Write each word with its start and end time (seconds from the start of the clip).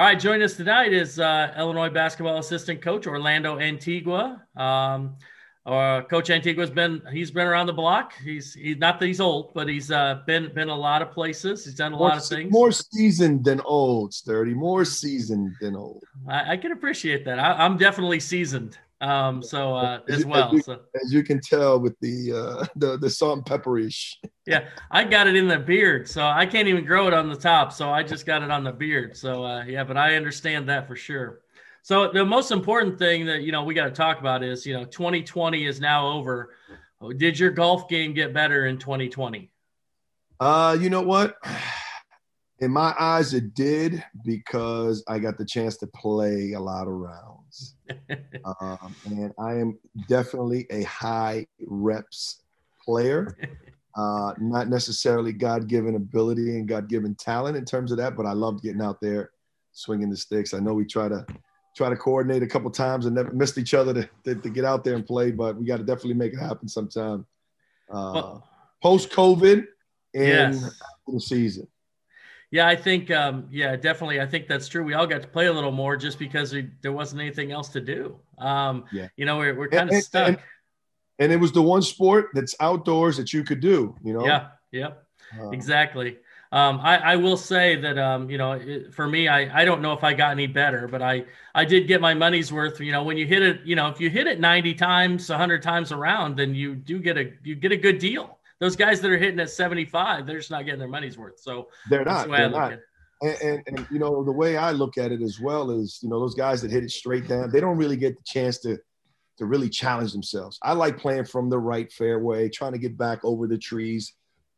All 0.00 0.06
right, 0.06 0.18
joining 0.18 0.40
us 0.40 0.54
tonight 0.54 0.94
is 0.94 1.20
uh, 1.20 1.52
Illinois 1.58 1.90
basketball 1.90 2.38
assistant 2.38 2.80
coach 2.80 3.06
Orlando 3.06 3.58
Antigua. 3.58 4.42
Um, 4.56 5.18
uh, 5.66 6.00
coach 6.04 6.30
Antigua's 6.30 6.70
been 6.70 7.02
he's 7.12 7.30
been 7.30 7.46
around 7.46 7.66
the 7.66 7.74
block. 7.74 8.14
He's 8.24 8.54
he's 8.54 8.78
not 8.78 8.98
that 8.98 9.04
he's 9.04 9.20
old, 9.20 9.52
but 9.52 9.68
he's 9.68 9.90
uh, 9.90 10.22
been 10.26 10.54
been 10.54 10.70
a 10.70 10.74
lot 10.74 11.02
of 11.02 11.10
places. 11.10 11.66
He's 11.66 11.74
done 11.74 11.92
a 11.92 11.96
more, 11.96 12.08
lot 12.08 12.16
of 12.16 12.24
things. 12.24 12.50
More 12.50 12.72
seasoned 12.72 13.44
than 13.44 13.60
old, 13.60 14.14
sturdy. 14.14 14.54
More 14.54 14.86
seasoned 14.86 15.54
than 15.60 15.76
old. 15.76 16.02
I, 16.26 16.52
I 16.52 16.56
can 16.56 16.72
appreciate 16.72 17.26
that. 17.26 17.38
I, 17.38 17.66
am 17.66 17.76
definitely 17.76 18.20
seasoned. 18.20 18.78
Um, 19.00 19.42
so 19.42 19.74
uh, 19.74 20.00
as, 20.08 20.20
as 20.20 20.26
well. 20.26 20.48
As 20.48 20.52
you, 20.52 20.62
so. 20.62 20.80
as 21.02 21.12
you 21.12 21.22
can 21.22 21.40
tell 21.40 21.80
with 21.80 21.98
the 22.00 22.32
uh, 22.32 22.66
the 22.76 22.98
the 22.98 23.08
salt 23.08 23.38
and 23.38 23.46
pepperish. 23.46 24.14
yeah, 24.46 24.68
I 24.90 25.04
got 25.04 25.26
it 25.26 25.36
in 25.36 25.48
the 25.48 25.58
beard, 25.58 26.08
so 26.08 26.22
I 26.22 26.46
can't 26.46 26.68
even 26.68 26.84
grow 26.84 27.08
it 27.08 27.14
on 27.14 27.28
the 27.28 27.36
top. 27.36 27.72
So 27.72 27.90
I 27.90 28.02
just 28.02 28.26
got 28.26 28.42
it 28.42 28.50
on 28.50 28.64
the 28.64 28.72
beard. 28.72 29.16
So 29.16 29.44
uh, 29.44 29.64
yeah, 29.64 29.84
but 29.84 29.96
I 29.96 30.16
understand 30.16 30.68
that 30.68 30.86
for 30.86 30.96
sure. 30.96 31.40
So 31.82 32.12
the 32.12 32.24
most 32.24 32.50
important 32.50 32.98
thing 32.98 33.24
that 33.26 33.42
you 33.42 33.52
know 33.52 33.64
we 33.64 33.74
got 33.74 33.86
to 33.86 33.90
talk 33.90 34.20
about 34.20 34.42
is 34.42 34.66
you 34.66 34.74
know 34.74 34.84
2020 34.84 35.66
is 35.66 35.80
now 35.80 36.06
over. 36.06 36.50
Did 37.16 37.38
your 37.38 37.50
golf 37.50 37.88
game 37.88 38.12
get 38.12 38.34
better 38.34 38.66
in 38.66 38.76
2020? 38.76 39.50
Uh, 40.38 40.76
you 40.78 40.90
know 40.90 41.02
what? 41.02 41.36
In 42.62 42.70
my 42.70 42.94
eyes, 42.98 43.32
it 43.32 43.54
did 43.54 44.04
because 44.22 45.02
I 45.08 45.18
got 45.18 45.38
the 45.38 45.46
chance 45.46 45.78
to 45.78 45.86
play 45.86 46.52
a 46.52 46.60
lot 46.60 46.88
of 46.88 46.92
rounds, 47.50 47.74
um, 48.60 48.94
and 49.06 49.32
I 49.38 49.54
am 49.54 49.78
definitely 50.08 50.66
a 50.70 50.82
high 50.84 51.46
reps 51.66 52.42
player. 52.84 53.36
Uh, 53.96 54.32
not 54.38 54.68
necessarily 54.68 55.32
God 55.32 55.66
given 55.66 55.96
ability 55.96 56.56
and 56.56 56.68
God 56.68 56.88
given 56.88 57.14
talent 57.14 57.56
in 57.56 57.64
terms 57.64 57.90
of 57.90 57.98
that, 57.98 58.16
but 58.16 58.26
I 58.26 58.32
loved 58.32 58.62
getting 58.62 58.80
out 58.80 59.00
there, 59.00 59.30
swinging 59.72 60.10
the 60.10 60.16
sticks. 60.16 60.54
I 60.54 60.60
know 60.60 60.74
we 60.74 60.84
try 60.84 61.08
to 61.08 61.26
try 61.76 61.88
to 61.88 61.96
coordinate 61.96 62.42
a 62.42 62.46
couple 62.46 62.70
times 62.70 63.06
and 63.06 63.14
never 63.14 63.32
missed 63.32 63.58
each 63.58 63.74
other 63.74 63.94
to, 63.94 64.08
to, 64.24 64.34
to 64.34 64.50
get 64.50 64.64
out 64.64 64.84
there 64.84 64.94
and 64.94 65.06
play, 65.06 65.30
but 65.30 65.56
we 65.56 65.66
got 65.66 65.78
to 65.78 65.84
definitely 65.84 66.14
make 66.14 66.32
it 66.32 66.38
happen 66.38 66.68
sometime. 66.68 67.26
Uh, 67.90 68.12
well, 68.14 68.48
Post 68.82 69.10
COVID 69.10 69.66
and 70.14 70.54
yes. 70.54 70.80
the 71.06 71.20
season. 71.20 71.68
Yeah, 72.50 72.66
I 72.66 72.74
think, 72.74 73.10
um, 73.12 73.46
yeah, 73.50 73.76
definitely. 73.76 74.20
I 74.20 74.26
think 74.26 74.48
that's 74.48 74.66
true. 74.66 74.82
We 74.82 74.94
all 74.94 75.06
got 75.06 75.22
to 75.22 75.28
play 75.28 75.46
a 75.46 75.52
little 75.52 75.70
more 75.70 75.96
just 75.96 76.18
because 76.18 76.52
we, 76.52 76.68
there 76.82 76.92
wasn't 76.92 77.20
anything 77.20 77.52
else 77.52 77.68
to 77.70 77.80
do. 77.80 78.18
Um, 78.38 78.84
yeah. 78.92 79.06
You 79.16 79.24
know, 79.24 79.38
we're, 79.38 79.54
we're 79.54 79.68
kind 79.68 79.88
of 79.88 80.02
stuck. 80.02 80.28
And, 80.28 80.38
and, 81.20 81.32
it 81.32 81.36
was 81.36 81.52
the 81.52 81.62
one 81.62 81.82
sport 81.82 82.30
that's 82.34 82.56
outdoors 82.58 83.16
that 83.18 83.32
you 83.32 83.44
could 83.44 83.60
do, 83.60 83.94
you 84.02 84.12
know? 84.12 84.24
Yeah, 84.24 84.48
yep, 84.72 85.06
uh, 85.40 85.50
exactly. 85.50 86.18
Um, 86.52 86.80
I, 86.82 86.96
I, 86.96 87.16
will 87.16 87.36
say 87.36 87.76
that 87.76 87.96
um, 87.96 88.28
you 88.28 88.36
know 88.36 88.52
it, 88.54 88.92
for 88.92 89.06
me 89.06 89.28
I, 89.28 89.60
I 89.60 89.64
don't 89.64 89.80
know 89.80 89.92
if 89.92 90.02
I 90.02 90.14
got 90.14 90.32
any 90.32 90.48
better 90.48 90.88
but 90.88 91.00
I 91.00 91.24
I 91.54 91.64
did 91.64 91.86
get 91.86 92.00
my 92.00 92.12
money's 92.12 92.52
worth 92.52 92.80
you 92.80 92.90
know 92.90 93.04
when 93.04 93.16
you 93.16 93.24
hit 93.24 93.40
it 93.40 93.60
you 93.64 93.76
know 93.76 93.86
if 93.86 94.00
you 94.00 94.10
hit 94.10 94.26
it 94.26 94.40
90 94.40 94.74
times 94.74 95.28
100 95.30 95.62
times 95.62 95.92
around 95.92 96.36
then 96.36 96.52
you 96.52 96.74
do 96.74 96.98
get 96.98 97.16
a 97.16 97.30
you 97.44 97.54
get 97.54 97.70
a 97.70 97.76
good 97.76 98.00
deal 98.00 98.39
those 98.60 98.76
guys 98.76 99.00
that 99.00 99.10
are 99.10 99.18
hitting 99.18 99.40
at 99.40 99.50
75 99.50 100.26
they're 100.26 100.38
just 100.38 100.50
not 100.50 100.64
getting 100.64 100.80
their 100.80 100.88
money's 100.88 101.18
worth. 101.18 101.40
So 101.40 101.68
they're 101.88 102.04
not 102.04 102.28
the 102.28 102.36
they're 102.36 102.50
not. 102.50 102.72
and, 103.22 103.36
and, 103.42 103.62
and 103.66 103.86
you 103.90 103.98
know 103.98 104.22
the 104.22 104.32
way 104.32 104.56
I 104.56 104.70
look 104.72 104.98
at 104.98 105.12
it 105.12 105.22
as 105.22 105.40
well 105.40 105.70
is 105.70 105.98
you 106.02 106.08
know 106.08 106.20
those 106.20 106.34
guys 106.34 106.62
that 106.62 106.70
hit 106.70 106.84
it 106.84 106.90
straight 106.90 107.26
down 107.26 107.50
they 107.50 107.60
don't 107.60 107.76
really 107.76 107.96
get 107.96 108.16
the 108.16 108.24
chance 108.24 108.58
to 108.58 108.78
to 109.38 109.46
really 109.46 109.70
challenge 109.70 110.12
themselves. 110.12 110.58
I 110.62 110.74
like 110.74 110.98
playing 110.98 111.24
from 111.24 111.48
the 111.48 111.58
right 111.58 111.90
fairway 111.90 112.48
trying 112.48 112.72
to 112.72 112.78
get 112.78 112.98
back 112.98 113.24
over 113.24 113.46
the 113.46 113.58
trees 113.58 114.14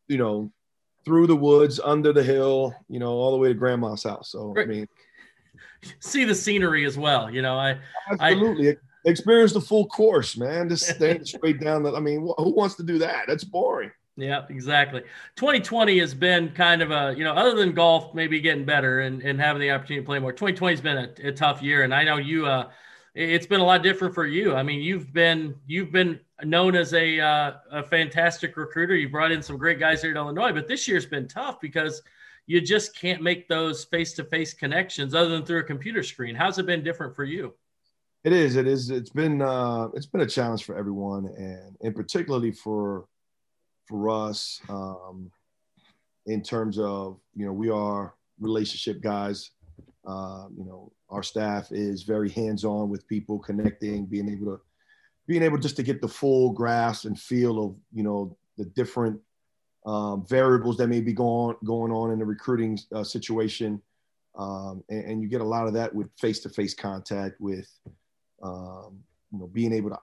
you 0.09 0.19
know 0.19 0.53
through 1.05 1.27
the 1.27 1.37
woods, 1.37 1.81
under 1.83 2.12
the 2.12 2.22
hill, 2.22 2.75
you 2.89 2.98
know, 2.98 3.11
all 3.11 3.33
the 3.33 3.39
way 3.39 3.48
to 3.48 3.55
grandma's 3.55 4.05
house. 4.05 4.31
So 4.31 4.55
I 4.56 4.64
mean, 4.64 4.87
see 6.00 6.25
the 6.25 6.34
scenery 6.34 6.84
as 6.84 6.97
well. 6.97 7.31
You 7.31 7.42
know, 7.42 7.56
I 7.56 7.78
absolutely. 8.11 8.70
I, 8.70 8.77
experience 9.05 9.53
the 9.53 9.61
full 9.61 9.86
course, 9.86 10.36
man. 10.36 10.69
Just 10.69 10.86
staying 10.97 11.25
straight 11.25 11.61
down. 11.61 11.83
The, 11.83 11.92
I 11.92 12.00
mean, 12.00 12.20
who 12.20 12.55
wants 12.55 12.77
to 12.77 12.83
do 12.83 12.98
that? 12.98 13.25
That's 13.27 13.44
boring. 13.44 13.91
Yeah, 14.16 14.44
exactly. 14.50 15.03
2020 15.37 15.99
has 16.00 16.12
been 16.12 16.50
kind 16.50 16.82
of 16.82 16.91
a, 16.91 17.15
you 17.16 17.25
know, 17.25 17.32
other 17.32 17.56
than 17.56 17.72
golf 17.72 18.15
maybe 18.15 18.41
getting 18.41 18.65
better 18.66 19.00
and, 19.00 19.22
and 19.22 19.41
having 19.41 19.60
the 19.62 19.71
opportunity 19.71 20.03
to 20.03 20.06
play 20.06 20.19
more. 20.19 20.32
2020 20.32 20.72
has 20.75 20.81
been 20.82 20.99
a, 20.99 21.28
a 21.28 21.32
tough 21.32 21.62
year, 21.62 21.84
and 21.84 21.94
I 21.94 22.04
know 22.04 22.19
you. 22.19 22.47
uh 22.47 22.69
It's 23.15 23.47
been 23.47 23.60
a 23.60 23.65
lot 23.65 23.82
different 23.82 24.15
for 24.15 24.27
you. 24.27 24.54
I 24.54 24.62
mean, 24.62 24.81
you've 24.81 25.12
been 25.12 25.54
you've 25.66 25.93
been 25.93 26.21
known 26.44 26.75
as 26.75 26.93
a, 26.93 27.21
uh, 27.21 27.53
a 27.71 27.82
fantastic 27.82 28.56
recruiter. 28.56 28.97
You 28.97 29.09
brought 29.09 29.32
in 29.32 29.43
some 29.43 29.56
great 29.56 29.78
guys 29.78 30.03
here 30.03 30.10
at 30.10 30.16
Illinois, 30.16 30.53
but 30.53 30.66
this 30.66 30.88
year's 30.88 31.06
been 31.06 31.28
tough 31.28 31.60
because 31.60 32.03
you 32.47 32.60
just 32.60 32.97
can't 32.97 33.22
make 33.22 33.48
those 33.48 33.84
face-to-face 33.84 34.54
connections 34.54 35.15
other 35.15 35.28
than 35.31 35.44
through 35.47 35.60
a 35.60 35.65
computer 35.65 36.03
screen. 36.03 36.34
How's 36.34 36.59
it 36.59 36.66
been 36.66 36.82
different 36.82 37.15
for 37.15 37.25
you? 37.25 37.54
It 38.25 38.33
is. 38.33 38.55
It 38.55 38.69
is. 38.69 38.91
It's 38.91 39.10
been. 39.10 39.43
Uh, 39.43 39.88
it's 39.94 40.06
been 40.06 40.21
a 40.21 40.27
challenge 40.27 40.62
for 40.65 40.77
everyone, 40.77 41.27
and 41.37 41.77
and 41.81 41.94
particularly 41.94 42.53
for 42.53 43.06
for 43.88 44.09
us 44.10 44.60
um, 44.69 45.31
in 46.27 46.41
terms 46.41 46.78
of 46.78 47.19
you 47.34 47.44
know 47.44 47.53
we 47.53 47.69
are 47.69 48.15
relationship 48.38 49.00
guys. 49.00 49.50
Uh, 50.06 50.47
you 50.56 50.65
know 50.65 50.93
our 51.10 51.25
staff 51.25 51.72
is 51.72 52.05
very 52.05 52.31
hands-on 52.31 52.88
with 52.88 53.06
people, 53.09 53.41
connecting, 53.41 54.06
being 54.06 54.28
able 54.28 54.47
to 54.47 54.60
being 55.27 55.43
able 55.43 55.59
just 55.59 55.77
to 55.77 55.83
get 55.83 56.00
the 56.00 56.09
full 56.09 56.50
grasp 56.50 57.06
and 57.06 57.19
feel 57.19 57.65
of 57.65 57.77
you 57.93 58.04
know 58.04 58.37
the 58.56 58.66
different 58.66 59.19
um, 59.84 60.25
variables 60.28 60.77
that 60.77 60.87
may 60.87 61.00
be 61.00 61.12
going 61.12 61.56
going 61.65 61.91
on 61.91 62.12
in 62.12 62.21
the 62.21 62.25
recruiting 62.25 62.78
uh, 62.94 63.03
situation, 63.03 63.83
um, 64.39 64.84
and, 64.89 65.04
and, 65.06 65.22
you 65.22 65.28
get 65.28 65.41
a 65.41 65.44
lot 65.44 65.66
of 65.66 65.72
that 65.72 65.93
with 65.93 66.09
face-to-face 66.21 66.75
contact 66.75 67.41
with 67.41 67.69
um, 68.42 69.03
you 69.32 69.38
know 69.38 69.47
being 69.47 69.72
able 69.72 69.91
to 69.91 69.98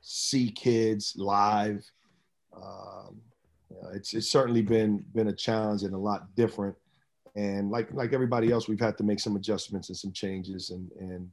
see 0.00 0.50
kids 0.50 1.14
live. 1.16 1.84
Um, 2.54 3.20
it's 3.92 4.14
it's 4.14 4.30
certainly 4.30 4.62
been 4.62 5.04
been 5.14 5.28
a 5.28 5.32
challenge 5.32 5.82
and 5.82 5.94
a 5.94 5.98
lot 5.98 6.34
different. 6.34 6.76
And 7.34 7.70
like 7.70 7.92
like 7.92 8.12
everybody 8.12 8.50
else, 8.50 8.68
we've 8.68 8.80
had 8.80 8.96
to 8.98 9.04
make 9.04 9.20
some 9.20 9.36
adjustments 9.36 9.88
and 9.88 9.96
some 9.96 10.12
changes, 10.12 10.70
and 10.70 10.90
and 10.98 11.28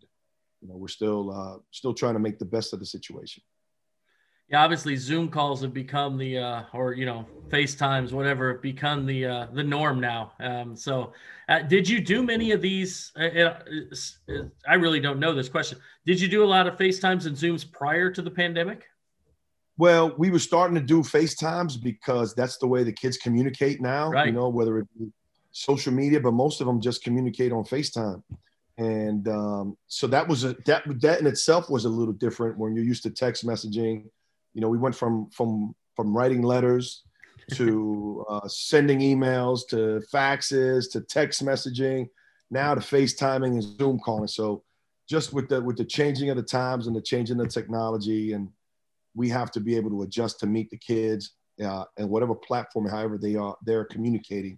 you 0.61 0.69
know, 0.69 0.75
we're 0.75 0.87
still 0.87 1.31
uh, 1.31 1.57
still 1.71 1.93
trying 1.93 2.13
to 2.13 2.19
make 2.19 2.39
the 2.39 2.45
best 2.45 2.73
of 2.73 2.79
the 2.79 2.85
situation. 2.85 3.43
Yeah, 4.49 4.63
obviously 4.63 4.95
Zoom 4.95 5.29
calls 5.29 5.61
have 5.61 5.73
become 5.73 6.17
the 6.17 6.37
uh, 6.37 6.63
or 6.73 6.93
you 6.93 7.05
know 7.05 7.25
FaceTimes, 7.49 8.11
whatever, 8.11 8.55
become 8.55 9.05
the 9.05 9.25
uh, 9.25 9.47
the 9.53 9.63
norm 9.63 9.99
now. 9.99 10.33
Um, 10.39 10.75
so, 10.75 11.13
uh, 11.49 11.59
did 11.59 11.87
you 11.87 12.01
do 12.01 12.23
many 12.23 12.51
of 12.51 12.61
these? 12.61 13.11
Uh, 13.17 13.23
uh, 13.23 13.59
uh, 14.29 14.33
I 14.67 14.75
really 14.75 14.99
don't 14.99 15.19
know 15.19 15.33
this 15.33 15.49
question. 15.49 15.79
Did 16.05 16.19
you 16.19 16.27
do 16.27 16.43
a 16.43 16.45
lot 16.45 16.67
of 16.67 16.77
FaceTimes 16.77 17.25
and 17.25 17.35
Zooms 17.35 17.69
prior 17.69 18.11
to 18.11 18.21
the 18.21 18.31
pandemic? 18.31 18.85
Well, 19.77 20.13
we 20.17 20.29
were 20.29 20.39
starting 20.39 20.75
to 20.75 20.81
do 20.81 21.01
FaceTimes 21.01 21.81
because 21.81 22.35
that's 22.35 22.57
the 22.57 22.67
way 22.67 22.83
the 22.83 22.93
kids 22.93 23.17
communicate 23.17 23.81
now. 23.81 24.09
Right. 24.09 24.27
You 24.27 24.33
know, 24.33 24.49
whether 24.49 24.77
it 24.77 24.87
be 24.99 25.11
social 25.51 25.93
media, 25.93 26.19
but 26.19 26.33
most 26.33 26.61
of 26.61 26.67
them 26.67 26.79
just 26.79 27.03
communicate 27.03 27.51
on 27.51 27.63
FaceTime 27.63 28.21
and 28.77 29.27
um, 29.27 29.77
so 29.87 30.07
that 30.07 30.27
was 30.27 30.43
a 30.43 30.55
that 30.65 30.83
that 31.01 31.19
in 31.19 31.27
itself 31.27 31.69
was 31.69 31.85
a 31.85 31.89
little 31.89 32.13
different 32.13 32.57
when 32.57 32.75
you're 32.75 32.85
used 32.85 33.03
to 33.03 33.11
text 33.11 33.45
messaging 33.45 34.05
you 34.53 34.61
know 34.61 34.69
we 34.69 34.77
went 34.77 34.95
from 34.95 35.29
from 35.31 35.75
from 35.95 36.15
writing 36.15 36.41
letters 36.41 37.03
to 37.51 38.25
uh, 38.29 38.47
sending 38.47 38.99
emails 38.99 39.61
to 39.69 40.01
faxes 40.13 40.89
to 40.91 41.01
text 41.01 41.43
messaging 41.43 42.07
now 42.49 42.73
to 42.73 42.81
facetiming 42.81 43.53
and 43.53 43.63
zoom 43.63 43.99
calling 43.99 44.27
so 44.27 44.63
just 45.09 45.33
with 45.33 45.49
the 45.49 45.61
with 45.61 45.77
the 45.77 45.85
changing 45.85 46.29
of 46.29 46.37
the 46.37 46.43
times 46.43 46.87
and 46.87 46.95
the 46.95 47.01
changing 47.01 47.39
of 47.39 47.45
the 47.45 47.51
technology 47.51 48.33
and 48.33 48.47
we 49.15 49.29
have 49.29 49.51
to 49.51 49.59
be 49.59 49.75
able 49.75 49.89
to 49.89 50.03
adjust 50.03 50.39
to 50.39 50.47
meet 50.47 50.69
the 50.69 50.77
kids 50.77 51.35
uh, 51.63 51.83
and 51.97 52.09
whatever 52.09 52.33
platform 52.33 52.87
however 52.87 53.17
they 53.17 53.35
are 53.35 53.55
they're 53.65 53.85
communicating 53.85 54.57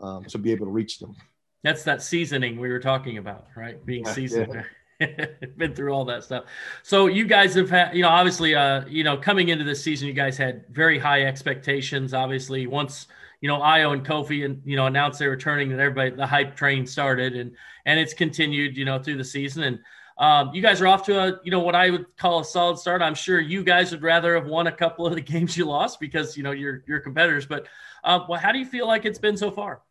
um, 0.00 0.24
to 0.24 0.38
be 0.38 0.50
able 0.50 0.64
to 0.64 0.72
reach 0.72 0.98
them 0.98 1.14
that's 1.62 1.84
that 1.84 2.02
seasoning 2.02 2.58
we 2.58 2.68
were 2.70 2.80
talking 2.80 3.18
about, 3.18 3.46
right? 3.56 3.84
Being 3.86 4.04
yeah, 4.04 4.12
seasoned. 4.12 4.54
Yeah. 4.54 4.62
been 5.56 5.74
through 5.74 5.92
all 5.92 6.04
that 6.04 6.24
stuff. 6.24 6.44
So 6.82 7.06
you 7.06 7.26
guys 7.26 7.54
have 7.54 7.70
had, 7.70 7.94
you 7.94 8.02
know, 8.02 8.08
obviously, 8.08 8.54
uh, 8.54 8.84
you 8.86 9.04
know, 9.04 9.16
coming 9.16 9.48
into 9.48 9.64
this 9.64 9.82
season, 9.82 10.08
you 10.08 10.14
guys 10.14 10.36
had 10.36 10.64
very 10.70 10.98
high 10.98 11.24
expectations. 11.24 12.14
Obviously, 12.14 12.66
once 12.66 13.06
you 13.40 13.48
know 13.48 13.58
Ayo 13.58 13.92
and 13.92 14.06
Kofi 14.06 14.44
and 14.44 14.62
you 14.64 14.76
know 14.76 14.86
announced 14.86 15.18
they 15.18 15.26
were 15.26 15.32
returning, 15.32 15.72
and 15.72 15.80
everybody 15.80 16.10
the 16.10 16.26
hype 16.26 16.56
train 16.56 16.86
started, 16.86 17.36
and 17.36 17.54
and 17.84 17.98
it's 17.98 18.14
continued, 18.14 18.76
you 18.76 18.84
know, 18.84 19.02
through 19.02 19.16
the 19.16 19.24
season. 19.24 19.64
And 19.64 19.78
um, 20.18 20.54
you 20.54 20.62
guys 20.62 20.80
are 20.80 20.86
off 20.86 21.04
to 21.06 21.18
a, 21.18 21.40
you 21.42 21.50
know, 21.50 21.60
what 21.60 21.74
I 21.74 21.90
would 21.90 22.16
call 22.16 22.40
a 22.40 22.44
solid 22.44 22.78
start. 22.78 23.02
I'm 23.02 23.14
sure 23.14 23.40
you 23.40 23.64
guys 23.64 23.90
would 23.90 24.02
rather 24.02 24.34
have 24.34 24.46
won 24.46 24.66
a 24.66 24.72
couple 24.72 25.06
of 25.06 25.14
the 25.14 25.20
games 25.32 25.56
you 25.56 25.64
lost 25.64 26.00
because 26.00 26.36
you 26.36 26.42
know 26.42 26.52
you're 26.52 26.84
you're 26.86 27.00
competitors. 27.00 27.46
But 27.46 27.66
uh, 28.04 28.20
well, 28.28 28.38
how 28.38 28.52
do 28.52 28.58
you 28.58 28.66
feel 28.66 28.86
like 28.86 29.04
it's 29.04 29.18
been 29.18 29.36
so 29.36 29.50
far? 29.50 29.82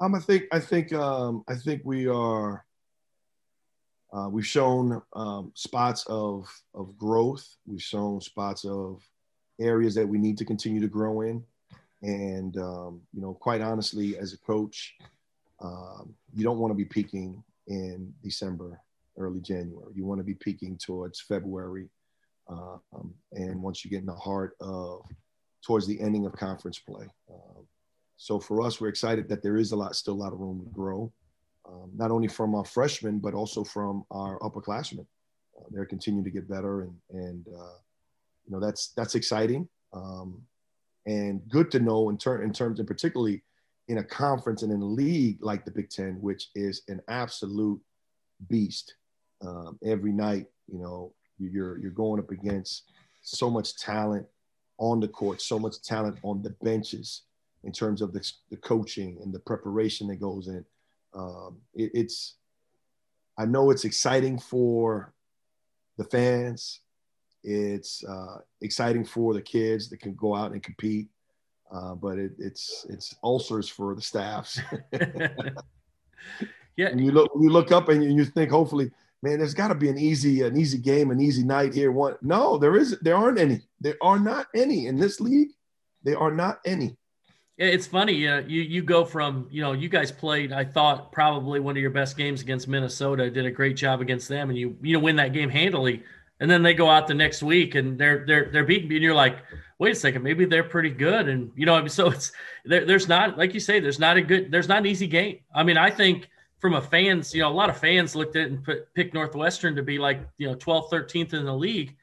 Um, 0.00 0.14
I 0.14 0.20
think 0.20 0.44
I 0.52 0.60
think 0.60 0.92
um, 0.92 1.44
I 1.48 1.54
think 1.56 1.82
we 1.84 2.06
are. 2.06 2.64
Uh, 4.14 4.28
we've 4.28 4.46
shown 4.46 5.02
um, 5.14 5.50
spots 5.54 6.04
of 6.06 6.46
of 6.74 6.96
growth. 6.96 7.44
We've 7.66 7.82
shown 7.82 8.20
spots 8.20 8.64
of 8.64 9.02
areas 9.60 9.94
that 9.96 10.08
we 10.08 10.18
need 10.18 10.38
to 10.38 10.44
continue 10.44 10.80
to 10.80 10.88
grow 10.88 11.22
in, 11.22 11.42
and 12.02 12.56
um, 12.56 13.00
you 13.12 13.20
know, 13.20 13.34
quite 13.34 13.60
honestly, 13.60 14.16
as 14.16 14.32
a 14.32 14.38
coach, 14.38 14.94
um, 15.60 16.14
you 16.32 16.44
don't 16.44 16.58
want 16.58 16.70
to 16.70 16.76
be 16.76 16.84
peaking 16.84 17.42
in 17.66 18.12
December, 18.22 18.80
early 19.18 19.40
January. 19.40 19.92
You 19.94 20.04
want 20.04 20.20
to 20.20 20.24
be 20.24 20.34
peaking 20.34 20.78
towards 20.78 21.20
February. 21.20 21.88
Um, 22.46 23.14
and 23.32 23.62
once 23.62 23.84
you 23.84 23.90
get 23.90 24.00
in 24.00 24.06
the 24.06 24.14
heart 24.14 24.54
of 24.60 25.00
towards 25.64 25.86
the 25.86 25.98
ending 25.98 26.26
of 26.26 26.34
conference 26.34 26.78
play. 26.78 27.06
Um, 27.30 27.66
so 28.16 28.38
for 28.38 28.60
us, 28.60 28.80
we're 28.80 28.88
excited 28.88 29.28
that 29.30 29.42
there 29.42 29.56
is 29.56 29.72
a 29.72 29.76
lot, 29.76 29.96
still 29.96 30.14
a 30.14 30.22
lot 30.22 30.34
of 30.34 30.40
room 30.40 30.60
to 30.60 30.70
grow, 30.70 31.10
um, 31.66 31.90
not 31.96 32.10
only 32.10 32.28
from 32.28 32.54
our 32.54 32.64
freshmen, 32.64 33.18
but 33.18 33.34
also 33.34 33.64
from 33.64 34.04
our 34.10 34.38
upperclassmen. 34.40 35.06
Uh, 35.58 35.64
they're 35.70 35.86
continuing 35.86 36.24
to 36.24 36.30
get 36.30 36.48
better 36.48 36.82
and, 36.82 36.94
and 37.10 37.46
uh, 37.48 37.78
you 38.44 38.52
know, 38.52 38.60
that's, 38.60 38.88
that's 38.88 39.14
exciting. 39.14 39.68
Um, 39.92 40.42
and 41.06 41.40
good 41.48 41.70
to 41.72 41.80
know 41.80 42.10
in, 42.10 42.18
ter- 42.18 42.42
in 42.42 42.52
terms 42.52 42.78
and 42.78 42.88
particularly 42.88 43.42
in 43.88 43.98
a 43.98 44.04
conference 44.04 44.62
and 44.62 44.72
in 44.72 44.80
a 44.80 44.86
league 44.86 45.38
like 45.42 45.64
the 45.64 45.70
Big 45.70 45.90
Ten, 45.90 46.16
which 46.20 46.48
is 46.54 46.82
an 46.88 47.00
absolute 47.08 47.80
beast. 48.48 48.94
Um, 49.46 49.78
every 49.84 50.12
night, 50.12 50.46
you 50.66 50.78
know, 50.78 51.12
you're 51.38 51.78
you're 51.78 51.90
going 51.90 52.20
up 52.20 52.30
against 52.30 52.84
so 53.22 53.50
much 53.50 53.76
talent 53.76 54.26
on 54.78 55.00
the 55.00 55.08
court, 55.08 55.42
so 55.42 55.58
much 55.58 55.82
talent 55.82 56.18
on 56.22 56.42
the 56.42 56.50
benches 56.62 57.22
in 57.64 57.72
terms 57.72 58.00
of 58.00 58.12
the, 58.12 58.32
the 58.50 58.56
coaching 58.56 59.18
and 59.22 59.32
the 59.32 59.38
preparation 59.38 60.06
that 60.08 60.20
goes 60.20 60.48
in. 60.48 60.64
Um, 61.14 61.58
it, 61.74 61.90
it's, 61.94 62.34
I 63.38 63.46
know 63.46 63.70
it's 63.70 63.84
exciting 63.84 64.38
for 64.38 65.12
the 65.96 66.04
fans. 66.04 66.80
It's 67.42 68.04
uh, 68.04 68.38
exciting 68.62 69.04
for 69.04 69.34
the 69.34 69.42
kids 69.42 69.90
that 69.90 70.00
can 70.00 70.14
go 70.14 70.34
out 70.34 70.52
and 70.52 70.62
compete. 70.62 71.08
Uh, 71.72 71.94
but 71.94 72.18
it, 72.18 72.32
it's 72.38 72.86
it's 72.88 73.14
ulcers 73.22 73.68
for 73.68 73.94
the 73.94 74.00
staffs. 74.00 74.60
yeah, 76.76 76.88
and 76.88 77.00
you 77.00 77.10
look 77.10 77.30
you 77.40 77.50
look 77.50 77.72
up 77.72 77.88
and 77.88 78.02
you 78.02 78.24
think 78.24 78.50
hopefully, 78.50 78.90
man, 79.22 79.38
there's 79.38 79.54
got 79.54 79.68
to 79.68 79.74
be 79.74 79.88
an 79.88 79.98
easy 79.98 80.42
an 80.42 80.56
easy 80.56 80.78
game, 80.78 81.10
an 81.10 81.20
easy 81.20 81.42
night 81.42 81.74
here. 81.74 81.90
One, 81.90 82.16
no, 82.22 82.58
there 82.58 82.76
is 82.76 82.98
there 83.00 83.16
aren't 83.16 83.38
any. 83.38 83.62
There 83.80 83.96
are 84.02 84.18
not 84.18 84.46
any 84.54 84.86
in 84.86 84.96
this 84.96 85.20
league. 85.20 85.50
There 86.02 86.18
are 86.18 86.30
not 86.30 86.60
any. 86.64 86.96
It's 87.56 87.86
funny. 87.86 88.26
Uh, 88.26 88.40
you 88.40 88.62
you 88.62 88.82
go 88.82 89.04
from 89.04 89.46
you 89.50 89.62
know 89.62 89.72
you 89.72 89.88
guys 89.88 90.10
played. 90.10 90.52
I 90.52 90.64
thought 90.64 91.12
probably 91.12 91.60
one 91.60 91.76
of 91.76 91.80
your 91.80 91.90
best 91.90 92.16
games 92.16 92.42
against 92.42 92.66
Minnesota. 92.66 93.30
Did 93.30 93.46
a 93.46 93.50
great 93.50 93.76
job 93.76 94.00
against 94.00 94.28
them, 94.28 94.50
and 94.50 94.58
you 94.58 94.76
you 94.82 94.94
know 94.94 95.00
win 95.00 95.16
that 95.16 95.32
game 95.32 95.48
handily 95.48 96.02
and 96.40 96.50
then 96.50 96.62
they 96.62 96.74
go 96.74 96.90
out 96.90 97.06
the 97.06 97.14
next 97.14 97.42
week 97.42 97.74
and 97.74 97.98
they're 97.98 98.24
they're 98.26 98.50
they're 98.52 98.64
beating 98.64 98.92
and 98.92 99.02
you're 99.02 99.14
like 99.14 99.38
wait 99.78 99.92
a 99.92 99.94
second 99.94 100.22
maybe 100.22 100.44
they're 100.44 100.64
pretty 100.64 100.90
good 100.90 101.28
and 101.28 101.50
you 101.56 101.66
know 101.66 101.86
so 101.98 102.10
it's 102.10 102.32
there, 102.64 102.84
there's 102.84 103.08
not 103.08 103.38
like 103.38 103.54
you 103.54 103.60
say 103.60 103.80
there's 103.80 103.98
not 103.98 104.16
a 104.16 104.22
good 104.22 104.50
there's 104.50 104.68
not 104.68 104.78
an 104.78 104.86
easy 104.86 105.06
game 105.06 105.38
i 105.54 105.62
mean 105.62 105.76
i 105.76 105.90
think 105.90 106.28
from 106.58 106.74
a 106.74 106.82
fans 106.82 107.34
you 107.34 107.40
know 107.40 107.48
a 107.48 107.52
lot 107.52 107.70
of 107.70 107.76
fans 107.76 108.14
looked 108.14 108.36
at 108.36 108.48
and 108.48 108.64
put, 108.64 108.92
picked 108.94 109.14
northwestern 109.14 109.76
to 109.76 109.82
be 109.82 109.98
like 109.98 110.26
you 110.38 110.46
know 110.48 110.54
12th 110.56 110.90
13th 110.90 111.34
in 111.34 111.44
the 111.44 111.54
league 111.54 111.96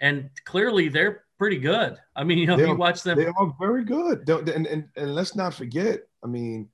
and 0.00 0.30
clearly 0.44 0.88
they're 0.88 1.22
pretty 1.38 1.58
good 1.58 1.96
i 2.14 2.24
mean 2.24 2.38
you 2.38 2.46
know 2.46 2.58
if 2.58 2.66
you 2.66 2.74
watch 2.74 3.02
them 3.02 3.18
they 3.18 3.26
are 3.26 3.54
very 3.60 3.84
good 3.84 4.28
and, 4.28 4.66
and 4.66 4.88
and 4.96 5.14
let's 5.14 5.36
not 5.36 5.54
forget 5.54 6.00
i 6.24 6.26
mean 6.26 6.68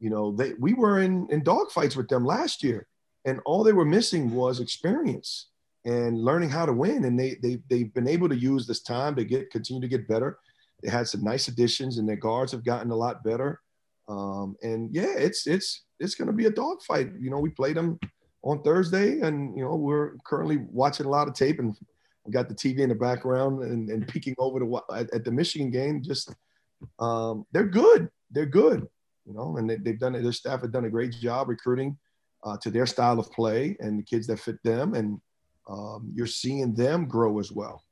you 0.00 0.10
know 0.10 0.32
they 0.32 0.54
we 0.54 0.74
were 0.74 1.00
in 1.00 1.26
in 1.30 1.42
dogfights 1.42 1.96
with 1.96 2.08
them 2.08 2.24
last 2.24 2.62
year 2.62 2.86
and 3.24 3.40
all 3.44 3.64
they 3.64 3.72
were 3.72 3.84
missing 3.84 4.30
was 4.30 4.60
experience 4.60 5.48
and 5.84 6.18
learning 6.18 6.50
how 6.50 6.66
to 6.66 6.72
win. 6.72 7.04
And 7.04 7.18
they, 7.18 7.36
they, 7.42 7.58
they've 7.68 7.92
been 7.92 8.08
able 8.08 8.28
to 8.28 8.36
use 8.36 8.66
this 8.66 8.82
time 8.82 9.14
to 9.16 9.24
get, 9.24 9.50
continue 9.50 9.82
to 9.82 9.88
get 9.88 10.08
better. 10.08 10.38
They 10.82 10.90
had 10.90 11.08
some 11.08 11.22
nice 11.22 11.48
additions 11.48 11.98
and 11.98 12.08
their 12.08 12.16
guards 12.16 12.52
have 12.52 12.64
gotten 12.64 12.90
a 12.90 12.96
lot 12.96 13.24
better. 13.24 13.60
Um, 14.08 14.56
and 14.62 14.94
yeah, 14.94 15.14
it's, 15.16 15.46
it's, 15.46 15.84
it's 15.98 16.14
going 16.14 16.26
to 16.26 16.34
be 16.34 16.46
a 16.46 16.50
dogfight. 16.50 17.12
You 17.18 17.30
know, 17.30 17.38
we 17.38 17.50
played 17.50 17.76
them 17.76 17.98
on 18.42 18.62
Thursday 18.62 19.20
and, 19.20 19.56
you 19.56 19.64
know, 19.64 19.76
we're 19.76 20.12
currently 20.26 20.58
watching 20.70 21.06
a 21.06 21.10
lot 21.10 21.28
of 21.28 21.34
tape 21.34 21.58
and 21.58 21.74
we 22.24 22.32
got 22.32 22.48
the 22.48 22.54
TV 22.54 22.80
in 22.80 22.88
the 22.88 22.94
background 22.94 23.62
and, 23.62 23.90
and 23.90 24.08
peeking 24.08 24.34
over 24.38 24.58
to 24.58 24.80
at, 24.94 25.12
at 25.12 25.24
the 25.24 25.30
Michigan 25.30 25.70
game. 25.70 26.02
Just, 26.02 26.34
um, 26.98 27.46
they're 27.52 27.66
good. 27.66 28.08
They're 28.30 28.46
good, 28.46 28.86
you 29.26 29.34
know, 29.34 29.56
and 29.58 29.68
they, 29.68 29.90
have 29.90 29.98
done 29.98 30.14
it. 30.14 30.22
Their 30.22 30.32
staff 30.32 30.62
have 30.62 30.72
done 30.72 30.86
a 30.86 30.90
great 30.90 31.12
job 31.12 31.48
recruiting 31.48 31.98
uh, 32.42 32.56
to 32.58 32.70
their 32.70 32.86
style 32.86 33.18
of 33.18 33.30
play 33.30 33.76
and 33.80 33.98
the 33.98 34.02
kids 34.02 34.26
that 34.28 34.40
fit 34.40 34.62
them. 34.64 34.94
And, 34.94 35.20
um, 35.68 36.12
you're 36.14 36.26
seeing 36.26 36.74
them 36.74 37.06
grow 37.06 37.38
as 37.38 37.50
well. 37.50 37.82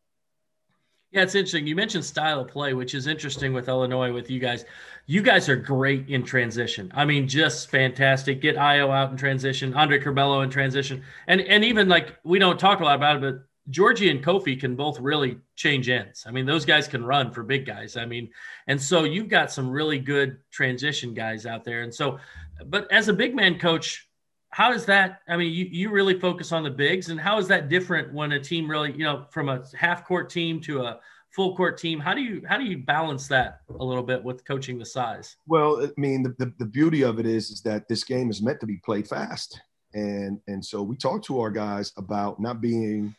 Yeah, 1.12 1.23
it's 1.23 1.34
interesting. 1.34 1.67
You 1.67 1.76
mentioned 1.76 2.06
style 2.06 2.40
of 2.40 2.49
play, 2.49 2.73
which 2.73 2.94
is 2.94 3.06
interesting 3.06 3.52
with 3.52 3.69
Illinois 3.69 4.12
with 4.12 4.31
you 4.31 4.40
guys. 4.40 4.64
You 5.05 5.20
guys 5.20 5.46
are 5.50 5.56
great 5.56 6.08
in 6.08 6.23
transition. 6.23 6.90
I 6.94 7.05
mean, 7.05 7.29
just 7.29 7.69
fantastic. 7.69 8.40
Get 8.40 8.56
Ayo 8.56 8.90
out 8.90 9.11
in 9.11 9.19
transition, 9.19 9.75
Andre 9.75 10.00
Curbelo 10.00 10.43
in 10.43 10.49
transition. 10.49 11.02
And 11.26 11.43
and 11.43 11.64
even 11.64 11.87
like 11.87 12.19
we 12.25 12.38
don't 12.38 12.58
talk 12.58 12.81
a 12.81 12.84
lot 12.84 12.96
about 12.96 13.17
it, 13.17 13.20
but 13.20 13.44
Giorgi 13.70 14.11
and 14.11 14.25
Kofi 14.25 14.59
can 14.59 14.75
both 14.75 14.99
really 14.99 15.38
change 15.55 15.88
ends. 15.88 16.25
I 16.26 16.32
mean, 16.32 16.47
those 16.47 16.64
guys 16.64 16.88
can 16.88 17.05
run 17.05 17.31
for 17.31 17.43
big 17.43 17.64
guys. 17.64 17.97
I 17.97 18.05
mean, 18.05 18.29
and 18.67 18.81
so 18.81 19.05
you've 19.05 19.29
got 19.29 19.53
some 19.53 19.70
really 19.70 19.99
good 19.99 20.38
transition 20.50 21.14
guys 21.14 21.47
out 21.47 21.64
there. 21.64 21.82
And 21.82 21.94
so, 21.94 22.19
but 22.67 22.91
as 22.91 23.09
a 23.09 23.12
big 23.12 23.37
man 23.37 23.59
coach, 23.59 24.09
how 24.53 24.70
does 24.70 24.85
that 24.85 25.23
i 25.29 25.37
mean 25.37 25.53
you, 25.53 25.64
you 25.64 25.91
really 25.91 26.19
focus 26.19 26.53
on 26.53 26.62
the 26.62 26.70
bigs 26.70 27.09
and 27.09 27.19
how 27.19 27.38
is 27.38 27.49
that 27.49 27.69
different 27.69 28.12
when 28.12 28.32
a 28.32 28.41
team 28.41 28.70
really 28.70 28.93
you 28.93 29.03
know 29.03 29.25
from 29.31 29.49
a 29.49 29.62
half 29.75 30.06
court 30.06 30.31
team 30.31 30.61
to 30.61 30.82
a 30.82 31.00
full 31.31 31.56
court 31.56 31.79
team 31.79 31.99
how 31.99 32.15
do 32.15 32.20
you 32.20 32.43
how 32.47 32.58
do 32.58 32.65
you 32.65 32.79
balance 32.79 33.26
that 33.26 33.61
a 33.81 33.85
little 33.85 34.03
bit 34.03 34.23
with 34.23 34.44
coaching 34.44 34.79
the 34.79 34.85
size 34.85 35.37
well 35.47 35.82
i 35.82 35.88
mean 35.99 36.23
the, 36.23 36.35
the, 36.38 36.53
the 36.58 36.67
beauty 36.67 37.03
of 37.03 37.19
it 37.19 37.26
is 37.26 37.50
is 37.50 37.62
that 37.62 37.88
this 37.88 38.05
game 38.05 38.31
is 38.31 38.43
meant 38.43 38.61
to 38.61 38.67
be 38.67 38.76
played 38.85 39.08
fast 39.08 39.61
and 39.94 40.38
and 40.47 40.65
so 40.65 40.82
we 40.82 40.97
talk 40.97 41.23
to 41.23 41.41
our 41.41 41.50
guys 41.50 41.93
about 41.97 42.38
not 42.38 42.61
being 42.61 43.15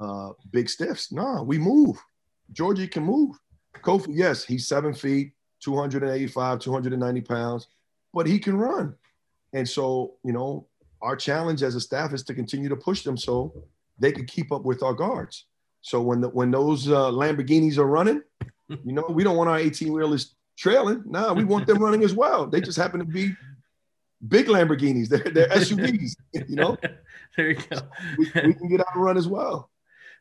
uh, 0.00 0.30
big 0.50 0.68
stiffs 0.68 1.12
Nah, 1.12 1.42
we 1.42 1.58
move 1.58 1.96
giorgi 2.52 2.90
can 2.90 3.04
move 3.04 3.36
kofi 3.82 4.06
yes 4.10 4.44
he's 4.44 4.66
seven 4.66 4.94
feet 4.94 5.32
285 5.60 6.58
290 6.58 7.20
pounds 7.20 7.68
but 8.12 8.26
he 8.26 8.38
can 8.38 8.56
run 8.56 8.94
and 9.52 9.68
so, 9.68 10.14
you 10.24 10.32
know, 10.32 10.66
our 11.00 11.16
challenge 11.16 11.62
as 11.62 11.74
a 11.74 11.80
staff 11.80 12.12
is 12.12 12.22
to 12.24 12.34
continue 12.34 12.68
to 12.68 12.76
push 12.76 13.02
them 13.02 13.16
so 13.16 13.52
they 13.98 14.12
can 14.12 14.26
keep 14.26 14.52
up 14.52 14.64
with 14.64 14.82
our 14.82 14.94
guards. 14.94 15.44
So 15.80 16.00
when 16.00 16.20
the, 16.20 16.28
when 16.28 16.50
those 16.50 16.88
uh, 16.88 17.10
Lamborghinis 17.10 17.78
are 17.78 17.86
running, 17.86 18.22
you 18.68 18.92
know, 18.92 19.06
we 19.08 19.24
don't 19.24 19.36
want 19.36 19.48
our 19.48 19.58
18 19.58 19.92
wheelers 19.92 20.34
trailing. 20.56 21.02
No, 21.06 21.32
we 21.32 21.44
want 21.44 21.66
them 21.66 21.78
running 21.78 22.02
as 22.04 22.14
well. 22.14 22.46
They 22.46 22.60
just 22.60 22.76
happen 22.76 23.00
to 23.00 23.06
be 23.06 23.34
big 24.26 24.46
Lamborghinis. 24.46 25.08
They're, 25.08 25.32
they're 25.32 25.48
SUVs, 25.48 26.16
you 26.32 26.56
know. 26.56 26.76
there 27.36 27.50
you 27.50 27.54
go. 27.54 27.78
we, 28.18 28.24
we, 28.34 28.54
can 28.54 28.68
get 28.68 28.80
out 28.80 28.94
and 28.94 29.04
run 29.04 29.16
as 29.16 29.28
well. 29.28 29.70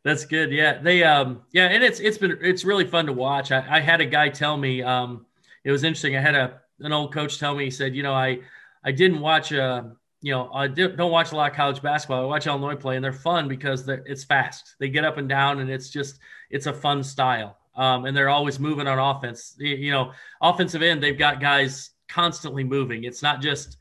That's 0.07 0.23
good. 0.23 0.53
Yeah, 0.53 0.81
they 0.81 1.03
um 1.03 1.41
yeah, 1.51 1.65
and 1.67 1.83
it's 1.83 1.99
it's 1.99 2.17
been 2.17 2.37
it's 2.41 2.63
really 2.63 2.85
fun 2.85 3.07
to 3.07 3.13
watch. 3.13 3.51
I, 3.51 3.65
I 3.69 3.81
had 3.81 3.99
a 3.99 4.05
guy 4.05 4.29
tell 4.29 4.55
me 4.55 4.81
um 4.81 5.25
it 5.65 5.71
was 5.71 5.83
interesting. 5.83 6.15
I 6.15 6.21
had 6.21 6.33
a 6.33 6.61
an 6.79 6.93
old 6.93 7.13
coach 7.13 7.39
tell 7.39 7.53
me 7.53 7.65
he 7.65 7.69
said, 7.71 7.93
you 7.93 8.03
know, 8.03 8.13
I 8.13 8.39
I 8.85 8.93
didn't 8.93 9.19
watch, 9.19 9.51
uh, 9.51 9.83
you 10.21 10.31
know, 10.31 10.49
I 10.53 10.67
don't 10.67 11.11
watch 11.11 11.33
a 11.33 11.35
lot 11.35 11.51
of 11.51 11.57
college 11.57 11.81
basketball. 11.81 12.23
I 12.23 12.25
watch 12.25 12.47
Illinois 12.47 12.77
play, 12.77 12.95
and 12.95 13.03
they're 13.03 13.11
fun 13.11 13.49
because 13.49 13.85
they're, 13.85 14.01
it's 14.05 14.23
fast. 14.23 14.75
They 14.79 14.87
get 14.87 15.03
up 15.03 15.17
and 15.17 15.27
down, 15.27 15.59
and 15.59 15.69
it's 15.69 15.89
just 15.89 16.19
it's 16.49 16.67
a 16.67 16.73
fun 16.73 17.03
style. 17.03 17.57
Um, 17.75 18.05
and 18.05 18.15
they're 18.15 18.29
always 18.29 18.59
moving 18.61 18.87
on 18.87 18.99
offense. 18.99 19.57
You 19.59 19.91
know, 19.91 20.13
offensive 20.41 20.81
end, 20.83 21.03
they've 21.03 21.19
got 21.19 21.41
guys 21.41 21.89
constantly 22.07 22.63
moving. 22.63 23.03
It's 23.03 23.21
not 23.21 23.41
just, 23.41 23.75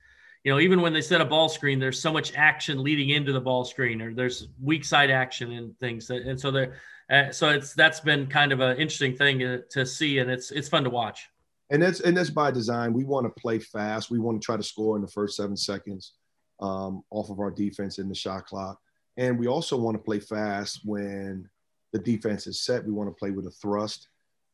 you 0.46 0.52
know, 0.52 0.60
even 0.60 0.80
when 0.80 0.92
they 0.92 1.00
set 1.00 1.20
a 1.20 1.24
ball 1.24 1.48
screen, 1.48 1.80
there's 1.80 2.00
so 2.00 2.12
much 2.12 2.32
action 2.36 2.80
leading 2.80 3.10
into 3.10 3.32
the 3.32 3.40
ball 3.40 3.64
screen, 3.64 4.00
or 4.00 4.14
there's 4.14 4.46
weak 4.62 4.84
side 4.84 5.10
action 5.10 5.50
and 5.50 5.76
things. 5.80 6.08
And 6.08 6.38
so 6.38 6.52
they're, 6.52 6.74
uh, 7.10 7.32
so 7.32 7.48
it's 7.50 7.74
that's 7.74 7.98
been 7.98 8.28
kind 8.28 8.52
of 8.52 8.60
an 8.60 8.76
interesting 8.76 9.16
thing 9.16 9.40
to, 9.40 9.62
to 9.70 9.84
see, 9.84 10.18
and 10.18 10.30
it's 10.30 10.52
it's 10.52 10.68
fun 10.68 10.84
to 10.84 10.90
watch 10.90 11.28
and 11.70 11.82
that's 11.82 12.00
and 12.00 12.16
that's 12.16 12.30
by 12.30 12.50
design. 12.50 12.92
We 12.92 13.04
want 13.04 13.26
to 13.26 13.40
play 13.40 13.58
fast. 13.58 14.10
We 14.10 14.18
want 14.18 14.40
to 14.40 14.44
try 14.44 14.56
to 14.56 14.62
score 14.62 14.96
in 14.96 15.02
the 15.02 15.08
first 15.08 15.36
seven 15.36 15.56
seconds 15.56 16.12
um, 16.60 17.02
off 17.10 17.30
of 17.30 17.40
our 17.40 17.50
defense 17.50 17.98
in 17.98 18.08
the 18.08 18.14
shot 18.14 18.46
clock, 18.46 18.78
and 19.16 19.38
we 19.38 19.48
also 19.48 19.76
want 19.76 19.96
to 19.96 20.02
play 20.02 20.20
fast 20.20 20.80
when 20.84 21.48
the 21.92 21.98
defense 21.98 22.46
is 22.46 22.62
set. 22.62 22.84
We 22.84 22.92
want 22.92 23.10
to 23.10 23.18
play 23.18 23.32
with 23.32 23.46
a 23.46 23.50
thrust, 23.50 24.08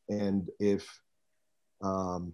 and 0.09 0.49
if 0.59 0.87
um, 1.81 2.33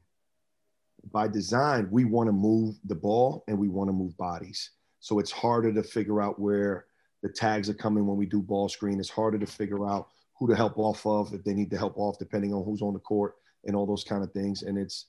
by 1.12 1.28
design 1.28 1.88
we 1.92 2.06
want 2.06 2.28
to 2.28 2.34
move 2.34 2.76
the 2.86 2.96
ball 2.96 3.44
and 3.48 3.58
we 3.58 3.70
want 3.70 3.90
to 3.90 3.94
move 3.94 4.16
bodies, 4.18 4.72
so 5.00 5.20
it's 5.20 5.32
harder 5.32 5.74
to 5.74 5.84
figure 5.84 6.22
out 6.22 6.40
where 6.40 6.86
the 7.24 7.30
tags 7.30 7.70
are 7.70 7.74
coming 7.74 8.06
when 8.06 8.18
we 8.18 8.26
do 8.26 8.42
ball 8.42 8.70
screen. 8.70 9.00
It's 9.00 9.10
harder 9.10 9.38
to 9.40 9.46
figure 9.46 9.88
out 9.88 10.08
who 10.38 10.48
to 10.48 10.56
help 10.56 10.78
off 10.78 11.06
of 11.06 11.34
if 11.34 11.44
they 11.44 11.54
need 11.54 11.70
to 11.72 11.78
help 11.78 11.98
off, 11.98 12.18
depending 12.18 12.54
on 12.54 12.64
who's 12.64 12.82
on 12.82 12.94
the 12.94 13.00
court 13.00 13.36
and 13.66 13.76
all 13.76 13.86
those 13.86 14.04
kind 14.04 14.24
of 14.24 14.32
things. 14.32 14.64
And 14.64 14.78
it's 14.78 15.08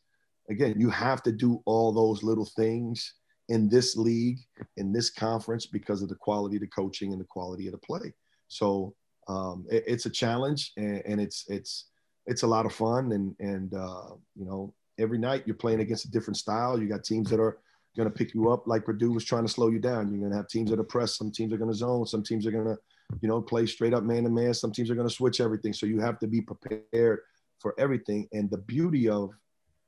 again, 0.48 0.74
you 0.78 0.90
have 0.90 1.22
to 1.22 1.32
do 1.32 1.62
all 1.66 1.92
those 1.92 2.22
little 2.22 2.44
things 2.56 3.14
in 3.48 3.68
this 3.68 3.96
league, 3.96 4.38
in 4.76 4.92
this 4.92 5.10
conference, 5.10 5.66
because 5.66 6.02
of 6.02 6.08
the 6.08 6.14
quality 6.14 6.56
of 6.56 6.62
the 6.62 6.68
coaching 6.68 7.12
and 7.12 7.20
the 7.20 7.26
quality 7.26 7.66
of 7.66 7.72
the 7.72 7.78
play. 7.78 8.12
So 8.48 8.94
um, 9.28 9.66
it, 9.70 9.84
it's 9.86 10.06
a 10.06 10.10
challenge, 10.10 10.72
and, 10.76 11.02
and, 11.06 11.20
it's 11.20 11.44
it's 11.48 11.86
it's 12.26 12.42
a 12.42 12.46
lot 12.46 12.66
of 12.66 12.72
fun. 12.72 13.12
And 13.12 13.34
and 13.38 13.74
uh, 13.74 14.14
you 14.34 14.44
know, 14.44 14.74
every 15.00 15.18
night 15.18 15.44
you're 15.46 15.56
playing 15.56 15.80
against 15.80 16.04
a 16.04 16.10
different 16.10 16.36
style. 16.36 16.80
You 16.80 16.88
got 16.88 17.04
teams 17.04 17.30
that 17.30 17.40
are 17.40 17.58
going 17.96 18.08
to 18.08 18.14
pick 18.14 18.34
you 18.34 18.50
up 18.50 18.66
like 18.66 18.84
Purdue 18.84 19.12
was 19.12 19.24
trying 19.24 19.44
to 19.44 19.52
slow 19.52 19.68
you 19.68 19.78
down. 19.78 20.10
You're 20.10 20.20
going 20.20 20.30
to 20.30 20.36
have 20.36 20.48
teams 20.48 20.70
that 20.70 20.78
are 20.78 20.84
press. 20.84 21.16
Some 21.16 21.32
teams 21.32 21.52
are 21.52 21.56
going 21.56 21.70
to 21.70 21.76
zone. 21.76 22.06
Some 22.06 22.22
teams 22.22 22.46
are 22.46 22.50
going 22.50 22.66
to, 22.66 22.78
you 23.20 23.28
know, 23.28 23.40
play 23.40 23.66
straight 23.66 23.94
up 23.94 24.04
man 24.04 24.24
to 24.24 24.30
man. 24.30 24.54
Some 24.54 24.72
teams 24.72 24.90
are 24.90 24.94
going 24.94 25.08
to 25.08 25.14
switch 25.14 25.40
everything. 25.40 25.72
So 25.72 25.86
you 25.86 26.00
have 26.00 26.18
to 26.20 26.26
be 26.26 26.40
prepared 26.40 27.20
for 27.58 27.74
everything. 27.78 28.28
And 28.32 28.50
the 28.50 28.58
beauty 28.58 29.08
of 29.08 29.30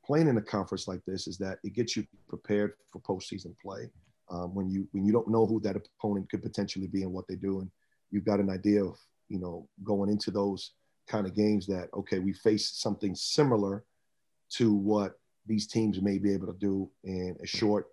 playing 0.04 0.28
in 0.28 0.36
a 0.36 0.42
conference 0.42 0.88
like 0.88 1.00
this 1.06 1.28
is 1.28 1.38
that 1.38 1.58
it 1.62 1.74
gets 1.74 1.96
you 1.96 2.04
prepared 2.28 2.72
for 2.90 3.00
postseason 3.00 3.54
play. 3.62 3.90
Um, 4.30 4.54
when 4.54 4.70
you 4.70 4.88
when 4.92 5.04
you 5.04 5.12
don't 5.12 5.28
know 5.28 5.46
who 5.46 5.60
that 5.60 5.76
opponent 5.76 6.30
could 6.30 6.42
potentially 6.42 6.86
be 6.86 7.02
and 7.02 7.12
what 7.12 7.28
they 7.28 7.34
do, 7.34 7.60
and 7.60 7.70
you've 8.10 8.24
got 8.24 8.40
an 8.40 8.50
idea 8.50 8.82
of 8.82 8.96
you 9.28 9.38
know 9.38 9.68
going 9.84 10.08
into 10.10 10.30
those 10.30 10.72
kind 11.06 11.26
of 11.26 11.34
games 11.34 11.66
that 11.66 11.88
okay 11.92 12.18
we 12.18 12.32
face 12.32 12.70
something 12.70 13.14
similar 13.14 13.84
to 14.56 14.72
what 14.72 15.14
these 15.46 15.66
teams 15.66 16.00
may 16.00 16.18
be 16.18 16.32
able 16.32 16.46
to 16.46 16.58
do 16.58 16.90
in 17.04 17.36
a 17.42 17.46
short 17.46 17.88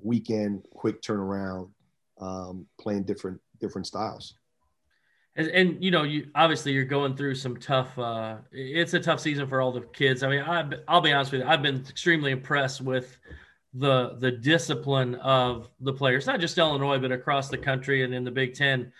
weekend, 0.00 0.62
quick 0.72 1.02
turnaround, 1.02 1.70
um, 2.20 2.66
playing 2.80 3.04
different 3.04 3.40
different 3.60 3.86
styles. 3.86 4.34
And, 5.36 5.48
and, 5.48 5.84
you 5.84 5.92
know, 5.92 6.02
you 6.02 6.28
obviously 6.34 6.72
you're 6.72 6.84
going 6.84 7.16
through 7.16 7.36
some 7.36 7.56
tough. 7.56 7.96
Uh, 7.98 8.38
it's 8.50 8.94
a 8.94 9.00
tough 9.00 9.20
season 9.20 9.46
for 9.48 9.60
all 9.60 9.70
the 9.72 9.82
kids. 9.82 10.22
I 10.22 10.28
mean, 10.28 10.40
I, 10.40 10.68
I'll 10.88 11.00
be 11.00 11.12
honest 11.12 11.30
with 11.30 11.42
you. 11.42 11.46
I've 11.46 11.62
been 11.62 11.84
extremely 11.88 12.32
impressed 12.32 12.80
with 12.80 13.18
the 13.74 14.16
the 14.18 14.32
discipline 14.32 15.14
of 15.16 15.68
the 15.80 15.92
players, 15.92 16.26
not 16.26 16.40
just 16.40 16.58
Illinois, 16.58 16.98
but 16.98 17.12
across 17.12 17.48
the 17.48 17.58
country 17.58 18.02
and 18.02 18.12
in 18.12 18.24
the 18.24 18.30
Big 18.30 18.54
Ten 18.54 18.92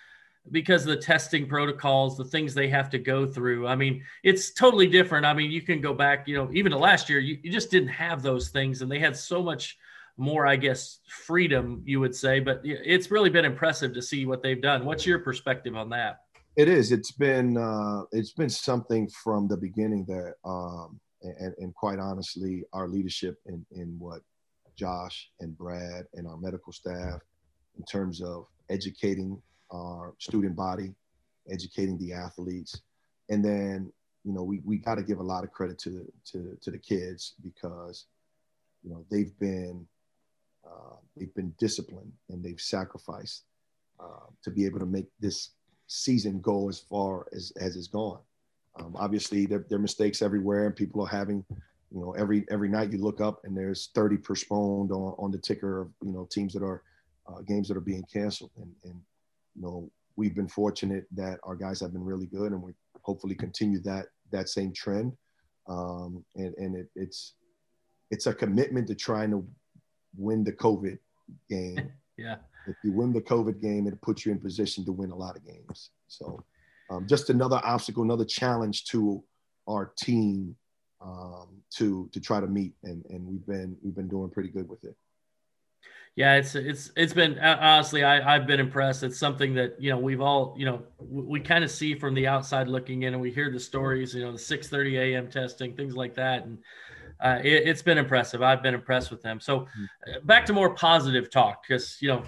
because 0.50 0.82
of 0.82 0.88
the 0.88 0.96
testing 0.96 1.46
protocols, 1.46 2.16
the 2.16 2.24
things 2.24 2.54
they 2.54 2.68
have 2.68 2.90
to 2.90 2.98
go 2.98 3.26
through. 3.26 3.66
I 3.66 3.76
mean, 3.76 4.02
it's 4.22 4.52
totally 4.52 4.86
different. 4.86 5.26
I 5.26 5.34
mean, 5.34 5.50
you 5.50 5.62
can 5.62 5.80
go 5.80 5.94
back, 5.94 6.28
you 6.28 6.36
know, 6.36 6.50
even 6.52 6.72
to 6.72 6.78
last 6.78 7.08
year, 7.08 7.18
you, 7.18 7.38
you 7.42 7.50
just 7.50 7.70
didn't 7.70 7.88
have 7.88 8.22
those 8.22 8.48
things, 8.48 8.82
and 8.82 8.90
they 8.90 8.98
had 8.98 9.16
so 9.16 9.42
much 9.42 9.78
more, 10.16 10.46
I 10.46 10.56
guess, 10.56 10.98
freedom, 11.08 11.82
you 11.84 12.00
would 12.00 12.14
say. 12.14 12.40
But 12.40 12.60
it's 12.64 13.10
really 13.10 13.30
been 13.30 13.44
impressive 13.44 13.94
to 13.94 14.02
see 14.02 14.26
what 14.26 14.42
they've 14.42 14.60
done. 14.60 14.84
What's 14.84 15.06
your 15.06 15.20
perspective 15.20 15.76
on 15.76 15.88
that? 15.90 16.20
It 16.56 16.68
is. 16.68 16.90
It's 16.90 17.12
been 17.12 17.56
uh, 17.56 18.02
it's 18.10 18.32
been 18.32 18.50
something 18.50 19.08
from 19.22 19.46
the 19.46 19.56
beginning 19.56 20.04
that, 20.06 20.34
um, 20.44 20.98
and, 21.22 21.54
and 21.58 21.74
quite 21.74 22.00
honestly, 22.00 22.64
our 22.72 22.88
leadership 22.88 23.38
in 23.46 23.64
in 23.70 23.96
what 23.98 24.22
Josh 24.76 25.30
and 25.40 25.56
Brad 25.56 26.06
and 26.14 26.26
our 26.26 26.36
medical 26.36 26.72
staff, 26.72 27.20
in 27.76 27.84
terms 27.84 28.20
of 28.20 28.46
educating 28.70 29.40
our 29.70 30.14
student 30.18 30.56
body, 30.56 30.94
educating 31.50 31.98
the 31.98 32.12
athletes, 32.12 32.80
and 33.28 33.44
then 33.44 33.92
you 34.24 34.32
know 34.32 34.42
we, 34.42 34.60
we 34.64 34.78
got 34.78 34.96
to 34.96 35.02
give 35.02 35.18
a 35.18 35.22
lot 35.22 35.44
of 35.44 35.52
credit 35.52 35.78
to 35.78 36.10
to, 36.24 36.56
to 36.60 36.70
the 36.70 36.78
kids 36.78 37.34
because 37.42 38.06
you 38.82 38.90
know 38.90 39.04
they've 39.10 39.38
been 39.38 39.86
uh, 40.66 40.96
they've 41.16 41.34
been 41.34 41.54
disciplined 41.58 42.12
and 42.30 42.42
they've 42.42 42.60
sacrificed 42.60 43.44
uh, 44.00 44.26
to 44.42 44.50
be 44.50 44.64
able 44.64 44.78
to 44.78 44.86
make 44.86 45.06
this 45.20 45.50
season 45.86 46.40
go 46.40 46.68
as 46.68 46.78
far 46.78 47.26
as 47.34 47.52
as 47.60 47.76
it's 47.76 47.88
gone. 47.88 48.20
Um, 48.78 48.94
obviously, 48.96 49.46
there, 49.46 49.64
there 49.68 49.78
are 49.78 49.82
mistakes 49.82 50.22
everywhere, 50.22 50.66
and 50.66 50.76
people 50.76 51.02
are 51.02 51.08
having 51.08 51.44
you 51.90 52.00
know 52.00 52.12
every 52.12 52.44
every 52.50 52.68
night 52.68 52.92
you 52.92 52.98
look 52.98 53.20
up 53.20 53.40
and 53.44 53.56
there's 53.56 53.90
30 53.94 54.18
postponed 54.18 54.92
on, 54.92 55.14
on 55.18 55.30
the 55.30 55.38
ticker 55.38 55.80
of 55.80 55.88
you 56.02 56.12
know 56.12 56.28
teams 56.30 56.52
that 56.52 56.62
are 56.62 56.82
uh, 57.26 57.40
games 57.42 57.68
that 57.68 57.76
are 57.76 57.80
being 57.80 58.04
canceled 58.12 58.50
and, 58.56 58.72
and 58.84 59.00
you 59.58 59.64
know, 59.64 59.90
we've 60.16 60.34
been 60.34 60.48
fortunate 60.48 61.06
that 61.12 61.40
our 61.42 61.56
guys 61.56 61.80
have 61.80 61.92
been 61.92 62.04
really 62.04 62.26
good, 62.26 62.52
and 62.52 62.62
we 62.62 62.72
hopefully 63.02 63.34
continue 63.34 63.80
that 63.80 64.06
that 64.30 64.48
same 64.48 64.72
trend. 64.72 65.16
Um, 65.68 66.24
and 66.36 66.54
and 66.56 66.76
it, 66.76 66.88
it's 66.94 67.34
it's 68.10 68.26
a 68.26 68.34
commitment 68.34 68.86
to 68.88 68.94
trying 68.94 69.30
to 69.30 69.46
win 70.16 70.44
the 70.44 70.52
COVID 70.52 70.98
game. 71.50 71.90
yeah. 72.16 72.36
If 72.66 72.76
you 72.84 72.92
win 72.92 73.12
the 73.12 73.20
COVID 73.20 73.60
game, 73.60 73.86
it 73.86 74.00
puts 74.02 74.24
you 74.24 74.32
in 74.32 74.38
position 74.38 74.84
to 74.84 74.92
win 74.92 75.10
a 75.10 75.16
lot 75.16 75.36
of 75.36 75.44
games. 75.44 75.90
So, 76.06 76.44
um, 76.90 77.06
just 77.06 77.30
another 77.30 77.60
obstacle, 77.64 78.02
another 78.02 78.24
challenge 78.24 78.84
to 78.86 79.22
our 79.66 79.92
team 79.98 80.54
um, 81.00 81.62
to 81.76 82.08
to 82.12 82.20
try 82.20 82.40
to 82.40 82.46
meet, 82.46 82.74
and 82.84 83.04
and 83.10 83.26
we've 83.26 83.46
been 83.46 83.76
we've 83.82 83.94
been 83.94 84.08
doing 84.08 84.30
pretty 84.30 84.50
good 84.50 84.68
with 84.68 84.84
it. 84.84 84.96
Yeah, 86.18 86.34
it's 86.34 86.56
it's 86.56 86.90
it's 86.96 87.12
been 87.12 87.38
honestly 87.38 88.02
I 88.02 88.34
I've 88.34 88.44
been 88.44 88.58
impressed. 88.58 89.04
It's 89.04 89.20
something 89.20 89.54
that 89.54 89.80
you 89.80 89.90
know 89.90 89.98
we've 89.98 90.20
all 90.20 90.52
you 90.58 90.66
know 90.66 90.82
we, 90.98 91.22
we 91.22 91.40
kind 91.40 91.62
of 91.62 91.70
see 91.70 91.94
from 91.94 92.12
the 92.12 92.26
outside 92.26 92.66
looking 92.66 93.04
in, 93.04 93.12
and 93.12 93.22
we 93.22 93.30
hear 93.30 93.52
the 93.52 93.60
stories. 93.60 94.16
You 94.16 94.24
know, 94.24 94.32
the 94.32 94.38
6:30 94.38 94.98
a.m. 94.98 95.30
testing, 95.30 95.76
things 95.76 95.94
like 95.94 96.16
that, 96.16 96.42
and 96.42 96.58
uh, 97.20 97.38
it, 97.44 97.68
has 97.68 97.82
been 97.82 97.98
impressive. 97.98 98.42
I've 98.42 98.64
been 98.64 98.74
impressed 98.74 99.12
with 99.12 99.22
them. 99.22 99.38
So 99.38 99.60
mm-hmm. 99.60 99.84
uh, 100.08 100.20
back 100.24 100.44
to 100.46 100.52
more 100.52 100.74
positive 100.74 101.30
talk 101.30 101.62
because 101.62 102.02
you 102.02 102.08
know 102.08 102.24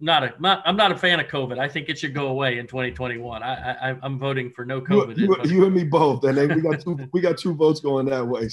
not 0.00 0.22
a 0.22 0.34
not, 0.38 0.62
I'm 0.66 0.76
not 0.76 0.92
a 0.92 0.96
fan 0.96 1.20
of 1.20 1.26
COVID. 1.26 1.58
I 1.58 1.68
think 1.68 1.88
it 1.88 1.98
should 1.98 2.14
go 2.14 2.28
away 2.28 2.58
in 2.58 2.66
2021. 2.66 3.42
I, 3.42 3.90
I 3.92 3.96
am 4.02 4.18
voting 4.18 4.50
for 4.50 4.64
no 4.64 4.80
COVID. 4.80 5.16
You, 5.16 5.36
you, 5.44 5.50
you, 5.50 5.64
and 5.64 5.74
me 5.74 5.84
both, 5.84 6.22
and 6.24 6.36
we 6.36 6.60
got 6.60 6.80
two 6.80 6.98
we 7.12 7.20
got 7.20 7.38
two 7.38 7.54
votes 7.54 7.80
going 7.80 8.06
that 8.06 8.26
way. 8.26 8.48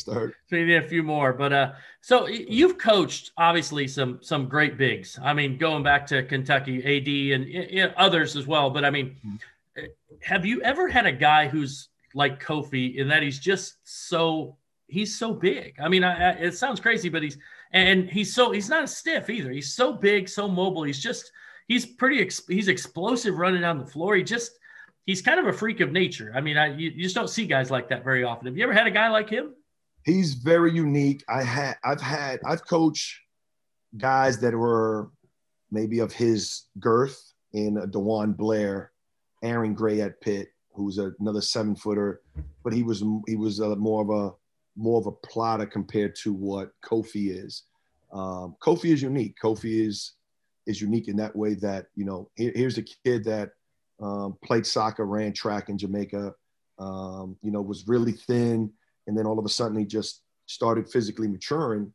We 0.51 0.63
need 0.65 0.75
a 0.75 0.87
few 0.87 1.03
more, 1.03 1.33
but 1.33 1.51
uh, 1.51 1.71
so 2.01 2.27
you've 2.27 2.77
coached 2.77 3.31
obviously 3.37 3.87
some 3.87 4.19
some 4.21 4.47
great 4.47 4.77
bigs. 4.77 5.19
I 5.21 5.33
mean, 5.33 5.57
going 5.57 5.83
back 5.83 6.07
to 6.07 6.23
Kentucky, 6.23 6.77
AD 6.79 7.35
and 7.35 7.47
you 7.47 7.83
know, 7.83 7.93
others 7.97 8.35
as 8.35 8.47
well. 8.47 8.69
But 8.69 8.85
I 8.85 8.89
mean, 8.89 9.17
mm-hmm. 9.25 9.85
have 10.21 10.45
you 10.45 10.61
ever 10.61 10.87
had 10.87 11.05
a 11.05 11.11
guy 11.11 11.47
who's 11.47 11.89
like 12.13 12.41
Kofi 12.41 12.95
in 12.95 13.09
that 13.09 13.21
he's 13.21 13.39
just 13.39 13.75
so 13.83 14.55
he's 14.87 15.17
so 15.17 15.33
big? 15.33 15.75
I 15.79 15.89
mean, 15.89 16.05
I, 16.05 16.29
I, 16.29 16.31
it 16.35 16.55
sounds 16.55 16.79
crazy, 16.79 17.09
but 17.09 17.21
he's 17.21 17.37
and 17.71 18.09
he's 18.09 18.33
so 18.33 18.51
he's 18.51 18.69
not 18.69 18.89
stiff 18.89 19.29
either. 19.29 19.51
He's 19.51 19.73
so 19.73 19.93
big, 19.93 20.29
so 20.29 20.47
mobile. 20.47 20.83
He's 20.83 21.01
just 21.01 21.31
he's 21.67 21.85
pretty 21.85 22.21
ex, 22.21 22.41
he's 22.47 22.67
explosive 22.67 23.37
running 23.37 23.61
down 23.61 23.77
the 23.77 23.85
floor. 23.85 24.15
He 24.15 24.23
just 24.23 24.51
he's 25.05 25.21
kind 25.21 25.39
of 25.39 25.47
a 25.47 25.53
freak 25.53 25.79
of 25.79 25.91
nature. 25.91 26.31
I 26.35 26.41
mean, 26.41 26.57
I 26.57 26.67
you, 26.67 26.91
you 26.91 27.03
just 27.03 27.15
don't 27.15 27.29
see 27.29 27.45
guys 27.45 27.71
like 27.71 27.89
that 27.89 28.03
very 28.03 28.23
often. 28.23 28.47
Have 28.47 28.57
you 28.57 28.63
ever 28.63 28.73
had 28.73 28.87
a 28.87 28.91
guy 28.91 29.09
like 29.09 29.29
him? 29.29 29.53
He's 30.03 30.35
very 30.35 30.71
unique. 30.71 31.23
I 31.27 31.43
had 31.43 31.75
I've 31.83 32.01
had 32.01 32.39
I've 32.45 32.65
coached 32.65 33.19
guys 33.97 34.39
that 34.39 34.53
were 34.53 35.09
maybe 35.71 35.99
of 35.99 36.13
his 36.13 36.63
girth 36.79 37.33
in 37.53 37.77
uh, 37.77 37.85
DeJuan 37.85 38.37
Blair, 38.37 38.91
Aaron 39.43 39.73
Gray 39.73 40.01
at 40.01 40.21
Pitt, 40.21 40.49
who's 40.73 40.97
another 40.97 41.41
seven 41.41 41.75
footer, 41.75 42.21
but 42.63 42.73
he 42.73 42.83
was 42.83 43.03
he 43.27 43.35
was 43.35 43.59
a, 43.59 43.75
more 43.75 44.01
of 44.01 44.09
a 44.09 44.35
more 44.77 44.99
of 44.99 45.07
a 45.07 45.11
plotter 45.11 45.65
compared 45.65 46.15
to 46.15 46.31
what 46.31 46.71
Kofi 46.85 47.35
is. 47.35 47.63
Um, 48.13 48.55
Kofi 48.61 48.93
is 48.93 49.01
unique. 49.01 49.35
Kofi 49.41 49.85
is 49.85 50.13
is 50.65 50.81
unique 50.81 51.07
in 51.07 51.15
that 51.17 51.35
way 51.35 51.53
that 51.55 51.87
you 51.95 52.05
know 52.05 52.29
here, 52.35 52.51
here's 52.55 52.77
a 52.77 52.83
kid 52.83 53.23
that 53.25 53.51
um, 54.01 54.37
played 54.43 54.65
soccer, 54.65 55.05
ran 55.05 55.33
track 55.33 55.69
in 55.69 55.77
Jamaica, 55.77 56.33
um, 56.77 57.35
you 57.41 57.51
know, 57.51 57.61
was 57.61 57.87
really 57.87 58.11
thin, 58.11 58.71
and 59.07 59.17
then 59.17 59.25
all 59.25 59.39
of 59.39 59.45
a 59.45 59.49
sudden 59.49 59.77
he 59.77 59.85
just 59.85 60.21
started 60.45 60.89
physically 60.89 61.27
maturing 61.27 61.91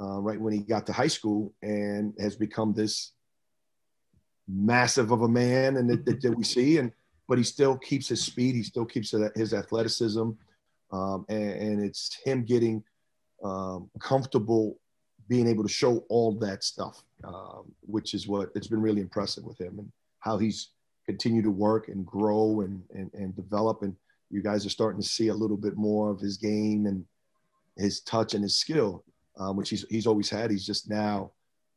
uh, 0.00 0.18
right 0.20 0.40
when 0.40 0.52
he 0.52 0.60
got 0.60 0.86
to 0.86 0.92
high 0.92 1.08
school 1.08 1.52
and 1.62 2.14
has 2.18 2.36
become 2.36 2.72
this 2.72 3.12
massive 4.48 5.12
of 5.12 5.22
a 5.22 5.28
man 5.28 5.76
and 5.76 5.88
that, 5.88 6.20
that, 6.20 6.36
we 6.36 6.42
see 6.42 6.78
and 6.78 6.90
but 7.28 7.38
he 7.38 7.44
still 7.44 7.78
keeps 7.78 8.08
his 8.08 8.22
speed 8.22 8.54
he 8.54 8.62
still 8.62 8.84
keeps 8.84 9.14
his 9.36 9.54
athleticism 9.54 10.30
um, 10.92 11.24
and, 11.28 11.50
and, 11.52 11.84
it's 11.84 12.18
him 12.24 12.44
getting 12.44 12.82
um, 13.42 13.90
comfortable 13.98 14.78
being 15.28 15.48
able 15.48 15.62
to 15.62 15.68
show 15.68 16.04
all 16.08 16.32
that 16.32 16.62
stuff, 16.62 17.02
um, 17.24 17.72
which 17.80 18.12
is 18.14 18.28
what 18.28 18.50
it's 18.54 18.66
been 18.66 18.82
really 18.82 19.00
impressive 19.00 19.44
with 19.44 19.58
him 19.58 19.78
and 19.78 19.90
how 20.18 20.36
he's 20.36 20.70
continued 21.06 21.44
to 21.44 21.50
work 21.50 21.88
and 21.88 22.04
grow 22.06 22.60
and, 22.60 22.82
and, 22.94 23.10
and 23.14 23.34
develop. 23.34 23.82
And 23.82 23.96
you 24.30 24.42
guys 24.42 24.66
are 24.66 24.70
starting 24.70 25.00
to 25.00 25.06
see 25.06 25.28
a 25.28 25.34
little 25.34 25.56
bit 25.56 25.76
more 25.76 26.10
of 26.10 26.20
his 26.20 26.36
game 26.36 26.86
and 26.86 27.04
his 27.76 28.00
touch 28.00 28.34
and 28.34 28.42
his 28.42 28.56
skill, 28.56 29.04
um, 29.38 29.56
which 29.56 29.70
he's, 29.70 29.84
he's 29.88 30.06
always 30.06 30.28
had. 30.28 30.50
He's 30.50 30.66
just 30.66 30.90
now 30.90 31.32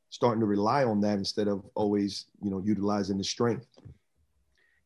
starting 0.09 0.39
to 0.39 0.45
rely 0.45 0.83
on 0.83 1.01
that 1.01 1.17
instead 1.17 1.47
of 1.47 1.63
always, 1.75 2.25
you 2.41 2.49
know, 2.49 2.61
utilizing 2.63 3.17
his 3.17 3.29
strength. 3.29 3.67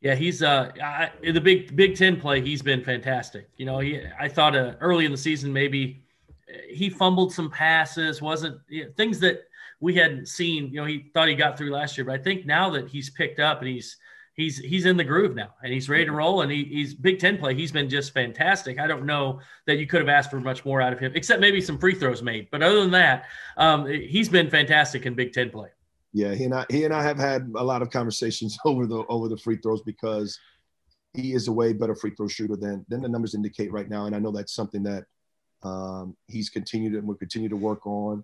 Yeah, 0.02 0.16
he's 0.16 0.42
uh 0.42 0.72
I, 0.82 1.12
the 1.22 1.42
big 1.42 1.76
Big 1.76 1.96
Ten 1.96 2.20
play. 2.20 2.42
He's 2.42 2.62
been 2.62 2.84
fantastic. 2.84 3.50
You 3.58 3.66
know, 3.66 3.80
he 3.80 4.02
I 4.20 4.30
thought 4.30 4.56
uh, 4.56 4.76
early 4.80 5.06
in 5.06 5.12
the 5.12 5.18
season 5.18 5.52
maybe 5.52 6.04
he 6.70 6.90
fumbled 6.90 7.34
some 7.34 7.50
passes, 7.50 8.22
wasn't 8.22 8.60
you 8.68 8.86
know, 8.86 8.92
things 8.96 9.20
that 9.20 9.44
we 9.80 9.96
hadn't 9.96 10.28
seen. 10.28 10.70
You 10.70 10.82
know, 10.82 10.86
he 10.86 11.10
thought 11.14 11.28
he 11.28 11.36
got 11.36 11.58
through 11.58 11.72
last 11.72 11.98
year, 11.98 12.06
but 12.06 12.20
I 12.20 12.24
think 12.24 12.46
now 12.46 12.70
that 12.72 12.88
he's 12.90 13.10
picked 13.10 13.40
up 13.40 13.60
and 13.60 13.68
he's 13.68 13.98
he's 14.34 14.58
he's 14.58 14.86
in 14.86 14.96
the 14.96 15.04
groove 15.04 15.36
now 15.36 15.54
and 15.64 15.74
he's 15.74 15.90
ready 15.90 16.06
to 16.06 16.12
roll 16.12 16.42
and 16.42 16.52
he, 16.52 16.64
he's 16.64 16.94
Big 16.94 17.20
Ten 17.20 17.38
play. 17.38 17.54
He's 17.54 17.72
been 17.72 17.90
just 17.90 18.14
fantastic. 18.14 18.80
I 18.80 18.88
don't 18.88 19.06
know 19.06 19.42
that 19.68 19.78
you 19.78 19.86
could 19.86 20.00
have 20.00 20.10
asked 20.10 20.32
for 20.32 20.40
much 20.40 20.64
more 20.64 20.82
out 20.82 20.94
of 20.94 21.00
him, 21.00 21.12
except 21.14 21.42
maybe 21.42 21.60
some 21.60 21.78
free 21.78 21.96
throws 21.96 22.24
made. 22.24 22.48
But 22.52 22.64
other 22.64 22.80
than 22.80 22.92
that, 22.92 23.26
um, 23.58 23.86
he's 23.86 24.30
been 24.30 24.50
fantastic 24.50 25.06
in 25.06 25.14
Big 25.14 25.34
Ten 25.34 25.50
play. 25.50 25.70
Yeah, 26.14 26.34
he 26.34 26.46
and 26.46 26.54
I 26.56 26.66
he 26.70 26.86
and 26.86 26.94
I 26.94 27.04
have 27.04 27.18
had 27.18 27.52
a 27.56 27.64
lot 27.64 27.82
of 27.82 27.90
conversations 27.92 28.58
over 28.66 28.88
the 28.88 29.06
over 29.08 29.28
the 29.28 29.38
free 29.38 29.58
throws 29.58 29.82
because 29.82 30.38
he 31.14 31.34
is 31.34 31.48
a 31.48 31.52
way 31.52 31.74
better 31.74 31.96
free 31.96 32.14
throw 32.16 32.28
shooter 32.28 32.56
than 32.56 32.86
than 32.90 33.02
the 33.02 33.10
numbers 33.10 33.36
indicate 33.36 33.72
right 33.72 33.90
now. 33.90 34.06
And 34.06 34.16
I 34.16 34.20
know 34.20 34.32
that's 34.32 34.54
something 34.54 34.84
that 34.84 35.06
um, 35.64 36.16
he's 36.28 36.50
continued 36.50 36.94
and 36.94 37.08
will 37.08 37.16
continue 37.16 37.50
to 37.50 37.56
work 37.56 37.86
on. 37.86 38.24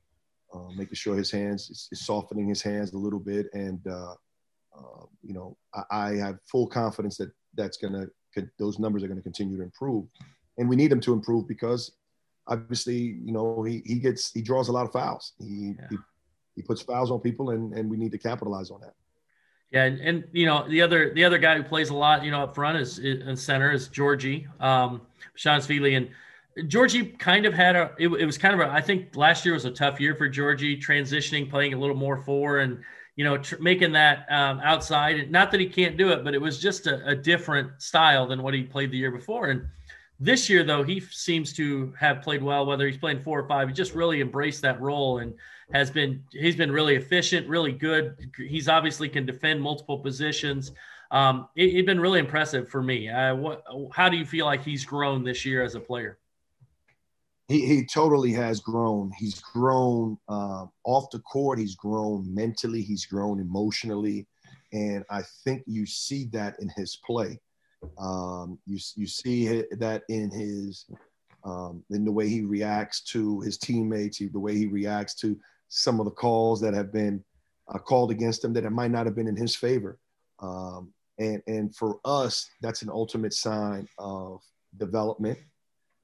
uh, 0.54 0.70
making 0.76 0.96
sure 0.96 1.16
his 1.16 1.32
hands 1.32 1.70
is, 1.70 1.90
is, 1.92 2.06
softening 2.06 2.48
his 2.48 2.62
hands 2.62 2.94
a 2.94 2.98
little 2.98 3.20
bit, 3.20 3.48
and 3.54 3.86
uh, 3.88 4.14
uh, 4.78 5.06
you 5.22 5.34
know, 5.34 5.58
I, 5.74 5.84
I, 5.92 6.16
have 6.16 6.40
full 6.50 6.68
confidence 6.68 7.18
that 7.18 7.32
that's 7.56 7.78
gonna 7.78 8.08
those 8.60 8.80
numbers 8.80 9.04
are 9.04 9.08
gonna 9.08 9.22
continue 9.22 9.58
to 9.58 9.64
improve, 9.64 10.06
and 10.58 10.70
we 10.70 10.76
need 10.76 10.92
them 10.92 11.02
to 11.02 11.14
improve 11.14 11.48
because 11.48 11.92
obviously, 12.48 12.98
you 12.98 13.32
know, 13.32 13.64
he 13.64 13.82
he 13.86 13.96
gets 13.96 14.32
he 14.32 14.42
draws 14.42 14.70
a 14.70 14.72
lot 14.72 14.86
of 14.86 14.92
fouls. 14.92 15.34
He 15.40 15.76
yeah. 15.78 15.88
he, 15.90 15.98
he 16.56 16.62
puts 16.62 16.82
fouls 16.82 17.12
on 17.12 17.20
people, 17.20 17.52
and 17.52 17.74
and 17.74 17.90
we 17.90 17.98
need 17.98 18.12
to 18.12 18.18
capitalize 18.18 18.72
on 18.72 18.82
that. 18.82 18.94
Yeah, 19.72 19.84
and, 19.86 20.00
and, 20.00 20.24
you 20.32 20.46
know 20.46 20.68
the 20.70 20.82
other 20.82 21.14
the 21.14 21.26
other 21.26 21.38
guy 21.38 21.58
who 21.58 21.64
plays 21.64 21.90
a 21.90 21.96
lot, 21.96 22.24
you 22.24 22.32
know, 22.32 22.44
up 22.44 22.56
front 22.56 22.78
is 22.78 23.00
in 23.00 23.36
center 23.36 23.72
is 23.72 23.90
Giorgi, 23.90 24.48
um, 24.62 25.02
Bezhanishvili, 25.38 25.98
and 25.98 26.10
Giorgi 26.70 27.18
kind 27.20 27.46
of 27.46 27.54
had 27.54 27.76
a. 27.76 27.92
It, 28.00 28.08
it, 28.08 28.26
was 28.26 28.38
kind 28.38 28.54
of 28.54 28.62
a. 28.62 28.72
I 28.72 28.80
think 28.80 29.16
last 29.16 29.44
year 29.44 29.54
was 29.54 29.66
a 29.66 29.72
tough 29.72 30.00
year 30.00 30.16
for 30.16 30.30
Giorgi 30.30 30.82
transitioning, 30.82 31.50
playing 31.50 31.74
a 31.74 31.78
little 31.78 31.96
more 31.96 32.18
four, 32.18 32.60
and 32.60 32.80
you 33.18 33.26
know, 33.26 33.38
tr- 33.38 33.58
making 33.60 33.92
that 33.94 34.26
um, 34.30 34.62
outside. 34.64 35.30
Not 35.30 35.52
that 35.52 35.60
he 35.60 35.68
can't 35.68 35.98
do 35.98 36.12
it, 36.12 36.24
but 36.24 36.34
it 36.34 36.42
was 36.42 36.60
just 36.60 36.88
a, 36.88 37.06
a 37.08 37.16
different 37.16 37.82
style 37.82 38.28
than 38.28 38.42
what 38.42 38.54
he 38.54 38.64
played 38.64 38.92
the 38.92 38.98
year 38.98 39.12
before. 39.12 39.48
And 39.48 39.68
this 40.20 40.50
year, 40.50 40.64
though, 40.64 40.84
he 40.84 41.02
seems 41.02 41.52
to 41.54 41.94
have 42.00 42.22
played 42.22 42.42
well. 42.42 42.66
Whether 42.66 42.88
he's 42.88 42.98
playing 42.98 43.22
four 43.22 43.40
or 43.40 43.48
five, 43.48 43.68
he 43.68 43.74
just 43.74 43.94
really 43.94 44.22
embraced 44.22 44.62
that 44.62 44.80
role 44.80 45.18
and 45.18 45.34
has 45.74 45.92
been. 45.92 46.24
He's 46.32 46.56
been 46.56 46.72
really 46.72 46.96
efficient, 46.96 47.48
really 47.48 47.72
good. 47.72 48.32
He's 48.38 48.68
obviously 48.68 49.10
can 49.10 49.26
defend 49.26 49.62
multiple 49.62 50.00
positions. 50.00 50.72
Um, 51.12 51.48
it, 51.56 51.74
has 51.76 51.86
been 51.86 52.00
really 52.00 52.20
impressive 52.20 52.70
for 52.70 52.82
me. 52.82 53.10
Uh, 53.10 53.36
what? 53.36 53.64
How 53.94 54.10
do 54.10 54.18
you 54.18 54.26
feel 54.26 54.46
like 54.46 54.64
he's 54.64 54.86
grown 54.86 55.24
this 55.24 55.46
year 55.46 55.64
as 55.64 55.76
a 55.76 55.80
player? 55.80 56.20
he, 57.48 57.66
he 57.66 57.86
totally 57.86 58.32
has 58.34 58.60
grown. 58.60 59.12
He's 59.18 59.40
grown 59.40 60.18
uh, 60.28 60.66
off 60.84 61.10
the 61.12 61.20
court. 61.20 61.60
He's 61.60 61.76
grown 61.76 62.34
mentally. 62.34 62.82
He's 62.82 63.06
grown 63.06 63.40
emotionally, 63.40 64.28
and 64.74 65.04
I 65.10 65.22
think 65.44 65.64
you 65.68 65.86
see 65.86 66.26
that 66.34 66.60
in 66.60 66.70
his 66.76 66.96
play. 66.96 67.40
Um, 68.00 68.58
you 68.66 68.80
you 68.96 69.06
see 69.06 69.64
that 69.72 70.04
in 70.10 70.32
his 70.32 70.86
um, 71.44 71.84
in 71.92 72.04
the 72.04 72.12
way 72.12 72.28
he 72.28 72.42
reacts 72.42 73.02
to 73.12 73.42
his 73.42 73.60
teammates, 73.60 74.18
the 74.18 74.40
way 74.40 74.56
he 74.56 74.66
reacts 74.66 75.14
to 75.16 75.40
some 75.68 76.00
of 76.00 76.06
the 76.06 76.12
calls 76.12 76.62
that 76.62 76.74
have 76.74 76.92
been 76.92 77.24
uh, 77.68 77.78
called 77.78 78.12
against 78.12 78.44
him 78.44 78.54
that 78.54 78.66
it 78.66 78.72
might 78.72 78.92
not 78.92 79.06
have 79.06 79.16
been 79.16 79.28
in 79.28 79.36
his 79.36 79.56
favor. 79.56 80.00
Um, 80.40 80.94
and 81.18 81.42
and 81.48 81.76
for 81.76 82.00
us, 82.06 82.50
that's 82.62 82.82
an 82.82 82.90
ultimate 82.90 83.34
sign 83.34 83.88
of 83.98 84.42
development 84.78 85.40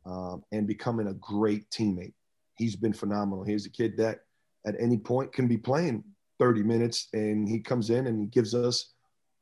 um, 0.05 0.43
and 0.51 0.67
becoming 0.67 1.07
a 1.07 1.13
great 1.15 1.69
teammate. 1.69 2.13
He's 2.55 2.75
been 2.75 2.93
phenomenal. 2.93 3.43
He's 3.43 3.65
a 3.65 3.69
kid 3.69 3.97
that 3.97 4.21
at 4.65 4.75
any 4.79 4.97
point 4.97 5.33
can 5.33 5.47
be 5.47 5.57
playing 5.57 6.03
30 6.39 6.63
minutes 6.63 7.07
and 7.13 7.47
he 7.47 7.59
comes 7.59 7.89
in 7.89 8.07
and 8.07 8.19
he 8.19 8.27
gives 8.27 8.55
us 8.55 8.93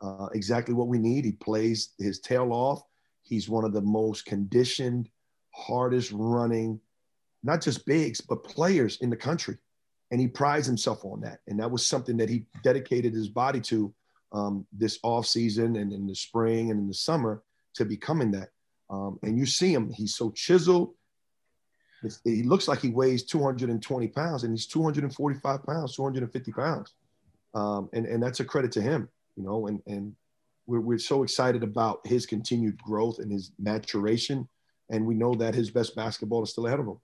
uh, 0.02 0.28
exactly 0.34 0.74
what 0.74 0.88
we 0.88 0.98
need. 0.98 1.26
He 1.26 1.34
plays 1.34 1.94
his 1.98 2.20
tail 2.20 2.52
off. 2.52 2.84
He's 3.22 3.50
one 3.50 3.66
of 3.66 3.74
the 3.74 3.82
most 3.82 4.26
conditioned, 4.26 5.10
hardest 5.54 6.12
running, 6.14 6.80
not 7.44 7.62
just 7.62 7.86
bigs, 7.86 8.22
but 8.22 8.44
players 8.44 8.98
in 9.02 9.10
the 9.10 9.16
country. 9.16 9.58
And 10.12 10.20
he 10.20 10.28
prides 10.28 10.66
himself 10.66 11.06
on 11.06 11.22
that. 11.22 11.40
And 11.48 11.60
that 11.60 11.70
was 11.70 11.86
something 11.86 12.18
that 12.18 12.30
he 12.30 12.46
dedicated 12.64 13.14
his 13.14 13.28
body 13.28 13.62
to 13.62 13.94
um, 14.32 14.66
this 14.72 15.00
off 15.04 15.26
season 15.26 15.76
and 15.76 15.92
in 15.94 16.08
the 16.08 16.16
spring 16.16 16.72
and 16.72 16.80
in 16.80 16.88
the 16.88 16.94
summer 16.94 17.44
to 17.76 17.86
becoming 17.86 18.32
that. 18.32 18.50
Um, 18.90 19.20
and 19.22 19.38
you 19.38 19.46
see 19.46 19.74
him, 19.74 19.92
he's 19.92 20.16
so 20.16 20.32
chiseled. 20.32 20.94
It's, 22.02 22.22
he 22.24 22.44
looks 22.44 22.68
like 22.68 22.80
he 22.80 22.90
weighs 22.90 23.24
220 23.24 24.08
pounds 24.08 24.44
and 24.44 24.54
he's 24.54 24.66
245 24.68 25.64
pounds, 25.64 25.96
250 25.96 26.52
pounds. 26.52 26.94
Um, 27.54 27.90
and, 27.94 28.06
and 28.06 28.22
that's 28.22 28.40
a 28.40 28.46
credit 28.46 28.72
to 28.74 28.82
him, 28.82 29.10
you 29.36 29.44
know, 29.44 29.68
and, 29.68 29.82
and 29.86 30.16
we're, 30.66 30.80
we're 30.80 31.00
so 31.00 31.24
excited 31.24 31.64
about 31.64 32.06
his 32.06 32.26
continued 32.26 32.78
growth 32.78 33.20
and 33.20 33.32
his 33.32 33.52
maturation. 33.60 34.48
And 34.90 35.06
we 35.06 35.16
know 35.16 35.34
that 35.36 35.56
his 35.56 35.70
best 35.70 35.96
basketball 35.96 36.44
is 36.44 36.52
still 36.52 36.68
ahead 36.68 36.80
of 36.80 36.88
him. 36.88 37.00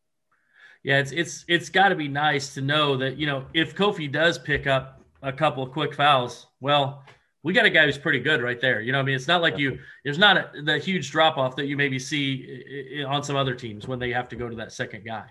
Yeah, 0.85 0.99
it's 0.99 1.11
it's 1.11 1.45
it's 1.47 1.69
got 1.69 1.89
to 1.89 1.95
be 1.95 2.07
nice 2.07 2.53
to 2.53 2.61
know 2.61 2.95
that 2.97 3.17
you 3.17 3.25
know 3.25 3.47
if 3.55 3.75
Kofi 3.75 4.09
does 4.09 4.37
pick 4.37 4.67
up 4.67 5.01
a 5.23 5.33
couple 5.33 5.63
of 5.63 5.71
quick 5.71 5.95
fouls, 5.95 6.45
well, 6.59 7.03
we 7.41 7.53
got 7.53 7.65
a 7.65 7.71
guy 7.71 7.87
who's 7.87 7.97
pretty 7.97 8.19
good 8.19 8.39
right 8.39 8.61
there. 8.61 8.81
You 8.81 8.91
know, 8.91 8.99
I 8.99 9.01
mean, 9.01 9.15
it's 9.15 9.27
not 9.27 9.41
like 9.41 9.57
you, 9.57 9.79
there's 10.03 10.19
not 10.19 10.37
a, 10.37 10.61
the 10.61 10.77
huge 10.77 11.09
drop 11.09 11.37
off 11.37 11.55
that 11.55 11.65
you 11.65 11.75
maybe 11.75 11.97
see 11.97 13.03
on 13.03 13.23
some 13.23 13.35
other 13.35 13.55
teams 13.55 13.87
when 13.87 13.97
they 13.97 14.11
have 14.11 14.29
to 14.29 14.35
go 14.35 14.47
to 14.47 14.55
that 14.57 14.71
second 14.73 15.03
guy. 15.03 15.25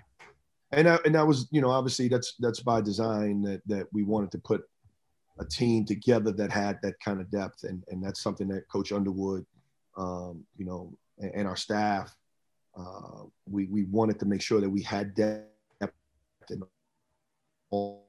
And 0.73 0.89
that, 0.89 1.07
and 1.07 1.15
that 1.15 1.25
was, 1.25 1.47
you 1.53 1.61
know, 1.61 1.71
obviously 1.71 2.09
that's 2.09 2.35
that's 2.41 2.59
by 2.59 2.81
design 2.81 3.41
that 3.43 3.63
that 3.67 3.87
we 3.93 4.03
wanted 4.03 4.33
to 4.33 4.39
put 4.39 4.65
a 5.39 5.45
team 5.45 5.85
together 5.85 6.33
that 6.33 6.51
had 6.51 6.81
that 6.83 6.99
kind 6.99 7.21
of 7.21 7.31
depth, 7.31 7.63
and 7.63 7.85
and 7.91 8.03
that's 8.03 8.21
something 8.21 8.49
that 8.49 8.69
Coach 8.69 8.91
Underwood, 8.91 9.47
um, 9.97 10.45
you 10.57 10.65
know, 10.65 10.93
and, 11.21 11.31
and 11.33 11.47
our 11.47 11.57
staff, 11.57 12.13
uh, 12.77 13.25
we 13.49 13.67
we 13.67 13.85
wanted 13.85 14.19
to 14.21 14.27
make 14.27 14.43
sure 14.43 14.61
that 14.61 14.69
we 14.71 14.83
had 14.83 15.15
depth 15.15 15.49
and 16.51 16.63
all 17.71 18.05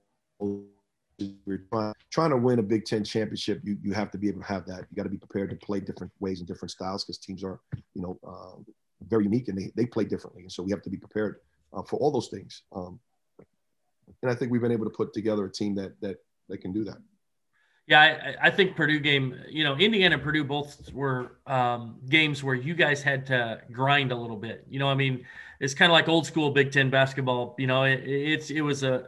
we're 1.46 1.64
trying, 1.72 1.94
trying 2.12 2.30
to 2.32 2.38
win 2.38 2.60
a 2.60 2.64
Big 2.64 2.86
Ten 2.86 3.04
championship, 3.04 3.62
you, 3.64 3.78
you 3.82 3.94
have 3.94 4.12
to 4.12 4.18
be 4.18 4.28
able 4.28 4.42
to 4.42 4.48
have 4.48 4.66
that. 4.66 4.86
You 4.90 4.96
got 4.98 5.04
to 5.04 5.10
be 5.10 5.18
prepared 5.18 5.50
to 5.50 5.56
play 5.56 5.80
different 5.80 6.12
ways 6.20 6.40
and 6.40 6.48
different 6.48 6.72
styles 6.72 7.04
because 7.04 7.18
teams 7.18 7.44
are, 7.44 7.60
you 7.94 8.02
know, 8.02 8.20
uh, 8.28 8.62
very 9.08 9.24
unique 9.24 9.48
and 9.48 9.58
they, 9.58 9.72
they 9.76 9.86
play 9.86 10.04
differently. 10.04 10.44
And 10.44 10.52
so 10.52 10.64
we 10.64 10.72
have 10.72 10.82
to 10.82 10.90
be 10.90 10.98
prepared 10.98 11.38
uh, 11.74 11.84
for 11.84 11.98
all 11.98 12.12
those 12.12 12.28
things. 12.28 12.64
Um, 12.74 13.00
and 14.22 14.32
I 14.32 14.36
think 14.36 14.52
we've 14.52 14.62
been 14.62 14.72
able 14.72 14.86
to 14.86 14.92
put 14.92 15.14
together 15.14 15.46
a 15.46 15.52
team 15.52 15.76
that 15.76 16.00
that 16.02 16.18
that 16.50 16.60
can 16.60 16.72
do 16.72 16.84
that. 16.84 16.98
Yeah, 17.88 18.02
I, 18.02 18.48
I 18.48 18.50
think 18.50 18.76
Purdue 18.76 19.00
game. 19.00 19.40
You 19.48 19.64
know, 19.64 19.76
Indiana 19.78 20.16
and 20.16 20.24
Purdue 20.24 20.44
both 20.44 20.92
were 20.92 21.38
um, 21.46 21.98
games 22.10 22.44
where 22.44 22.56
you 22.56 22.74
guys 22.74 23.04
had 23.04 23.28
to 23.28 23.62
grind 23.72 24.12
a 24.12 24.16
little 24.16 24.38
bit. 24.38 24.66
You 24.70 24.80
know, 24.80 24.88
I 24.88 24.96
mean, 24.96 25.24
it's 25.60 25.76
kind 25.76 25.92
of 25.92 25.94
like 25.94 26.08
old 26.10 26.26
school 26.26 26.50
Big 26.50 26.72
Ten 26.72 26.90
basketball. 26.90 27.56
You 27.60 27.68
know, 27.68 27.84
it, 27.84 28.02
it's 28.04 28.50
it 28.50 28.62
was 28.62 28.84
a 28.84 29.06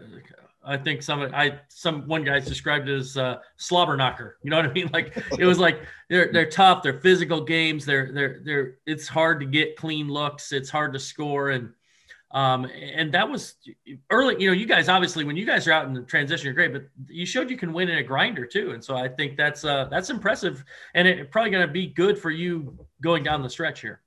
I 0.67 0.75
think 0.75 1.01
some 1.01 1.21
I 1.33 1.59
some 1.69 2.05
one 2.07 2.23
guys 2.23 2.45
described 2.45 2.89
it 2.89 2.95
as 2.95 3.15
uh, 3.15 3.37
slobber 3.55 3.95
knocker. 3.95 4.37
You 4.43 4.51
know 4.51 4.57
what 4.57 4.65
I 4.65 4.73
mean? 4.73 4.89
Like 4.93 5.17
it 5.39 5.45
was 5.45 5.59
like 5.59 5.79
they're 6.09 6.31
they're 6.31 6.49
tough. 6.49 6.83
They're 6.83 6.99
physical 6.99 7.41
games. 7.41 7.85
They're 7.85 8.11
they're 8.11 8.41
they're. 8.43 8.75
It's 8.85 9.07
hard 9.07 9.39
to 9.39 9.45
get 9.45 9.77
clean 9.77 10.09
looks. 10.09 10.51
It's 10.51 10.69
hard 10.69 10.93
to 10.93 10.99
score 10.99 11.51
and 11.51 11.71
um 12.31 12.65
and 12.65 13.13
that 13.13 13.29
was 13.29 13.55
early. 14.09 14.35
You 14.39 14.47
know, 14.47 14.53
you 14.53 14.65
guys 14.65 14.89
obviously 14.89 15.23
when 15.23 15.37
you 15.37 15.45
guys 15.45 15.67
are 15.67 15.71
out 15.71 15.85
in 15.85 15.93
the 15.93 16.01
transition, 16.01 16.45
you're 16.45 16.53
great, 16.53 16.73
but 16.73 16.83
you 17.07 17.25
showed 17.25 17.49
you 17.49 17.57
can 17.57 17.71
win 17.71 17.89
in 17.89 17.97
a 17.99 18.03
grinder 18.03 18.45
too. 18.45 18.71
And 18.71 18.83
so 18.83 18.95
I 18.95 19.07
think 19.07 19.37
that's 19.37 19.63
uh 19.63 19.85
that's 19.89 20.09
impressive 20.09 20.63
and 20.93 21.07
it 21.07 21.31
probably 21.31 21.51
going 21.51 21.65
to 21.65 21.71
be 21.71 21.87
good 21.87 22.17
for 22.19 22.31
you 22.31 22.77
going 23.01 23.23
down 23.23 23.41
the 23.41 23.49
stretch 23.49 23.81
here. 23.81 24.01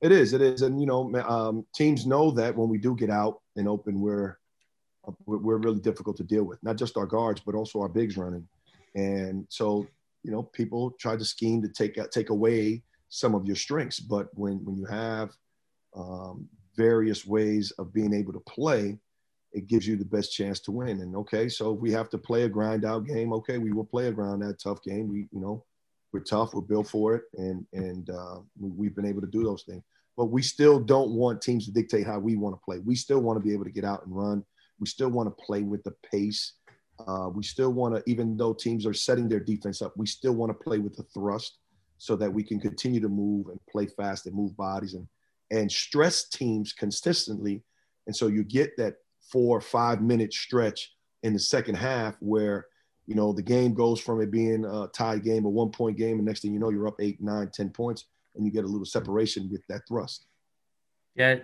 It 0.00 0.12
is. 0.12 0.32
It 0.34 0.42
is. 0.42 0.62
And 0.62 0.80
you 0.80 0.86
know, 0.86 1.14
um, 1.22 1.64
teams 1.74 2.06
know 2.06 2.30
that 2.32 2.54
when 2.54 2.68
we 2.68 2.76
do 2.76 2.94
get 2.94 3.08
out 3.08 3.40
and 3.56 3.68
open, 3.68 4.00
we're 4.00 4.36
we're 5.26 5.58
really 5.58 5.80
difficult 5.80 6.16
to 6.18 6.24
deal 6.24 6.44
with. 6.44 6.62
Not 6.62 6.76
just 6.76 6.96
our 6.96 7.06
guards, 7.06 7.40
but 7.44 7.54
also 7.54 7.80
our 7.80 7.88
bigs 7.88 8.16
running. 8.16 8.46
And 8.94 9.46
so, 9.48 9.86
you 10.22 10.30
know, 10.30 10.42
people 10.42 10.92
try 10.98 11.16
to 11.16 11.24
scheme 11.24 11.62
to 11.62 11.68
take 11.68 11.98
take 12.10 12.30
away 12.30 12.82
some 13.08 13.34
of 13.34 13.46
your 13.46 13.56
strengths. 13.56 14.00
But 14.00 14.28
when 14.34 14.64
when 14.64 14.76
you 14.76 14.86
have 14.86 15.30
um, 15.96 16.48
various 16.76 17.26
ways 17.26 17.72
of 17.78 17.92
being 17.92 18.12
able 18.12 18.32
to 18.32 18.40
play, 18.40 18.98
it 19.52 19.68
gives 19.68 19.86
you 19.86 19.96
the 19.96 20.04
best 20.04 20.32
chance 20.32 20.60
to 20.60 20.72
win. 20.72 21.00
And 21.00 21.14
okay, 21.16 21.48
so 21.48 21.74
if 21.74 21.80
we 21.80 21.92
have 21.92 22.10
to 22.10 22.18
play 22.18 22.42
a 22.42 22.48
grind 22.48 22.84
out 22.84 23.06
game. 23.06 23.32
Okay, 23.32 23.58
we 23.58 23.72
will 23.72 23.84
play 23.84 24.08
a 24.08 24.12
grind 24.12 24.42
out 24.42 24.58
tough 24.58 24.82
game. 24.82 25.08
We, 25.08 25.28
you 25.32 25.40
know, 25.40 25.64
we're 26.12 26.20
tough. 26.20 26.54
We're 26.54 26.62
built 26.62 26.88
for 26.88 27.14
it, 27.14 27.22
and 27.36 27.66
and 27.72 28.10
uh, 28.10 28.38
we, 28.58 28.86
have 28.86 28.96
been 28.96 29.06
able 29.06 29.20
to 29.20 29.26
do 29.26 29.44
those 29.44 29.62
things. 29.62 29.82
But 30.16 30.26
we 30.26 30.42
still 30.42 30.78
don't 30.78 31.10
want 31.10 31.42
teams 31.42 31.66
to 31.66 31.72
dictate 31.72 32.06
how 32.06 32.20
we 32.20 32.36
want 32.36 32.54
to 32.54 32.64
play. 32.64 32.78
We 32.78 32.94
still 32.94 33.20
want 33.20 33.36
to 33.36 33.44
be 33.44 33.52
able 33.52 33.64
to 33.64 33.70
get 33.70 33.84
out 33.84 34.06
and 34.06 34.16
run 34.16 34.44
we 34.78 34.86
still 34.86 35.08
want 35.08 35.28
to 35.28 35.44
play 35.44 35.62
with 35.62 35.82
the 35.84 35.94
pace. 36.10 36.54
Uh, 37.06 37.28
we 37.32 37.42
still 37.42 37.72
want 37.72 37.94
to, 37.94 38.02
even 38.06 38.36
though 38.36 38.52
teams 38.52 38.86
are 38.86 38.94
setting 38.94 39.28
their 39.28 39.40
defense 39.40 39.82
up, 39.82 39.92
we 39.96 40.06
still 40.06 40.32
want 40.32 40.50
to 40.50 40.64
play 40.64 40.78
with 40.78 40.96
the 40.96 41.02
thrust 41.14 41.58
so 41.98 42.16
that 42.16 42.32
we 42.32 42.42
can 42.42 42.60
continue 42.60 43.00
to 43.00 43.08
move 43.08 43.48
and 43.48 43.58
play 43.70 43.86
fast 43.86 44.26
and 44.26 44.34
move 44.34 44.56
bodies 44.56 44.94
and 44.94 45.06
and 45.50 45.70
stress 45.70 46.28
teams 46.28 46.72
consistently. 46.72 47.62
And 48.06 48.14
so 48.14 48.26
you 48.26 48.44
get 48.44 48.76
that 48.76 48.94
four 49.30 49.56
or 49.56 49.60
five 49.60 50.02
minute 50.02 50.32
stretch 50.32 50.92
in 51.22 51.32
the 51.32 51.38
second 51.38 51.76
half 51.76 52.16
where 52.20 52.66
you 53.06 53.14
know 53.14 53.32
the 53.32 53.42
game 53.42 53.74
goes 53.74 54.00
from 54.00 54.20
it 54.20 54.30
being 54.30 54.64
a 54.64 54.88
tied 54.88 55.24
game, 55.24 55.44
a 55.44 55.48
one 55.48 55.70
point 55.70 55.96
game, 55.96 56.16
and 56.18 56.24
next 56.24 56.40
thing 56.40 56.52
you 56.52 56.60
know 56.60 56.70
you're 56.70 56.88
up 56.88 57.00
eight, 57.00 57.20
nine, 57.20 57.50
ten 57.52 57.70
points, 57.70 58.06
and 58.34 58.46
you 58.46 58.52
get 58.52 58.64
a 58.64 58.68
little 58.68 58.86
separation 58.86 59.50
with 59.50 59.62
that 59.68 59.82
thrust. 59.86 60.26
Yeah, 61.14 61.36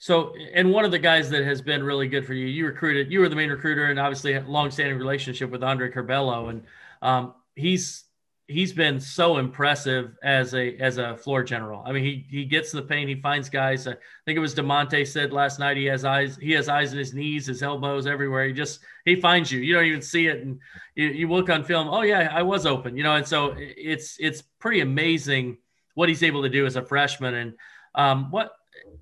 so, 0.00 0.34
and 0.54 0.72
one 0.72 0.86
of 0.86 0.92
the 0.92 0.98
guys 0.98 1.28
that 1.28 1.44
has 1.44 1.60
been 1.60 1.82
really 1.82 2.08
good 2.08 2.26
for 2.26 2.32
you, 2.32 2.46
you 2.46 2.64
recruited, 2.64 3.12
you 3.12 3.20
were 3.20 3.28
the 3.28 3.36
main 3.36 3.50
recruiter, 3.50 3.84
and 3.84 4.00
obviously 4.00 4.32
a 4.32 4.40
long-standing 4.40 4.96
relationship 4.96 5.50
with 5.50 5.62
Andre 5.62 5.90
Curbelo, 5.90 6.48
and 6.48 6.62
um, 7.02 7.34
he's 7.54 8.04
he's 8.50 8.72
been 8.72 8.98
so 9.00 9.38
impressive 9.38 10.16
as 10.22 10.54
a 10.54 10.76
as 10.76 10.98
a 10.98 11.16
floor 11.16 11.42
general. 11.42 11.82
I 11.86 11.92
mean, 11.92 12.04
he 12.04 12.26
he 12.28 12.44
gets 12.44 12.72
the 12.72 12.82
paint, 12.82 13.08
he 13.08 13.14
finds 13.14 13.48
guys. 13.48 13.86
I 13.86 13.94
think 14.24 14.36
it 14.36 14.40
was 14.40 14.54
Da'Monte 14.54 15.06
said 15.06 15.32
last 15.32 15.58
night 15.58 15.76
he 15.76 15.84
has 15.86 16.04
eyes 16.04 16.36
he 16.36 16.52
has 16.52 16.68
eyes 16.68 16.92
in 16.92 16.98
his 16.98 17.14
knees, 17.14 17.46
his 17.46 17.62
elbows, 17.62 18.06
everywhere. 18.06 18.46
He 18.46 18.52
just 18.52 18.80
he 19.04 19.20
finds 19.20 19.50
you. 19.50 19.60
You 19.60 19.74
don't 19.74 19.84
even 19.84 20.02
see 20.02 20.26
it, 20.26 20.42
and 20.42 20.58
you, 20.94 21.08
you 21.08 21.28
look 21.28 21.48
on 21.48 21.64
film. 21.64 21.88
Oh 21.88 22.02
yeah, 22.02 22.28
I 22.32 22.42
was 22.42 22.66
open. 22.66 22.96
You 22.96 23.04
know, 23.04 23.14
and 23.14 23.26
so 23.26 23.54
it's 23.56 24.16
it's 24.18 24.42
pretty 24.42 24.80
amazing 24.80 25.58
what 25.94 26.08
he's 26.08 26.22
able 26.22 26.42
to 26.42 26.48
do 26.48 26.66
as 26.66 26.76
a 26.76 26.82
freshman. 26.82 27.34
And 27.34 27.54
um, 27.94 28.30
what 28.30 28.52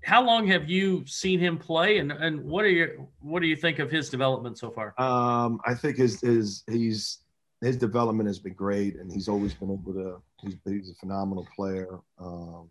how 0.05 0.23
long 0.23 0.47
have 0.49 0.69
you 0.69 1.05
seen 1.07 1.41
him 1.41 1.59
play, 1.59 1.99
and 1.99 2.13
and 2.13 2.45
what 2.45 2.65
are 2.65 2.71
your 2.71 2.91
what 3.21 3.41
do 3.41 3.49
you 3.49 3.57
think 3.57 3.79
of 3.79 3.91
his 3.91 4.11
development 4.11 4.59
so 4.59 4.71
far? 4.71 4.95
Um, 4.99 5.61
I 5.65 5.75
think 5.75 5.97
his 5.97 6.21
his 6.21 6.65
he's 6.71 7.19
his 7.61 7.77
development 7.77 8.29
has 8.29 8.39
been 8.39 8.55
great, 8.55 8.97
and 8.97 9.11
he's 9.13 9.29
always 9.29 9.55
been 9.55 9.73
able 9.73 9.93
to. 9.95 10.23
He's, 10.43 10.57
he's 10.65 10.91
a 10.91 10.95
phenomenal 10.95 11.47
player, 11.55 11.99
um, 12.19 12.71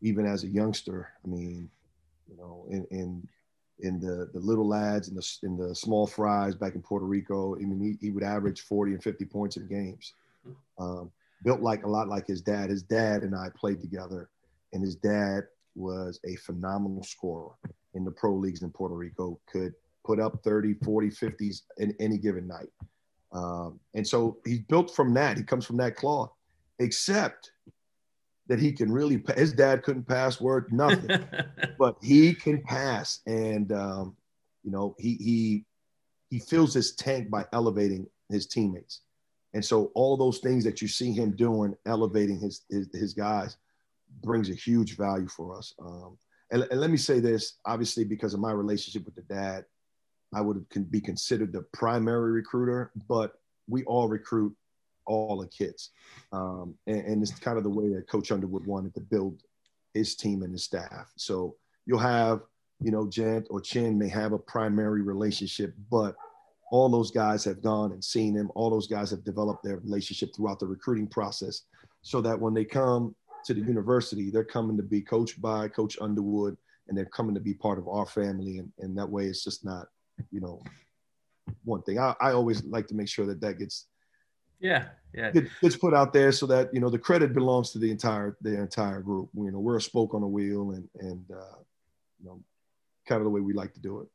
even 0.00 0.26
as 0.26 0.44
a 0.44 0.48
youngster. 0.48 1.10
I 1.24 1.28
mean, 1.28 1.68
you 2.30 2.36
know, 2.36 2.66
in 2.70 2.86
in 2.90 3.28
in 3.80 4.00
the 4.00 4.30
the 4.32 4.40
little 4.40 4.66
lads 4.66 5.08
in 5.08 5.14
the 5.14 5.38
in 5.42 5.56
the 5.56 5.74
small 5.74 6.06
fries 6.06 6.54
back 6.54 6.74
in 6.74 6.82
Puerto 6.82 7.04
Rico. 7.04 7.56
I 7.56 7.60
mean, 7.60 7.98
he, 8.00 8.06
he 8.06 8.10
would 8.10 8.22
average 8.22 8.62
forty 8.62 8.92
and 8.92 9.02
fifty 9.02 9.24
points 9.24 9.56
in 9.56 9.66
games. 9.66 10.14
Um, 10.78 11.10
built 11.44 11.60
like 11.60 11.84
a 11.84 11.88
lot 11.88 12.08
like 12.08 12.26
his 12.26 12.40
dad. 12.40 12.70
His 12.70 12.82
dad 12.82 13.22
and 13.22 13.34
I 13.34 13.48
played 13.54 13.80
together, 13.80 14.30
and 14.72 14.82
his 14.82 14.96
dad 14.96 15.42
was 15.74 16.18
a 16.24 16.36
phenomenal 16.36 17.02
scorer 17.02 17.52
in 17.94 18.04
the 18.04 18.10
pro 18.10 18.34
leagues 18.34 18.62
in 18.62 18.70
Puerto 18.70 18.94
Rico. 18.94 19.38
Could 19.46 19.74
put 20.04 20.18
up 20.18 20.42
30, 20.42 20.74
40, 20.84 21.08
50s 21.10 21.62
in 21.78 21.94
any 22.00 22.18
given 22.18 22.46
night. 22.48 22.70
Um, 23.32 23.80
and 23.94 24.06
so 24.06 24.38
he's 24.44 24.60
built 24.60 24.94
from 24.94 25.14
that. 25.14 25.36
He 25.36 25.42
comes 25.42 25.64
from 25.64 25.78
that 25.78 25.96
cloth, 25.96 26.32
except 26.78 27.52
that 28.48 28.58
he 28.58 28.72
can 28.72 28.92
really. 28.92 29.22
His 29.36 29.52
dad 29.52 29.82
couldn't 29.82 30.06
pass 30.06 30.40
word 30.40 30.72
nothing, 30.72 31.24
but 31.78 31.96
he 32.02 32.34
can 32.34 32.62
pass, 32.62 33.20
and 33.26 33.72
um, 33.72 34.16
you 34.62 34.70
know 34.70 34.94
he 34.98 35.14
he 35.14 35.64
he 36.30 36.38
fills 36.38 36.74
his 36.74 36.94
tank 36.94 37.30
by 37.30 37.46
elevating 37.52 38.06
his 38.28 38.46
teammates, 38.46 39.00
and 39.54 39.64
so 39.64 39.90
all 39.94 40.16
those 40.16 40.38
things 40.38 40.64
that 40.64 40.82
you 40.82 40.88
see 40.88 41.12
him 41.12 41.34
doing, 41.34 41.74
elevating 41.86 42.38
his 42.38 42.62
his, 42.68 42.88
his 42.92 43.14
guys, 43.14 43.56
brings 44.22 44.50
a 44.50 44.54
huge 44.54 44.96
value 44.96 45.28
for 45.28 45.56
us. 45.56 45.74
Um, 45.80 46.18
and, 46.50 46.66
and 46.70 46.80
let 46.80 46.90
me 46.90 46.98
say 46.98 47.18
this, 47.18 47.54
obviously, 47.64 48.04
because 48.04 48.34
of 48.34 48.40
my 48.40 48.52
relationship 48.52 49.06
with 49.06 49.14
the 49.14 49.22
dad, 49.22 49.64
I 50.34 50.40
would 50.40 50.64
be 50.90 51.00
considered 51.00 51.52
the 51.52 51.62
primary 51.72 52.32
recruiter, 52.32 52.90
but 53.08 53.34
we 53.68 53.84
all 53.84 54.08
recruit 54.08 54.54
all 55.06 55.38
the 55.38 55.48
kids. 55.48 55.90
Um, 56.32 56.74
and, 56.86 57.04
and, 57.04 57.22
it's 57.22 57.32
kind 57.38 57.58
of 57.58 57.64
the 57.64 57.70
way 57.70 57.88
that 57.88 58.08
Coach 58.08 58.30
Underwood 58.30 58.66
wanted 58.66 58.94
to 58.94 59.00
build 59.00 59.42
his 59.94 60.14
team 60.14 60.42
and 60.42 60.52
his 60.52 60.64
staff. 60.64 61.12
So 61.16 61.56
you'll 61.86 61.98
have, 61.98 62.42
you 62.80 62.90
know, 62.90 63.06
Jant 63.06 63.46
or 63.50 63.60
Chin 63.60 63.98
may 63.98 64.08
have 64.08 64.32
a 64.32 64.38
primary 64.38 65.02
relationship, 65.02 65.74
but 65.90 66.14
all 66.70 66.88
those 66.88 67.10
guys 67.10 67.44
have 67.44 67.62
gone 67.62 67.92
and 67.92 68.02
seen 68.02 68.34
him. 68.34 68.50
All 68.54 68.70
those 68.70 68.86
guys 68.86 69.10
have 69.10 69.24
developed 69.24 69.62
their 69.62 69.76
relationship 69.78 70.34
throughout 70.34 70.58
the 70.58 70.66
recruiting 70.66 71.06
process 71.06 71.62
so 72.00 72.20
that 72.22 72.40
when 72.40 72.54
they 72.54 72.64
come 72.64 73.14
to 73.44 73.54
the 73.54 73.60
university, 73.60 74.30
they're 74.30 74.44
coming 74.44 74.76
to 74.76 74.82
be 74.82 75.02
coached 75.02 75.40
by 75.42 75.68
Coach 75.68 75.98
Underwood 76.00 76.56
and 76.88 76.96
they're 76.96 77.04
coming 77.04 77.34
to 77.34 77.40
be 77.40 77.54
part 77.54 77.78
of 77.78 77.88
our 77.88 78.06
family. 78.06 78.58
And, 78.58 78.72
and 78.78 78.96
that 78.96 79.08
way 79.08 79.26
it's 79.26 79.44
just 79.44 79.64
not 79.64 79.88
you 80.30 80.40
know, 80.40 80.62
one 81.64 81.82
thing. 81.82 81.98
I, 81.98 82.14
I 82.20 82.32
always 82.32 82.64
like 82.64 82.86
to 82.88 82.94
make 82.94 83.08
sure 83.08 83.26
that 83.26 83.40
that 83.40 83.58
gets 83.58 83.86
yeah 84.60 84.86
yeah 85.12 85.32
gets 85.60 85.76
put 85.76 85.92
out 85.92 86.12
there 86.12 86.30
so 86.30 86.46
that 86.46 86.72
you 86.72 86.78
know 86.78 86.88
the 86.88 86.98
credit 86.98 87.34
belongs 87.34 87.72
to 87.72 87.78
the 87.78 87.90
entire 87.90 88.36
the 88.40 88.58
entire 88.58 89.00
group. 89.00 89.28
You 89.34 89.50
know, 89.50 89.60
we're 89.60 89.76
a 89.76 89.80
spoke 89.80 90.14
on 90.14 90.20
the 90.20 90.26
wheel, 90.26 90.72
and 90.72 90.88
and 91.00 91.24
uh, 91.30 91.58
you 92.20 92.26
know, 92.26 92.40
kind 93.06 93.20
of 93.20 93.24
the 93.24 93.30
way 93.30 93.40
we 93.40 93.52
like 93.52 93.74
to 93.74 93.80
do 93.80 94.00
it. 94.00 94.08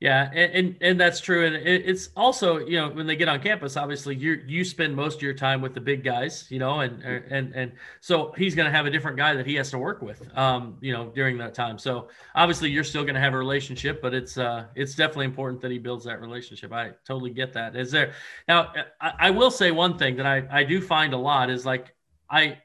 Yeah, 0.00 0.28
and, 0.34 0.52
and, 0.52 0.76
and 0.82 1.00
that's 1.00 1.20
true, 1.20 1.46
and 1.46 1.54
it, 1.54 1.82
it's 1.86 2.10
also 2.16 2.58
you 2.58 2.76
know 2.76 2.90
when 2.90 3.06
they 3.06 3.16
get 3.16 3.28
on 3.28 3.40
campus, 3.40 3.76
obviously 3.76 4.14
you 4.16 4.42
you 4.46 4.64
spend 4.64 4.94
most 4.94 5.16
of 5.16 5.22
your 5.22 5.32
time 5.34 5.62
with 5.62 5.72
the 5.72 5.80
big 5.80 6.02
guys, 6.04 6.46
you 6.50 6.58
know, 6.58 6.80
and 6.80 7.02
and 7.02 7.54
and 7.54 7.72
so 8.00 8.32
he's 8.36 8.54
going 8.54 8.66
to 8.66 8.72
have 8.72 8.86
a 8.86 8.90
different 8.90 9.16
guy 9.16 9.34
that 9.34 9.46
he 9.46 9.54
has 9.54 9.70
to 9.70 9.78
work 9.78 10.02
with, 10.02 10.20
um, 10.36 10.76
you 10.80 10.92
know, 10.92 11.10
during 11.14 11.38
that 11.38 11.54
time. 11.54 11.78
So 11.78 12.08
obviously 12.34 12.70
you're 12.70 12.84
still 12.84 13.02
going 13.04 13.14
to 13.14 13.20
have 13.20 13.34
a 13.34 13.38
relationship, 13.38 14.02
but 14.02 14.12
it's 14.12 14.36
uh 14.36 14.66
it's 14.74 14.94
definitely 14.94 15.26
important 15.26 15.62
that 15.62 15.70
he 15.70 15.78
builds 15.78 16.04
that 16.04 16.20
relationship. 16.20 16.72
I 16.72 16.90
totally 17.06 17.30
get 17.30 17.52
that. 17.54 17.76
Is 17.76 17.90
there 17.92 18.12
now? 18.48 18.72
I, 19.00 19.12
I 19.18 19.30
will 19.30 19.50
say 19.50 19.70
one 19.70 19.96
thing 19.96 20.16
that 20.16 20.26
I 20.26 20.42
I 20.50 20.64
do 20.64 20.80
find 20.82 21.14
a 21.14 21.18
lot 21.18 21.50
is 21.50 21.64
like 21.64 21.94
I 22.28 22.58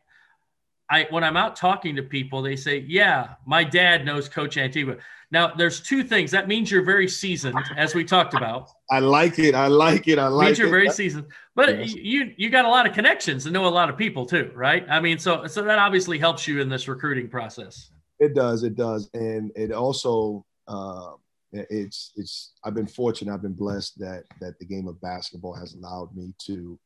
I 0.90 1.08
when 1.10 1.24
I'm 1.24 1.38
out 1.38 1.56
talking 1.56 1.96
to 1.96 2.04
people, 2.04 2.42
they 2.42 2.56
say, 2.56 2.80
"Yeah, 2.88 3.36
my 3.46 3.64
dad 3.64 4.06
knows 4.06 4.28
Coach 4.28 4.58
Antigua." 4.58 4.98
Now, 5.32 5.54
there's 5.54 5.80
two 5.80 6.04
things. 6.04 6.32
That 6.32 6.48
means 6.48 6.72
you're 6.72 6.84
very 6.84 7.08
seasoned, 7.08 7.60
as 7.78 7.94
we 7.94 8.04
talked 8.04 8.34
about. 8.34 8.72
I 8.90 9.00
like 9.00 9.38
it. 9.38 9.54
I 9.54 9.68
like 9.68 10.08
it. 10.08 10.18
I 10.18 10.28
like 10.28 10.48
means 10.48 10.60
it. 10.60 10.64
You're 10.64 10.72
very 10.72 10.90
seasoned, 10.90 11.28
but 11.56 11.80
yes. 11.80 11.94
you 11.94 12.34
you 12.36 12.50
got 12.50 12.66
a 12.66 12.70
lot 12.70 12.88
of 12.88 12.94
connections 12.94 13.46
and 13.46 13.54
know 13.54 13.68
a 13.68 13.70
lot 13.70 13.90
of 13.90 13.98
people 13.98 14.26
too, 14.26 14.52
right? 14.56 14.86
I 14.90 15.00
mean, 15.00 15.20
so 15.20 15.46
so 15.46 15.62
that 15.62 15.78
obviously 15.78 16.18
helps 16.18 16.48
you 16.48 16.60
in 16.62 16.70
this 16.70 16.88
recruiting 16.88 17.30
process. 17.30 17.92
It 18.20 18.34
does. 18.34 18.64
It 18.64 18.76
does, 18.76 19.10
and 19.14 19.52
it 19.56 19.72
also. 19.72 20.46
Uh, 20.68 21.14
it's 21.52 22.12
it's 22.16 22.54
I've 22.64 22.76
been 22.76 22.86
fortunate 22.86 23.34
I've 23.34 23.42
been 23.42 23.54
blessed 23.54 23.98
that 23.98 24.24
that 24.40 24.60
the 24.60 24.66
game 24.66 24.88
of 24.88 25.02
basketball 25.02 25.56
has 25.56 25.74
allowed 25.74 26.16
me 26.16 26.32
to 26.46 26.80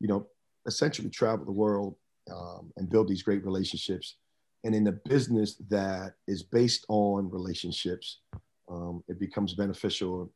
you 0.00 0.08
know 0.08 0.26
essentially 0.66 1.08
travel 1.08 1.44
the 1.44 1.52
world 1.52 1.94
um, 2.32 2.72
and 2.76 2.90
build 2.90 3.08
these 3.08 3.22
great 3.22 3.44
relationships. 3.44 4.16
And 4.64 4.74
in 4.74 4.86
a 4.88 4.92
business 4.92 5.56
that 5.68 6.14
is 6.26 6.42
based 6.42 6.84
on 6.88 7.30
relationships, 7.30 8.20
um, 8.68 9.02
it 9.08 9.18
becomes 9.18 9.54
beneficial 9.54 10.30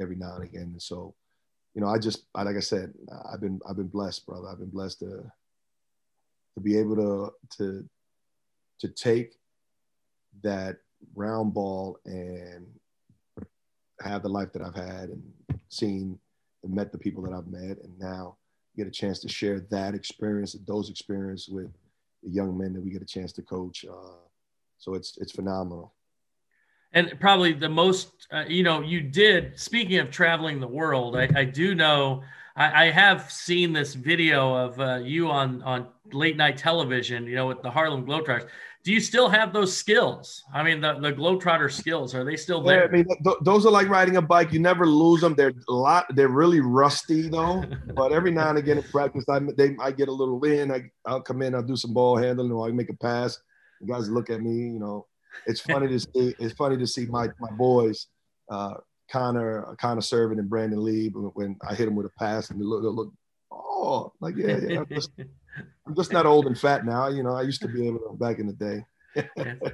every 0.00 0.16
now 0.16 0.34
and 0.36 0.44
again. 0.44 0.70
And 0.72 0.82
so, 0.82 1.14
you 1.74 1.80
know, 1.80 1.88
I 1.88 1.98
just, 1.98 2.24
like 2.34 2.56
I 2.56 2.60
said, 2.60 2.92
I've 3.32 3.40
been, 3.40 3.60
I've 3.68 3.76
been 3.76 3.88
blessed, 3.88 4.26
brother. 4.26 4.48
I've 4.48 4.58
been 4.58 4.70
blessed 4.70 5.00
to, 5.00 5.30
to 6.54 6.60
be 6.60 6.76
able 6.76 6.96
to, 6.96 7.32
to, 7.58 7.88
to 8.80 8.88
take 8.88 9.34
that 10.42 10.78
round 11.14 11.54
ball 11.54 11.98
and 12.04 12.66
have 14.00 14.22
the 14.22 14.28
life 14.28 14.52
that 14.52 14.62
I've 14.62 14.74
had 14.74 15.10
and 15.10 15.22
seen 15.68 16.18
and 16.64 16.74
met 16.74 16.92
the 16.92 16.98
people 16.98 17.22
that 17.22 17.32
I've 17.32 17.46
met. 17.46 17.78
And 17.82 17.98
now 17.98 18.36
get 18.78 18.86
a 18.86 18.90
chance 18.90 19.18
to 19.18 19.28
share 19.28 19.60
that 19.70 19.94
experience, 19.94 20.56
those 20.66 20.88
experience 20.88 21.48
with 21.48 21.70
the 22.22 22.30
young 22.30 22.56
men 22.56 22.72
that 22.72 22.82
we 22.82 22.90
get 22.90 23.02
a 23.02 23.06
chance 23.06 23.32
to 23.32 23.42
coach. 23.42 23.84
Uh, 23.84 24.16
so 24.78 24.94
it's 24.94 25.18
it's 25.18 25.32
phenomenal. 25.32 25.92
And 26.92 27.12
probably 27.20 27.52
the 27.52 27.68
most, 27.68 28.12
uh, 28.32 28.44
you 28.48 28.62
know, 28.62 28.80
you 28.80 29.02
did. 29.02 29.58
Speaking 29.60 29.98
of 29.98 30.10
traveling 30.10 30.58
the 30.58 30.68
world, 30.68 31.16
I, 31.16 31.28
I 31.36 31.44
do 31.44 31.74
know. 31.74 32.22
I, 32.56 32.86
I, 32.86 32.90
have 32.90 33.30
seen 33.30 33.74
this 33.74 33.94
video 33.94 34.54
of 34.54 34.80
uh, 34.80 35.00
you 35.02 35.28
on 35.28 35.62
on 35.62 35.88
late 36.12 36.36
night 36.36 36.56
television. 36.56 37.26
You 37.26 37.34
know, 37.34 37.46
with 37.48 37.62
the 37.62 37.70
Harlem 37.70 38.06
Globetrotters 38.06 38.48
do 38.88 38.94
you 38.94 39.00
still 39.00 39.28
have 39.28 39.52
those 39.52 39.76
skills? 39.76 40.42
I 40.50 40.62
mean, 40.62 40.80
the, 40.80 40.94
the 40.94 41.12
Globetrotter 41.12 41.70
skills, 41.70 42.14
are 42.14 42.24
they 42.24 42.36
still 42.36 42.62
there? 42.62 42.84
Yeah, 42.84 42.88
I 42.88 42.90
mean, 42.90 43.04
th- 43.22 43.36
those 43.42 43.66
are 43.66 43.70
like 43.70 43.86
riding 43.90 44.16
a 44.16 44.22
bike. 44.22 44.50
You 44.50 44.60
never 44.60 44.86
lose 44.86 45.20
them. 45.20 45.34
They're 45.34 45.52
a 45.68 45.72
lot, 45.72 46.06
they're 46.16 46.28
really 46.30 46.60
rusty 46.60 47.28
though. 47.28 47.62
but 47.94 48.12
every 48.12 48.30
now 48.30 48.48
and 48.48 48.56
again 48.56 48.78
in 48.78 48.84
practice, 48.84 49.26
I, 49.28 49.40
they, 49.58 49.76
I 49.78 49.90
get 49.90 50.08
a 50.08 50.12
little 50.12 50.42
in. 50.42 50.72
I, 50.72 50.90
I'll 51.04 51.20
come 51.20 51.42
in, 51.42 51.54
I'll 51.54 51.62
do 51.62 51.76
some 51.76 51.92
ball 51.92 52.16
handling, 52.16 52.50
or 52.50 52.66
I 52.66 52.72
make 52.72 52.88
a 52.88 52.96
pass. 52.96 53.38
You 53.82 53.88
guys 53.88 54.08
look 54.08 54.30
at 54.30 54.40
me, 54.40 54.54
you 54.54 54.78
know. 54.78 55.06
It's 55.44 55.60
funny 55.60 55.88
to 55.88 56.00
see. 56.00 56.34
It's 56.38 56.54
funny 56.54 56.78
to 56.78 56.86
see 56.86 57.04
my 57.04 57.28
my 57.38 57.50
boys, 57.58 58.06
uh, 58.50 58.72
Connor, 59.12 59.76
Connor 59.78 60.00
Serven 60.00 60.38
and 60.38 60.48
Brandon 60.48 60.82
Lee, 60.82 61.08
when 61.10 61.58
I 61.68 61.74
hit 61.74 61.84
them 61.84 61.94
with 61.94 62.06
a 62.06 62.12
pass 62.18 62.48
and 62.48 62.58
they 62.58 62.64
look, 62.64 62.82
they 62.82 62.88
look, 62.88 63.12
oh, 63.52 64.14
like 64.22 64.34
yeah, 64.38 64.56
yeah. 64.66 64.84
I'm 65.86 65.94
just 65.94 66.12
not 66.12 66.26
old 66.26 66.46
and 66.46 66.58
fat 66.58 66.84
now. 66.84 67.08
You 67.08 67.22
know, 67.22 67.34
I 67.34 67.42
used 67.42 67.62
to 67.62 67.68
be 67.68 67.86
able 67.86 67.98
to 68.00 68.12
back 68.14 68.38
in 68.38 68.46
the 68.46 68.52
day. 68.52 68.84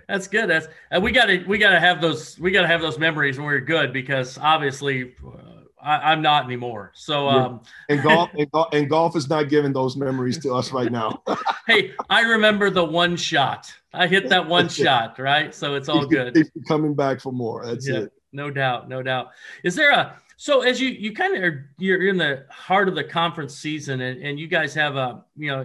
That's 0.09 0.29
good. 0.29 0.49
That's 0.49 0.69
uh, 0.95 1.01
we 1.01 1.13
got 1.13 1.27
to 1.27 1.45
we 1.45 1.59
got 1.59 1.71
to 1.71 1.81
have 1.81 2.01
those 2.01 2.39
we 2.39 2.51
got 2.51 2.63
to 2.63 2.69
have 2.69 2.81
those 2.81 2.99
memories 2.99 3.37
when 3.37 3.47
we're 3.47 3.61
good 3.61 3.93
because 3.93 4.39
obviously 4.39 5.15
uh, 5.27 5.55
I, 5.83 6.13
am 6.13 6.23
not 6.23 6.45
anymore. 6.45 6.93
So 6.95 7.29
um, 7.29 7.63
and 7.89 8.03
golf 8.03 8.31
and, 8.39 8.51
golf 8.51 8.69
and 8.73 8.89
golf 8.89 9.17
is 9.17 9.29
not 9.29 9.49
giving 9.49 9.73
those 9.73 9.97
memories 9.97 10.39
to 10.39 10.55
us 10.55 10.73
right 10.73 10.91
now. 10.91 11.23
hey, 11.67 11.93
I 12.09 12.23
remember 12.23 12.71
the 12.71 12.85
one 12.85 13.17
shot. 13.17 13.73
I 13.93 14.07
hit 14.07 14.29
that 14.31 14.49
one 14.49 14.69
shot, 14.69 15.19
right? 15.19 15.55
So 15.55 15.75
it's 15.75 15.89
all 15.89 16.07
good. 16.07 16.37
coming 16.67 16.95
back 16.95 17.21
for 17.21 17.33
more. 17.33 17.67
That's 17.67 17.87
yeah, 17.87 17.99
it. 17.99 18.13
No 18.33 18.51
doubt, 18.51 18.89
no 18.89 19.03
doubt. 19.03 19.31
Is 19.63 19.75
there 19.77 19.91
a 19.91 20.17
so 20.37 20.63
as 20.63 20.81
you 20.81 20.89
you 20.89 21.13
kind 21.13 21.37
of 21.37 21.43
are 21.43 21.71
you're 21.79 22.09
in 22.09 22.17
the 22.17 22.45
heart 22.51 22.89
of 22.89 22.95
the 22.95 23.05
conference 23.05 23.55
season 23.55 24.01
and, 24.01 24.23
and 24.23 24.39
you 24.39 24.47
guys 24.47 24.75
have 24.75 24.97
a 24.97 25.25
you 25.37 25.49
know 25.49 25.65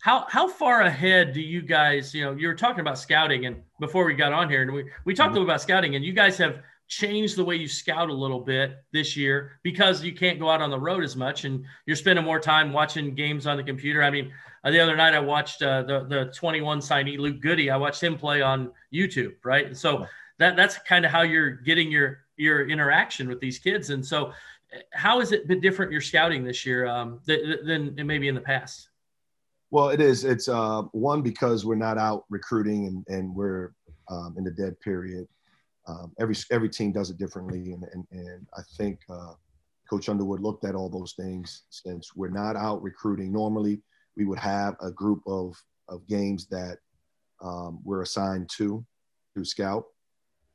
how 0.00 0.26
how 0.28 0.48
far 0.48 0.82
ahead 0.82 1.32
do 1.32 1.40
you 1.40 1.62
guys 1.62 2.14
you 2.14 2.24
know 2.24 2.32
you 2.32 2.48
were 2.48 2.54
talking 2.54 2.80
about 2.80 2.98
scouting 2.98 3.46
and 3.46 3.62
before 3.78 4.04
we 4.04 4.14
got 4.14 4.32
on 4.32 4.48
here 4.48 4.62
and 4.62 4.72
we 4.72 4.84
we 5.04 5.14
talked 5.14 5.34
mm-hmm. 5.34 5.42
about 5.42 5.60
scouting 5.60 5.94
and 5.96 6.04
you 6.04 6.12
guys 6.12 6.36
have 6.38 6.60
changed 6.90 7.36
the 7.36 7.44
way 7.44 7.54
you 7.54 7.68
scout 7.68 8.10
a 8.10 8.12
little 8.12 8.40
bit 8.40 8.82
this 8.92 9.16
year 9.16 9.52
because 9.62 10.02
you 10.02 10.12
can't 10.12 10.40
go 10.40 10.50
out 10.50 10.60
on 10.60 10.70
the 10.70 10.78
road 10.78 11.04
as 11.04 11.14
much 11.14 11.44
and 11.44 11.64
you're 11.86 11.96
spending 11.96 12.24
more 12.24 12.40
time 12.40 12.72
watching 12.72 13.14
games 13.14 13.46
on 13.46 13.56
the 13.56 13.62
computer. 13.62 14.02
I 14.02 14.10
mean, 14.10 14.32
uh, 14.64 14.72
the 14.72 14.80
other 14.80 14.96
night 14.96 15.14
I 15.14 15.20
watched 15.20 15.62
uh, 15.62 15.84
the 15.84 16.04
the 16.04 16.32
21 16.34 16.80
signee 16.80 17.16
Luke 17.16 17.40
Goode. 17.40 17.68
I 17.68 17.76
watched 17.76 18.02
him 18.02 18.18
play 18.18 18.42
on 18.42 18.72
YouTube, 18.92 19.34
right? 19.44 19.66
And 19.66 19.78
so 19.78 20.04
that 20.38 20.56
that's 20.56 20.78
kind 20.78 21.04
of 21.04 21.12
how 21.12 21.22
you're 21.22 21.50
getting 21.50 21.92
your 21.92 22.24
your 22.40 22.68
interaction 22.68 23.28
with 23.28 23.40
these 23.40 23.58
kids. 23.58 23.90
And 23.90 24.04
so, 24.04 24.32
how 24.92 25.18
has 25.20 25.32
it 25.32 25.48
been 25.48 25.60
different 25.60 25.90
your 25.92 26.00
scouting 26.00 26.44
this 26.44 26.64
year 26.64 26.86
um, 26.86 27.20
than, 27.26 27.94
than 27.96 28.06
maybe 28.06 28.28
in 28.28 28.34
the 28.34 28.40
past? 28.40 28.88
Well, 29.70 29.90
it 29.90 30.00
is. 30.00 30.24
It's 30.24 30.48
uh, 30.48 30.82
one 30.92 31.22
because 31.22 31.64
we're 31.64 31.76
not 31.76 31.98
out 31.98 32.24
recruiting 32.28 32.86
and, 32.86 33.04
and 33.08 33.34
we're 33.34 33.72
um, 34.08 34.34
in 34.36 34.44
the 34.44 34.50
dead 34.50 34.78
period. 34.80 35.28
Um, 35.86 36.12
every 36.20 36.34
every 36.50 36.68
team 36.68 36.92
does 36.92 37.10
it 37.10 37.18
differently, 37.18 37.72
and 37.72 37.84
and, 37.92 38.06
and 38.10 38.46
I 38.56 38.62
think 38.76 39.00
uh, 39.08 39.34
Coach 39.88 40.08
Underwood 40.08 40.40
looked 40.40 40.64
at 40.64 40.74
all 40.74 40.88
those 40.88 41.14
things 41.14 41.62
since 41.70 42.14
we're 42.14 42.28
not 42.28 42.56
out 42.56 42.82
recruiting. 42.82 43.32
Normally, 43.32 43.80
we 44.16 44.24
would 44.24 44.38
have 44.38 44.76
a 44.80 44.90
group 44.90 45.22
of 45.26 45.56
of 45.88 46.06
games 46.06 46.46
that 46.46 46.78
um, 47.42 47.80
we're 47.84 48.02
assigned 48.02 48.50
to 48.56 48.84
to 49.36 49.44
scout, 49.44 49.84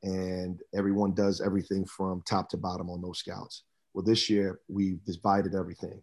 and 0.06 0.62
everyone 0.76 1.13
does 1.13 1.41
everything 1.41 1.84
from 1.84 2.22
top 2.22 2.48
to 2.50 2.58
bottom 2.58 2.89
on 2.91 3.02
those 3.02 3.18
scouts. 3.18 3.63
Well, 3.94 4.06
this 4.06 4.30
year 4.30 4.60
we 4.68 5.00
divided 5.06 5.56
everything. 5.56 6.00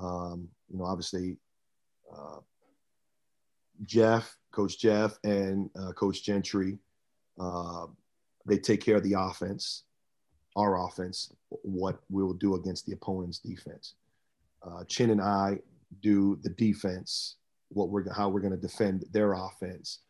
Um, 0.00 0.48
you 0.70 0.78
know, 0.78 0.84
obviously, 0.84 1.38
uh, 2.10 2.38
Jeff, 3.84 4.36
Coach 4.52 4.78
Jeff, 4.78 5.18
and 5.24 5.68
uh, 5.76 5.90
Coach 5.92 6.22
Gentry, 6.22 6.78
uh, 7.40 7.86
they 8.46 8.58
take 8.58 8.80
care 8.80 8.96
of 8.96 9.02
the 9.02 9.16
offense, 9.18 9.84
our 10.56 10.86
offense, 10.86 11.32
what 11.48 11.98
we 12.10 12.22
will 12.22 12.34
do 12.34 12.54
against 12.54 12.86
the 12.86 12.92
opponent's 12.92 13.38
defense. 13.38 13.94
Uh, 14.62 14.84
Chin 14.84 15.10
and 15.10 15.20
I 15.20 15.58
do 16.00 16.38
the 16.44 16.50
defense, 16.50 17.36
what 17.70 17.88
we're 17.88 18.12
how 18.12 18.28
we're 18.28 18.40
going 18.40 18.52
to 18.52 18.68
defend 18.68 19.04
their 19.12 19.32
offense, 19.32 20.00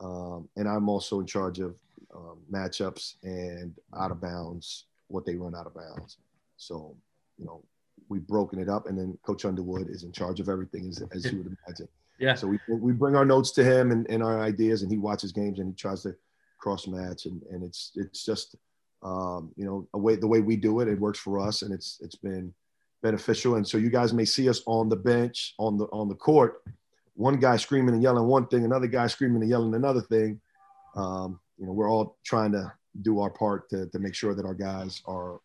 um, 0.00 0.48
and 0.56 0.68
I'm 0.68 0.88
also 0.88 1.20
in 1.20 1.26
charge 1.26 1.60
of 1.60 1.76
um, 2.14 2.38
matchups 2.50 3.14
and 3.22 3.74
out 3.98 4.10
of 4.10 4.20
bounds, 4.20 4.86
what 5.08 5.24
they 5.24 5.36
run 5.36 5.54
out 5.54 5.66
of 5.66 5.74
bounds. 5.74 6.18
So, 6.56 6.94
you 7.38 7.44
know, 7.44 7.62
we've 8.08 8.26
broken 8.26 8.58
it 8.58 8.68
up, 8.68 8.86
and 8.86 8.98
then 8.98 9.18
Coach 9.22 9.44
Underwood 9.44 9.88
is 9.88 10.02
in 10.02 10.12
charge 10.12 10.40
of 10.40 10.48
everything, 10.48 10.88
as, 10.88 11.02
as 11.12 11.30
you 11.30 11.38
would 11.38 11.56
imagine. 11.66 11.88
Yeah. 12.18 12.34
So 12.34 12.48
we 12.48 12.58
we 12.68 12.92
bring 12.92 13.16
our 13.16 13.24
notes 13.24 13.50
to 13.52 13.64
him 13.64 13.92
and, 13.92 14.08
and 14.10 14.22
our 14.22 14.42
ideas, 14.42 14.82
and 14.82 14.90
he 14.90 14.98
watches 14.98 15.32
games 15.32 15.58
and 15.58 15.68
he 15.68 15.74
tries 15.74 16.02
to 16.02 16.14
cross 16.58 16.86
match, 16.86 17.24
and 17.24 17.40
and 17.50 17.64
it's 17.64 17.92
it's 17.94 18.24
just 18.24 18.56
um, 19.02 19.50
you 19.56 19.64
know 19.64 19.88
a 19.94 19.98
way 19.98 20.16
the 20.16 20.26
way 20.26 20.40
we 20.40 20.56
do 20.56 20.80
it. 20.80 20.88
It 20.88 21.00
works 21.00 21.18
for 21.18 21.40
us, 21.40 21.62
and 21.62 21.72
it's 21.72 21.98
it's 22.02 22.16
been 22.16 22.52
beneficial. 23.02 23.54
And 23.54 23.66
so 23.66 23.78
you 23.78 23.88
guys 23.88 24.12
may 24.12 24.26
see 24.26 24.50
us 24.50 24.60
on 24.66 24.90
the 24.90 24.96
bench 24.96 25.54
on 25.58 25.78
the 25.78 25.84
on 25.86 26.08
the 26.08 26.14
court, 26.14 26.62
one 27.14 27.40
guy 27.40 27.56
screaming 27.56 27.94
and 27.94 28.02
yelling 28.02 28.26
one 28.26 28.46
thing, 28.46 28.66
another 28.66 28.86
guy 28.86 29.06
screaming 29.06 29.40
and 29.40 29.50
yelling 29.50 29.74
another 29.74 30.02
thing. 30.02 30.40
Um, 30.94 31.40
you 31.60 31.66
know, 31.66 31.72
we're 31.72 31.88
all 31.88 32.16
trying 32.24 32.52
to 32.52 32.72
do 33.02 33.20
our 33.20 33.30
part 33.30 33.68
to, 33.70 33.86
to 33.90 33.98
make 33.98 34.14
sure 34.14 34.34
that 34.34 34.44
our 34.44 34.54
guys 34.54 35.02
are 35.06 35.38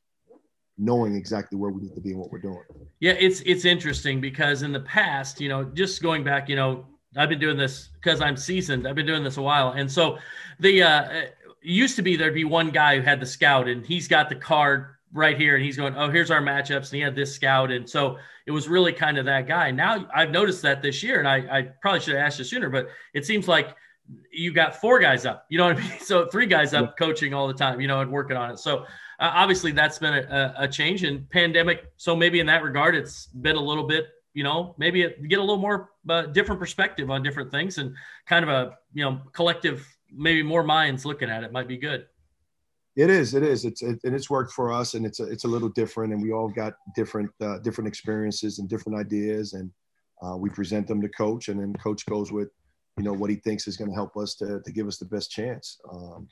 knowing 0.78 1.16
exactly 1.16 1.58
where 1.58 1.72
we 1.72 1.82
need 1.82 1.94
to 1.94 2.02
be 2.02 2.12
and 2.12 2.20
what 2.20 2.32
we're 2.32 2.40
doing. 2.40 2.64
Yeah, 3.00 3.14
it's 3.14 3.42
it's 3.42 3.66
interesting 3.66 4.20
because 4.22 4.62
in 4.64 4.72
the 4.72 4.80
past, 4.80 5.40
you 5.40 5.50
know, 5.50 5.66
just 5.66 6.02
going 6.02 6.24
back, 6.24 6.50
you 6.50 6.56
know, 6.56 6.86
I've 7.18 7.30
been 7.30 7.40
doing 7.40 7.58
this 7.58 7.90
because 7.94 8.22
I'm 8.22 8.38
seasoned. 8.38 8.88
I've 8.88 8.96
been 8.96 9.06
doing 9.06 9.24
this 9.24 9.38
a 9.38 9.42
while, 9.42 9.72
and 9.72 9.92
so 9.92 10.18
the 10.60 10.84
uh, 10.84 11.22
used 11.62 11.96
to 11.98 12.02
be 12.02 12.16
there'd 12.16 12.34
be 12.34 12.46
one 12.46 12.72
guy 12.72 12.96
who 12.96 13.02
had 13.02 13.20
the 13.20 13.26
scout, 13.26 13.68
and 13.68 13.86
he's 13.86 14.08
got 14.08 14.30
the 14.30 14.36
card 14.36 14.88
right 15.14 15.38
here, 15.38 15.56
and 15.56 15.64
he's 15.64 15.78
going, 15.78 15.96
"Oh, 15.96 16.10
here's 16.10 16.32
our 16.32 16.42
matchups," 16.42 16.90
and 16.90 16.96
he 16.96 17.02
had 17.02 17.16
this 17.16 17.34
scout, 17.34 17.72
and 17.72 17.90
so 17.90 18.18
it 18.46 18.52
was 18.52 18.68
really 18.68 18.92
kind 18.94 19.18
of 19.18 19.26
that 19.26 19.48
guy. 19.48 19.72
Now 19.72 20.08
I've 20.14 20.32
noticed 20.32 20.62
that 20.64 20.82
this 20.82 21.04
year, 21.04 21.20
and 21.20 21.28
I, 21.28 21.60
I 21.60 21.62
probably 21.82 22.00
should 22.00 22.16
have 22.16 22.26
asked 22.26 22.40
you 22.40 22.46
sooner, 22.46 22.70
but 22.70 22.88
it 23.14 23.26
seems 23.26 23.48
like 23.48 23.76
you 24.32 24.54
got 24.54 24.76
four 24.76 25.00
guys 25.00 25.26
up. 25.26 25.46
You 25.50 25.58
know 25.58 25.68
what 25.68 25.78
I 25.78 25.80
mean? 25.80 25.92
So 26.00 26.28
three 26.28 26.46
guys 26.46 26.74
up 26.74 26.98
coaching 26.98 27.34
all 27.34 27.48
the 27.48 27.54
time, 27.54 27.82
you 27.82 27.88
know, 27.88 28.02
and 28.02 28.12
working 28.12 28.38
on 28.38 28.52
it. 28.52 28.60
So 28.60 28.80
uh, 29.20 29.32
obviously 29.34 29.72
that's 29.72 29.98
been 29.98 30.14
a, 30.14 30.54
a, 30.58 30.68
change 30.68 31.04
in 31.04 31.26
pandemic. 31.32 31.92
So 31.98 32.16
maybe 32.16 32.40
in 32.40 32.46
that 32.48 32.64
regard, 32.64 32.96
it's 32.96 33.28
been 33.28 33.56
a 33.56 33.62
little 33.62 33.88
bit, 33.88 34.08
you 34.34 34.44
know, 34.44 34.76
maybe 34.78 35.04
it, 35.04 35.28
get 35.28 35.40
a 35.40 35.42
little 35.42 35.58
more 35.58 35.92
uh, 36.10 36.24
different 36.24 36.60
perspective 36.60 37.10
on 37.10 37.24
different 37.24 37.50
things 37.50 37.78
and 37.78 37.96
kind 38.28 38.44
of 38.44 38.50
a, 38.50 38.78
you 38.94 39.04
know, 39.04 39.22
collective, 39.32 39.88
maybe 40.14 40.44
more 40.44 40.64
minds 40.64 41.06
looking 41.06 41.30
at 41.30 41.44
it 41.44 41.52
might 41.52 41.68
be 41.68 41.78
good. 41.78 42.06
It 42.96 43.10
is. 43.10 43.34
It 43.34 43.44
is. 43.44 43.66
It's 43.66 43.82
it, 43.82 44.00
and 44.06 44.16
it's 44.16 44.30
worked 44.30 44.54
for 44.54 44.72
us, 44.72 44.94
and 44.94 45.06
it's 45.06 45.20
a, 45.20 45.26
it's 45.26 45.44
a 45.44 45.50
little 45.50 45.68
different, 45.68 46.14
and 46.14 46.22
we 46.22 46.32
all 46.32 46.48
got 46.48 46.76
different 46.96 47.30
uh, 47.42 47.58
different 47.60 47.90
experiences 47.90 48.60
and 48.60 48.70
different 48.70 48.98
ideas, 48.98 49.52
and 49.52 49.70
uh, 50.22 50.38
we 50.38 50.50
present 50.50 50.88
them 50.88 51.02
to 51.02 51.10
coach, 51.10 51.50
and 51.50 51.60
then 51.60 51.74
coach 51.74 52.06
goes 52.06 52.32
with 52.32 52.48
you 52.98 53.04
know 53.04 53.14
what 53.14 53.30
he 53.30 53.36
thinks 53.36 53.68
is 53.68 53.78
going 53.78 53.90
to 53.90 53.96
help 53.96 54.16
us 54.18 54.36
to, 54.36 54.62
to 54.62 54.72
give 54.72 54.88
us 54.88 54.98
the 54.98 55.06
best 55.06 55.32
chance. 55.32 55.80
Um, 55.92 56.28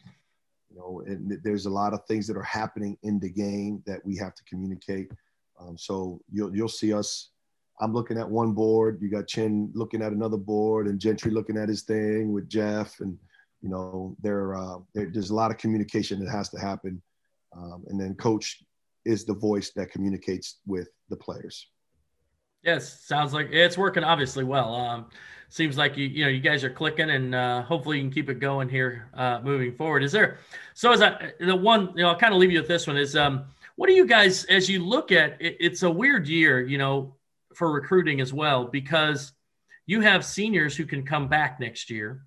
you 0.69 0.77
know 0.77 1.03
and 1.05 1.39
there's 1.43 1.65
a 1.65 1.69
lot 1.69 1.93
of 1.93 2.05
things 2.05 2.25
that 2.27 2.37
are 2.37 2.43
happening 2.43 2.97
in 3.03 3.19
the 3.19 3.29
game 3.29 3.83
that 3.85 4.03
we 4.05 4.15
have 4.17 4.33
to 4.35 4.43
communicate. 4.45 5.11
Um, 5.59 5.77
so 5.77 6.19
you'll 6.31 6.55
you'll 6.55 6.67
see 6.67 6.93
us 6.93 7.29
i'm 7.81 7.93
looking 7.93 8.19
at 8.19 8.29
one 8.29 8.53
board 8.53 8.99
you 9.01 9.09
got 9.09 9.27
chin 9.27 9.71
looking 9.73 10.03
at 10.03 10.11
another 10.11 10.37
board 10.37 10.87
and 10.87 10.99
gentry 10.99 11.31
looking 11.31 11.57
at 11.57 11.69
his 11.69 11.81
thing 11.81 12.31
with 12.31 12.47
jeff 12.47 12.99
and 12.99 13.17
you 13.63 13.69
know 13.69 14.15
there, 14.21 14.55
uh, 14.55 14.77
there 14.93 15.09
there's 15.11 15.31
a 15.31 15.35
lot 15.35 15.49
of 15.49 15.57
communication 15.57 16.19
that 16.19 16.29
has 16.29 16.49
to 16.49 16.59
happen. 16.59 17.01
Um, 17.55 17.85
and 17.87 17.99
then 17.99 18.15
coach 18.15 18.61
is 19.05 19.25
the 19.25 19.33
voice 19.33 19.71
that 19.75 19.91
communicates 19.91 20.59
with 20.67 20.89
the 21.09 21.15
players 21.15 21.67
yes 22.63 23.01
sounds 23.05 23.33
like 23.33 23.49
it's 23.51 23.77
working 23.77 24.03
obviously 24.03 24.43
well 24.43 24.73
um, 24.75 25.05
seems 25.53 25.77
like 25.77 25.95
you 25.95 26.07
you 26.07 26.23
know 26.23 26.29
you 26.29 26.39
guys 26.39 26.63
are 26.63 26.69
clicking 26.69 27.11
and 27.11 27.35
uh, 27.35 27.61
hopefully 27.61 27.97
you 27.97 28.03
can 28.03 28.11
keep 28.11 28.27
it 28.27 28.39
going 28.39 28.67
here 28.67 29.07
uh, 29.13 29.39
moving 29.43 29.75
forward. 29.75 30.03
Is 30.03 30.11
there 30.11 30.39
so 30.73 30.91
as 30.91 31.01
I 31.01 31.31
the 31.39 31.55
one 31.55 31.91
you 31.95 32.01
know 32.01 32.09
I'll 32.09 32.17
kind 32.17 32.33
of 32.33 32.39
leave 32.39 32.51
you 32.51 32.59
with 32.59 32.67
this 32.67 32.87
one 32.87 32.97
is 32.97 33.15
um 33.15 33.45
what 33.75 33.87
do 33.87 33.93
you 33.93 34.07
guys 34.07 34.45
as 34.45 34.67
you 34.67 34.83
look 34.83 35.11
at 35.11 35.39
it, 35.39 35.57
it's 35.59 35.83
a 35.83 35.91
weird 35.91 36.27
year 36.27 36.59
you 36.61 36.79
know 36.79 37.15
for 37.53 37.71
recruiting 37.71 38.19
as 38.19 38.33
well 38.33 38.65
because 38.65 39.33
you 39.85 40.01
have 40.01 40.25
seniors 40.25 40.75
who 40.75 40.85
can 40.85 41.05
come 41.05 41.27
back 41.27 41.59
next 41.59 41.89
year. 41.91 42.25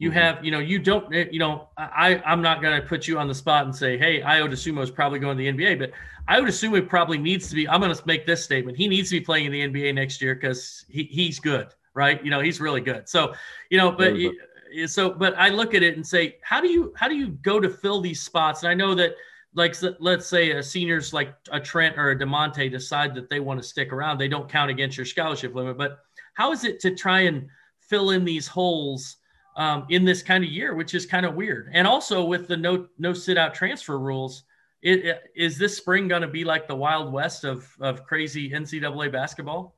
You 0.00 0.10
mm-hmm. 0.10 0.18
have, 0.18 0.44
you 0.44 0.50
know, 0.50 0.58
you 0.58 0.80
don't, 0.80 1.14
eh, 1.14 1.26
you 1.30 1.38
know, 1.38 1.68
I, 1.78 2.20
I'm 2.26 2.42
not 2.42 2.60
going 2.60 2.80
to 2.80 2.84
put 2.84 3.06
you 3.06 3.18
on 3.18 3.28
the 3.28 3.34
spot 3.34 3.66
and 3.66 3.74
say, 3.74 3.96
hey, 3.96 4.20
Ayo 4.20 4.50
Dosunmu 4.50 4.82
is 4.82 4.90
probably 4.90 5.20
going 5.20 5.36
to 5.36 5.42
the 5.42 5.52
NBA, 5.52 5.78
but 5.78 5.92
I 6.26 6.40
would 6.40 6.48
assume 6.48 6.74
it 6.74 6.88
probably 6.88 7.18
needs 7.18 7.48
to 7.50 7.54
be. 7.54 7.68
I'm 7.68 7.80
going 7.80 7.94
to 7.94 8.02
make 8.06 8.26
this 8.26 8.42
statement. 8.42 8.76
He 8.76 8.88
needs 8.88 9.10
to 9.10 9.18
be 9.18 9.24
playing 9.24 9.46
in 9.46 9.52
the 9.52 9.68
NBA 9.68 9.94
next 9.94 10.20
year 10.20 10.34
because 10.34 10.84
he, 10.88 11.04
he's 11.04 11.38
good 11.38 11.68
right? 11.94 12.24
You 12.24 12.30
know, 12.30 12.40
he's 12.40 12.60
really 12.60 12.80
good. 12.80 13.08
So, 13.08 13.34
you 13.70 13.78
know, 13.78 13.92
but 13.92 14.14
eh, 14.14 14.86
so, 14.86 15.10
but 15.10 15.34
I 15.36 15.48
look 15.48 15.74
at 15.74 15.82
it 15.82 15.96
and 15.96 16.06
say, 16.06 16.38
how 16.42 16.60
do 16.60 16.68
you 16.68 16.92
how 16.96 17.08
do 17.08 17.16
you 17.16 17.28
go 17.28 17.60
to 17.60 17.68
fill 17.68 18.00
these 18.00 18.22
spots? 18.22 18.62
And 18.62 18.70
I 18.70 18.74
know 18.74 18.94
that, 18.94 19.14
like, 19.54 19.74
let's 19.98 20.26
say 20.26 20.52
a 20.52 20.62
seniors 20.62 21.12
like 21.12 21.34
a 21.50 21.58
Trent 21.58 21.98
or 21.98 22.12
a 22.12 22.18
Da'Monte 22.18 22.70
decide 22.70 23.14
that 23.16 23.28
they 23.28 23.40
want 23.40 23.60
to 23.60 23.68
stick 23.68 23.92
around, 23.92 24.18
they 24.18 24.28
don't 24.28 24.48
count 24.48 24.70
against 24.70 24.96
your 24.96 25.06
scholarship 25.06 25.54
limit. 25.54 25.76
But 25.76 25.98
how 26.34 26.52
is 26.52 26.64
it 26.64 26.78
to 26.80 26.94
try 26.94 27.22
and 27.22 27.48
fill 27.80 28.10
in 28.10 28.24
these 28.24 28.46
holes? 28.46 29.16
Um, 29.60 29.84
in 29.90 30.06
this 30.06 30.22
kind 30.22 30.42
of 30.42 30.48
year, 30.48 30.74
which 30.74 30.94
is 30.94 31.04
kind 31.04 31.26
of 31.26 31.34
weird, 31.34 31.68
and 31.74 31.86
also 31.86 32.24
with 32.24 32.48
the 32.48 32.56
no 32.56 32.86
no 32.98 33.12
sit 33.12 33.36
out 33.36 33.52
transfer 33.52 33.98
rules, 33.98 34.44
it, 34.80 35.04
it, 35.04 35.22
is 35.36 35.58
this 35.58 35.76
spring 35.76 36.08
going 36.08 36.22
to 36.22 36.28
be 36.28 36.44
like 36.44 36.66
the 36.66 36.74
Wild 36.74 37.12
West 37.12 37.44
of 37.44 37.68
of 37.78 38.06
crazy 38.06 38.50
NCAA 38.50 39.12
basketball? 39.12 39.74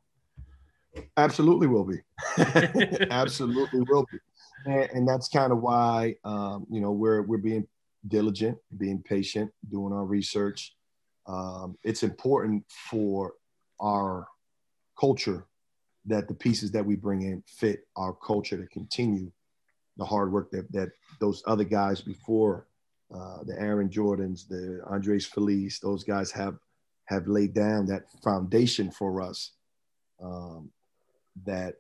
Absolutely 1.16 1.66
will 1.66 1.82
be. 1.82 1.96
Absolutely 3.10 3.80
will 3.88 4.06
be. 4.12 4.18
And, 4.66 4.90
and 4.92 5.08
that's 5.08 5.26
kind 5.26 5.50
of 5.50 5.60
why 5.60 6.14
um, 6.22 6.64
you 6.70 6.80
know 6.80 6.92
we're 6.92 7.22
we're 7.22 7.38
being 7.38 7.66
diligent, 8.06 8.58
being 8.78 9.02
patient, 9.02 9.50
doing 9.68 9.92
our 9.92 10.04
research. 10.04 10.76
Um, 11.26 11.76
it's 11.82 12.04
important 12.04 12.64
for 12.88 13.32
our 13.80 14.28
culture 14.96 15.48
that 16.06 16.28
the 16.28 16.34
pieces 16.34 16.70
that 16.70 16.86
we 16.86 16.94
bring 16.94 17.22
in 17.22 17.42
fit 17.48 17.84
our 17.96 18.12
culture 18.12 18.56
to 18.56 18.68
continue 18.68 19.32
the 19.96 20.04
hard 20.04 20.32
work 20.32 20.50
that 20.50 20.70
that 20.72 20.90
those 21.20 21.42
other 21.46 21.64
guys 21.64 22.00
before 22.00 22.66
uh, 23.14 23.44
the 23.44 23.54
Aaron 23.60 23.88
Jordans, 23.88 24.48
the 24.48 24.80
Andres 24.86 25.26
Feliz, 25.26 25.78
those 25.80 26.04
guys 26.04 26.30
have 26.32 26.56
have 27.06 27.26
laid 27.26 27.52
down 27.52 27.86
that 27.86 28.04
foundation 28.22 28.90
for 28.90 29.20
us 29.20 29.52
um, 30.22 30.70
that 31.44 31.74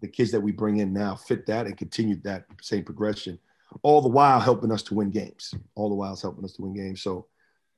the 0.00 0.08
kids 0.08 0.30
that 0.32 0.40
we 0.40 0.52
bring 0.52 0.78
in 0.78 0.92
now 0.92 1.14
fit 1.14 1.46
that 1.46 1.66
and 1.66 1.76
continue 1.76 2.16
that 2.22 2.44
same 2.60 2.84
progression, 2.84 3.38
all 3.82 4.02
the 4.02 4.08
while 4.08 4.40
helping 4.40 4.70
us 4.70 4.82
to 4.82 4.94
win 4.94 5.10
games. 5.10 5.54
All 5.74 5.88
the 5.88 5.94
while 5.94 6.16
helping 6.20 6.44
us 6.44 6.52
to 6.54 6.62
win 6.62 6.74
games. 6.74 7.02
So, 7.02 7.26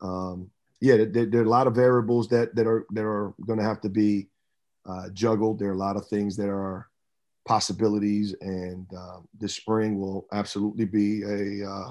um, 0.01 0.51
yeah, 0.81 0.97
there, 0.97 1.27
there, 1.27 1.41
are 1.41 1.45
a 1.45 1.49
lot 1.49 1.67
of 1.67 1.75
variables 1.75 2.29
that 2.29 2.55
that 2.55 2.67
are 2.67 2.87
that 2.93 3.05
are 3.05 3.35
going 3.47 3.59
to 3.59 3.65
have 3.65 3.81
to 3.83 3.89
be 3.89 4.29
uh, 4.87 5.09
juggled. 5.13 5.59
There 5.59 5.69
are 5.69 5.75
a 5.75 5.79
lot 5.79 5.97
of 5.97 6.07
things 6.09 6.37
that 6.37 6.49
are 6.49 6.89
possibilities, 7.47 8.35
and 8.41 8.87
uh, 8.97 9.19
this 9.39 9.55
spring 9.55 10.01
will 10.01 10.27
absolutely 10.33 10.85
be 10.85 11.23
a 11.23 11.69
uh, 11.69 11.91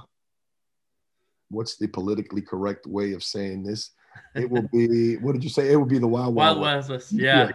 what's 1.49 1.77
the 1.77 1.87
politically 1.87 2.41
correct 2.41 2.87
way 2.87 3.13
of 3.13 3.23
saying 3.23 3.63
this? 3.63 3.91
It 4.35 4.49
will 4.49 4.67
be 4.73 5.17
what 5.17 5.33
did 5.33 5.43
you 5.43 5.49
say? 5.49 5.71
It 5.71 5.75
will 5.75 5.85
be 5.85 5.99
the 5.99 6.07
Wild 6.07 6.35
Wild, 6.35 6.59
Wild 6.59 6.89
West. 6.89 7.11
Yeah. 7.11 7.47
yeah. 7.47 7.51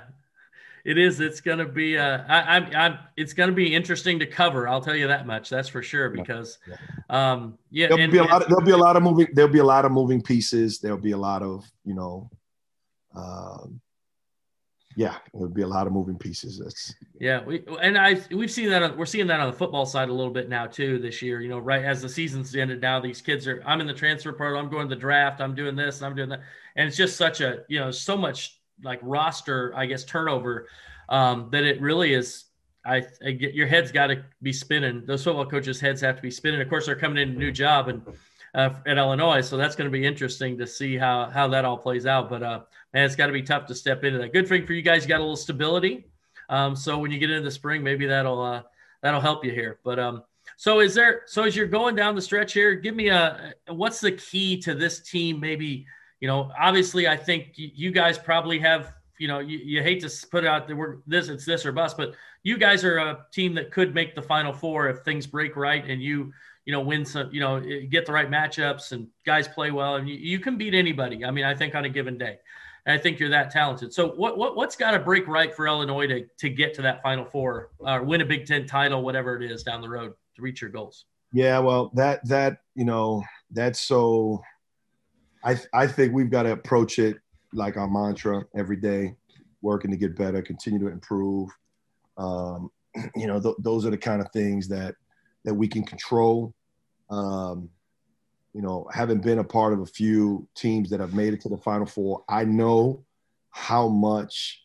It 0.85 0.97
is. 0.97 1.21
It's 1.21 1.43
going 1.43 1.59
to 1.59 1.67
be. 1.67 1.99
Uh, 1.99 2.23
I, 2.29 2.39
I, 2.39 2.87
I, 2.87 2.99
it's 3.17 3.35
going 3.35 3.51
to 3.51 3.55
be 3.55 3.75
interesting 3.75 4.19
to 4.21 4.27
cover. 4.27 4.67
I'll 4.67 4.81
tell 4.81 4.97
you 4.97 5.09
that 5.09 5.27
much. 5.27 5.51
That's 5.51 5.69
for 5.69 5.83
sure. 5.83 6.09
Because, 6.09 6.59
um, 7.11 7.59
yeah, 7.71 7.89
there'll 7.89 8.03
and, 8.03 8.13
be 8.13 8.19
a 8.19 8.25
lot. 8.25 8.43
Of, 8.43 8.49
there'll 8.49 8.65
be 8.65 8.71
a 8.71 8.77
lot 8.77 8.97
of 8.97 9.03
moving. 9.03 9.27
There'll 9.35 9.53
be 9.53 9.59
a 9.59 9.65
lot 9.65 9.85
of 9.85 9.93
moving 9.93 10.23
pieces. 10.23 10.79
There'll 10.79 10.97
be 10.97 11.11
a 11.11 11.19
lot 11.19 11.43
of 11.43 11.71
you 11.85 11.95
know, 11.95 12.31
um, 13.15 13.81
yeah, 14.99 15.15
it 15.15 15.35
would 15.35 15.55
be 15.55 15.63
a 15.63 15.67
lot 15.67 15.87
of 15.87 15.93
moving 15.93 16.19
pieces. 16.19 16.59
That's 16.59 16.93
yeah. 17.21 17.45
We 17.45 17.63
and 17.81 17.97
I 17.97 18.21
we've 18.33 18.51
seen 18.51 18.69
that. 18.71 18.99
we're 18.99 19.07
seeing 19.07 19.29
that 19.29 19.39
on 19.39 19.49
the 19.49 19.57
football 19.57 19.87
side 19.87 20.09
a 20.09 20.13
little 20.13 20.33
bit 20.33 20.49
now 20.49 20.67
too 20.67 20.99
this 20.99 21.23
year. 21.23 21.41
You 21.41 21.49
know, 21.49 21.61
right 21.61 21.85
as 21.85 22.03
the 22.03 22.09
season's 22.09 22.57
ended 22.57 22.81
now, 22.81 22.99
these 22.99 23.21
kids 23.21 23.47
are. 23.47 23.63
I'm 23.65 23.81
in 23.81 23.87
the 23.87 23.95
transfer 23.95 24.33
portal. 24.33 24.59
I'm 24.59 24.69
going 24.69 24.89
to 24.89 24.95
the 24.97 25.01
draft. 25.01 25.41
I'm 25.41 25.55
doing 25.55 25.77
this. 25.77 26.03
I'm 26.03 26.17
doing 26.17 26.31
that. 26.31 26.41
And 26.75 26.89
it's 26.89 26.97
just 26.97 27.17
such 27.17 27.41
a 27.41 27.61
you 27.69 27.79
know 27.79 27.93
so 27.93 28.17
much 28.17 28.59
like 28.83 28.99
roster, 29.05 29.73
I 29.77 29.87
guess, 29.87 30.03
turnover 30.03 30.67
um, 31.09 31.49
that 31.53 31.63
it 31.63 31.81
really 31.81 32.13
is. 32.13 32.47
I, 32.85 33.05
I 33.25 33.31
get 33.31 33.55
your 33.55 33.69
head's 33.69 33.93
got 33.93 34.09
to 34.09 34.25
be 34.43 34.53
spinning. 34.53 35.07
Those 35.07 35.23
football 35.23 35.47
coaches' 35.47 35.79
heads 35.79 36.01
have 36.01 36.17
to 36.17 36.23
be 36.23 36.33
spinning. 36.33 36.61
Of 36.61 36.69
course, 36.69 36.87
they're 36.87 36.97
coming 36.97 37.19
in 37.19 37.37
a 37.37 37.39
new 37.39 37.53
job 37.53 37.87
and 37.87 38.03
uh, 38.53 38.71
at 38.85 38.99
Illinois, 38.99 39.43
so 39.43 39.57
that's 39.57 39.77
going 39.77 39.89
to 39.89 39.97
be 39.97 40.05
interesting 40.05 40.59
to 40.59 40.67
see 40.67 40.97
how 40.97 41.31
how 41.31 41.47
that 41.47 41.65
all 41.65 41.79
plays 41.79 42.05
out. 42.05 42.29
But 42.29 42.43
uh, 42.43 42.61
man, 42.93 43.05
it's 43.05 43.17
got 43.17 43.27
to 43.27 43.33
be 43.33 43.43
tough 43.43 43.67
to 43.67 43.75
step 43.75 44.05
into 44.05 44.19
that. 44.19 44.33
Good 44.33 44.49
thing 44.49 44.67
for 44.67 44.73
you 44.73 44.83
guys, 44.83 45.03
you 45.03 45.09
got 45.09 45.19
a 45.19 45.25
little 45.25 45.37
stability. 45.37 46.07
Um, 46.49 46.75
so 46.75 46.99
when 46.99 47.11
you 47.11 47.19
get 47.19 47.31
into 47.31 47.45
the 47.45 47.51
spring, 47.51 47.83
maybe 47.83 48.07
that'll 48.07 48.43
uh, 48.43 48.63
that'll 49.03 49.21
help 49.21 49.45
you 49.45 49.51
here. 49.51 49.79
But 49.85 49.99
um, 49.99 50.23
so 50.57 50.81
is 50.81 50.95
there? 50.95 51.23
So 51.27 51.45
as 51.45 51.55
you're 51.55 51.67
going 51.67 51.95
down 51.95 52.15
the 52.15 52.23
stretch 52.23 52.53
here, 52.53 52.75
give 52.75 52.95
me 52.95 53.09
a 53.09 53.55
what's 53.69 54.01
the 54.01 54.13
key 54.13 54.59
to 54.63 54.75
this 54.75 55.01
team? 55.01 55.41
Maybe 55.41 55.87
you 56.21 56.27
know, 56.27 56.51
obviously, 56.59 57.07
I 57.07 57.17
think 57.17 57.53
you 57.55 57.93
guys 57.93 58.19
probably 58.19 58.59
have, 58.59 58.93
you 59.19 59.29
know, 59.29 59.39
you, 59.39 59.59
you 59.59 59.83
hate 59.83 60.01
to 60.01 60.27
put 60.29 60.45
out 60.45 60.67
that 60.67 60.77
we're 60.77 60.99
this, 61.07 61.29
it's 61.29 61.45
this 61.45 61.65
or 61.65 61.73
bust, 61.73 61.97
but 61.97 62.15
you 62.43 62.59
guys 62.59 62.85
are 62.85 62.99
a 62.99 63.27
team 63.33 63.55
that 63.55 63.71
could 63.71 63.95
make 63.95 64.15
the 64.15 64.23
final 64.23 64.53
four 64.53 64.89
if 64.89 65.05
things 65.05 65.27
break 65.27 65.55
right 65.55 65.85
and 65.89 66.03
you, 66.03 66.33
you 66.65 66.73
know, 66.73 66.81
win 66.81 67.05
some, 67.05 67.29
you 67.33 67.41
know, 67.41 67.61
get 67.89 68.05
the 68.05 68.13
right 68.13 68.31
matchups 68.31 68.93
and 68.93 69.07
guys 69.25 69.47
play 69.47 69.71
well 69.71 69.97
and 69.97 70.09
you, 70.09 70.17
you 70.17 70.41
can 70.41 70.59
beat 70.59 70.75
anybody. 70.75 71.25
I 71.25 71.31
mean, 71.31 71.45
I 71.45 71.55
think 71.55 71.75
on 71.75 71.85
a 71.85 71.89
given 71.89 72.19
day. 72.19 72.39
I 72.91 72.99
think 72.99 73.19
you're 73.19 73.31
that 73.31 73.51
talented. 73.51 73.93
So 73.93 74.09
what, 74.11 74.39
what 74.39 74.57
what's 74.57 74.77
got 74.77 74.93
to 74.93 74.99
break 74.99 75.29
right 75.29 75.55
for 75.55 75.67
Illinois 75.67 76.07
to, 76.07 76.27
to 76.39 76.49
get 76.49 76.75
to 76.75 76.83
that 76.83 77.03
final 77.03 77.25
four 77.25 77.71
or 77.79 78.03
win 78.03 78.21
a 78.21 78.25
Big 78.25 78.47
Ten 78.47 78.67
title, 78.67 79.03
whatever 79.03 79.41
it 79.41 79.51
is 79.51 79.63
down 79.63 79.81
the 79.81 79.89
road 79.89 80.15
to 80.37 80.43
reach 80.43 80.61
your 80.63 80.71
goals? 80.71 81.05
Yeah, 81.33 81.59
well, 81.59 81.91
that 81.95 82.27
that 82.29 82.59
you 82.75 82.85
know 82.85 83.23
that's 83.51 83.81
so 83.81 84.43
I 85.45 85.59
I 85.73 85.87
think 85.87 86.13
we've 86.13 86.31
got 86.31 86.45
to 86.45 86.53
approach 86.53 86.99
it 86.99 87.19
like 87.53 87.77
our 87.77 87.89
mantra 87.89 88.45
every 88.57 88.77
day, 88.77 89.15
working 89.63 89.91
to 89.91 89.97
get 89.97 90.17
better, 90.17 90.43
continue 90.43 90.79
to 90.81 90.89
improve. 90.89 91.51
Um, 92.17 92.71
you 93.15 93.27
know, 93.27 93.41
th- 93.41 93.57
those 93.59 93.87
are 93.87 93.91
the 93.91 93.99
kind 93.99 94.21
of 94.21 94.31
things 94.33 94.69
that 94.69 94.95
that 95.45 95.55
we 95.55 95.69
can 95.69 95.85
control. 95.85 96.55
Um, 97.11 97.71
you 98.59 98.65
know, 98.65 98.89
having 98.93 99.21
been 99.21 99.39
a 99.39 99.45
part 99.45 99.73
of 99.73 99.79
a 99.79 99.87
few 99.87 100.45
teams 100.57 100.91
that 100.91 100.99
have 100.99 101.15
made 101.15 101.33
it 101.33 101.41
to 101.43 101.49
the 101.49 101.57
Final 101.57 101.87
Four, 101.87 102.25
I 102.29 102.45
know 102.45 103.05
how 103.51 103.87
much 103.87 104.65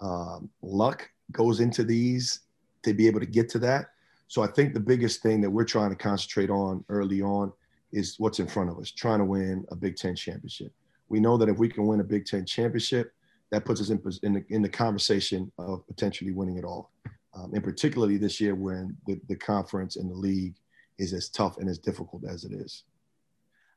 um, 0.00 0.48
luck 0.62 1.10
goes 1.32 1.58
into 1.58 1.82
these 1.82 2.42
to 2.84 2.94
be 2.94 3.08
able 3.08 3.18
to 3.18 3.26
get 3.26 3.48
to 3.48 3.58
that. 3.58 3.86
So 4.28 4.42
I 4.42 4.46
think 4.46 4.72
the 4.72 4.78
biggest 4.78 5.20
thing 5.20 5.40
that 5.40 5.50
we're 5.50 5.64
trying 5.64 5.90
to 5.90 5.96
concentrate 5.96 6.48
on 6.48 6.84
early 6.88 7.20
on 7.20 7.52
is 7.90 8.14
what's 8.18 8.38
in 8.38 8.46
front 8.46 8.70
of 8.70 8.78
us, 8.78 8.92
trying 8.92 9.18
to 9.18 9.24
win 9.24 9.66
a 9.72 9.74
Big 9.74 9.96
Ten 9.96 10.14
championship. 10.14 10.72
We 11.08 11.18
know 11.18 11.36
that 11.38 11.48
if 11.48 11.58
we 11.58 11.68
can 11.68 11.88
win 11.88 11.98
a 11.98 12.04
Big 12.04 12.24
Ten 12.24 12.46
championship, 12.46 13.12
that 13.50 13.64
puts 13.64 13.80
us 13.80 13.90
in, 13.90 14.00
in, 14.22 14.34
the, 14.34 14.44
in 14.50 14.62
the 14.62 14.68
conversation 14.68 15.50
of 15.58 15.84
potentially 15.88 16.30
winning 16.30 16.56
it 16.56 16.64
all. 16.64 16.92
Um, 17.34 17.52
and 17.52 17.64
particularly 17.64 18.16
this 18.16 18.40
year 18.40 18.54
when 18.54 18.96
the, 19.08 19.20
the 19.28 19.34
conference 19.34 19.96
and 19.96 20.08
the 20.08 20.14
league 20.14 20.54
is 20.98 21.12
as 21.12 21.28
tough 21.28 21.58
and 21.58 21.68
as 21.68 21.80
difficult 21.80 22.24
as 22.24 22.44
it 22.44 22.52
is. 22.52 22.84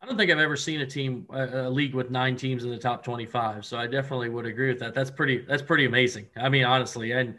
I 0.01 0.07
don't 0.07 0.17
think 0.17 0.31
I've 0.31 0.39
ever 0.39 0.57
seen 0.57 0.81
a 0.81 0.85
team, 0.85 1.27
a, 1.29 1.69
league 1.69 1.93
with 1.93 2.09
nine 2.09 2.35
teams 2.35 2.63
in 2.63 2.71
the 2.71 2.77
top 2.77 3.03
25. 3.03 3.63
So 3.65 3.77
I 3.77 3.85
definitely 3.85 4.29
would 4.29 4.47
agree 4.47 4.69
with 4.69 4.79
that. 4.79 4.95
That's 4.95 5.11
pretty, 5.11 5.39
that's 5.39 5.61
pretty 5.61 5.85
amazing. 5.85 6.25
I 6.35 6.49
mean, 6.49 6.63
honestly, 6.63 7.11
and 7.11 7.37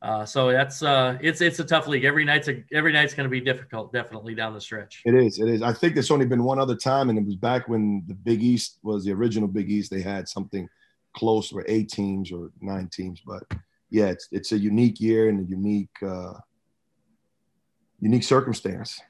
uh, 0.00 0.24
so 0.24 0.50
that's 0.52 0.82
uh, 0.82 1.18
it's 1.20 1.40
it's 1.40 1.58
a 1.58 1.64
tough 1.64 1.88
league. 1.88 2.04
Every 2.04 2.24
night's 2.24 2.46
a, 2.46 2.62
every 2.72 2.92
night's 2.92 3.14
going 3.14 3.24
to 3.24 3.30
be 3.30 3.40
difficult, 3.40 3.92
definitely 3.92 4.34
down 4.34 4.54
the 4.54 4.60
stretch. 4.60 5.02
It 5.04 5.14
is. 5.14 5.40
It 5.40 5.48
is. 5.48 5.60
I 5.60 5.72
think 5.72 5.94
there's 5.94 6.12
only 6.12 6.24
been 6.24 6.44
one 6.44 6.60
other 6.60 6.76
time, 6.76 7.10
and 7.10 7.18
it 7.18 7.24
was 7.24 7.34
back 7.34 7.68
when 7.68 8.04
the 8.06 8.14
Big 8.14 8.40
East 8.40 8.78
was 8.84 9.04
the 9.04 9.12
original 9.12 9.48
Big 9.48 9.68
East. 9.68 9.90
They 9.90 10.00
had 10.00 10.28
something 10.28 10.68
close, 11.16 11.52
or 11.52 11.64
eight 11.66 11.90
teams 11.90 12.30
or 12.30 12.52
nine 12.60 12.88
teams. 12.92 13.20
But 13.26 13.42
yeah, 13.90 14.06
it's 14.06 14.28
it's 14.30 14.52
a 14.52 14.58
unique 14.58 15.00
year 15.00 15.30
and 15.30 15.40
a 15.40 15.50
unique 15.50 15.96
uh, 16.06 16.34
unique 18.00 18.22
circumstance. 18.22 19.00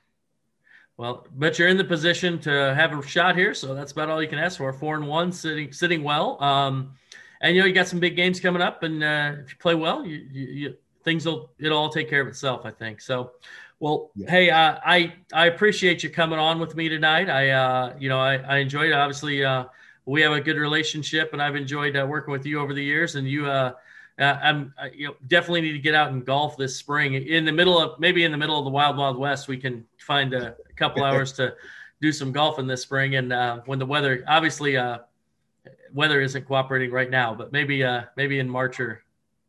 Well, 0.98 1.28
but 1.36 1.60
you're 1.60 1.68
in 1.68 1.76
the 1.76 1.84
position 1.84 2.40
to 2.40 2.74
have 2.74 2.92
a 2.92 3.00
shot 3.06 3.36
here, 3.36 3.54
so 3.54 3.72
that's 3.72 3.92
about 3.92 4.10
all 4.10 4.20
you 4.20 4.28
can 4.28 4.40
ask 4.40 4.58
for. 4.58 4.72
Four 4.72 4.96
and 4.96 5.06
one, 5.06 5.30
sitting 5.30 5.72
sitting 5.72 6.02
well. 6.02 6.42
Um, 6.42 6.94
and 7.40 7.54
you 7.54 7.62
know 7.62 7.68
you 7.68 7.72
got 7.72 7.86
some 7.86 8.00
big 8.00 8.16
games 8.16 8.40
coming 8.40 8.60
up, 8.60 8.82
and 8.82 9.02
uh, 9.04 9.34
if 9.44 9.52
you 9.52 9.56
play 9.60 9.76
well, 9.76 10.04
you, 10.04 10.26
you, 10.32 10.46
you, 10.46 10.76
things 11.04 11.24
will 11.24 11.52
it'll 11.60 11.78
all 11.78 11.88
take 11.88 12.10
care 12.10 12.20
of 12.20 12.26
itself. 12.26 12.62
I 12.64 12.72
think 12.72 13.00
so. 13.00 13.30
Well, 13.78 14.10
yeah. 14.16 14.28
hey, 14.28 14.50
uh, 14.50 14.80
I 14.84 15.14
I 15.32 15.46
appreciate 15.46 16.02
you 16.02 16.10
coming 16.10 16.40
on 16.40 16.58
with 16.58 16.74
me 16.74 16.88
tonight. 16.88 17.30
I 17.30 17.50
uh, 17.50 17.94
you 18.00 18.08
know 18.08 18.18
I, 18.18 18.38
I 18.38 18.56
enjoyed 18.56 18.88
it. 18.88 18.94
Obviously, 18.94 19.44
uh, 19.44 19.66
we 20.04 20.20
have 20.22 20.32
a 20.32 20.40
good 20.40 20.56
relationship, 20.56 21.32
and 21.32 21.40
I've 21.40 21.54
enjoyed 21.54 21.96
uh, 21.96 22.04
working 22.08 22.32
with 22.32 22.44
you 22.44 22.58
over 22.58 22.74
the 22.74 22.82
years. 22.82 23.14
And 23.14 23.28
you, 23.28 23.46
uh, 24.18 24.22
uh 24.22 24.38
I'm 24.42 24.74
uh, 24.80 24.88
you 24.94 25.08
know 25.08 25.14
definitely 25.26 25.62
need 25.62 25.72
to 25.72 25.78
get 25.78 25.94
out 25.94 26.12
and 26.12 26.24
golf 26.24 26.56
this 26.56 26.76
spring 26.76 27.14
in 27.14 27.44
the 27.44 27.52
middle 27.52 27.78
of 27.78 27.98
maybe 28.00 28.24
in 28.24 28.32
the 28.32 28.38
middle 28.38 28.58
of 28.58 28.64
the 28.64 28.70
wild 28.70 28.96
wild 28.96 29.18
west. 29.18 29.48
We 29.48 29.56
can 29.56 29.84
find 29.98 30.34
a, 30.34 30.56
a 30.68 30.72
couple 30.76 31.04
hours 31.08 31.32
to 31.34 31.54
do 32.00 32.12
some 32.12 32.32
golfing 32.32 32.66
this 32.66 32.82
spring, 32.82 33.16
and 33.16 33.32
uh, 33.32 33.60
when 33.66 33.78
the 33.78 33.86
weather 33.86 34.24
obviously. 34.26 34.76
Uh, 34.76 34.98
weather 35.94 36.20
isn't 36.20 36.46
cooperating 36.46 36.90
right 36.90 37.10
now, 37.10 37.34
but 37.34 37.52
maybe 37.52 37.82
uh 37.84 38.02
maybe 38.16 38.38
in 38.38 38.48
March 38.48 38.80
or 38.80 39.02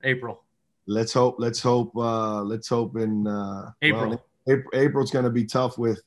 April. 0.03 0.43
Let's 0.87 1.13
hope. 1.13 1.35
Let's 1.37 1.61
hope. 1.61 1.95
uh 1.95 2.41
Let's 2.41 2.67
hope 2.67 2.97
in 2.97 3.27
uh, 3.27 3.71
April. 3.81 4.21
Well, 4.47 4.63
April's 4.73 5.11
going 5.11 5.25
to 5.25 5.31
be 5.31 5.45
tough 5.45 5.77
with 5.77 6.01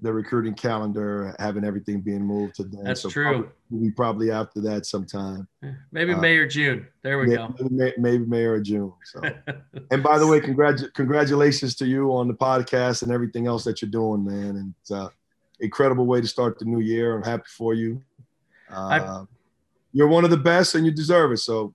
the 0.00 0.12
recruiting 0.12 0.54
calendar 0.54 1.34
having 1.38 1.64
everything 1.64 2.00
being 2.00 2.22
moved 2.22 2.56
to 2.56 2.64
then. 2.64 2.84
That's 2.84 3.02
so 3.02 3.08
true. 3.08 3.24
Probably, 3.24 3.48
we 3.70 3.90
probably 3.90 4.30
after 4.30 4.60
that 4.62 4.86
sometime. 4.86 5.46
Maybe 5.92 6.12
uh, 6.12 6.18
May 6.18 6.36
or 6.36 6.46
June. 6.46 6.86
There 7.02 7.18
we 7.18 7.26
maybe, 7.26 7.36
go. 7.36 7.54
Maybe, 7.70 7.94
maybe 7.98 8.26
May 8.26 8.44
or 8.44 8.60
June. 8.60 8.92
So, 9.04 9.20
and 9.90 10.02
by 10.02 10.18
the 10.18 10.26
way, 10.26 10.40
congrats, 10.40 10.82
congratulations 10.94 11.74
to 11.76 11.86
you 11.86 12.10
on 12.12 12.28
the 12.28 12.34
podcast 12.34 13.02
and 13.02 13.12
everything 13.12 13.46
else 13.46 13.64
that 13.64 13.82
you're 13.82 13.90
doing, 13.90 14.24
man. 14.24 14.56
And 14.56 14.74
it's 14.80 14.90
uh, 14.90 15.08
incredible 15.60 16.06
way 16.06 16.20
to 16.20 16.26
start 16.26 16.58
the 16.58 16.64
new 16.64 16.80
year. 16.80 17.16
I'm 17.16 17.22
happy 17.22 17.44
for 17.46 17.74
you. 17.74 18.02
Uh, 18.70 19.24
you're 19.92 20.08
one 20.08 20.24
of 20.24 20.30
the 20.30 20.36
best 20.36 20.74
and 20.74 20.84
you 20.84 20.90
deserve 20.90 21.30
it. 21.32 21.38
So 21.38 21.72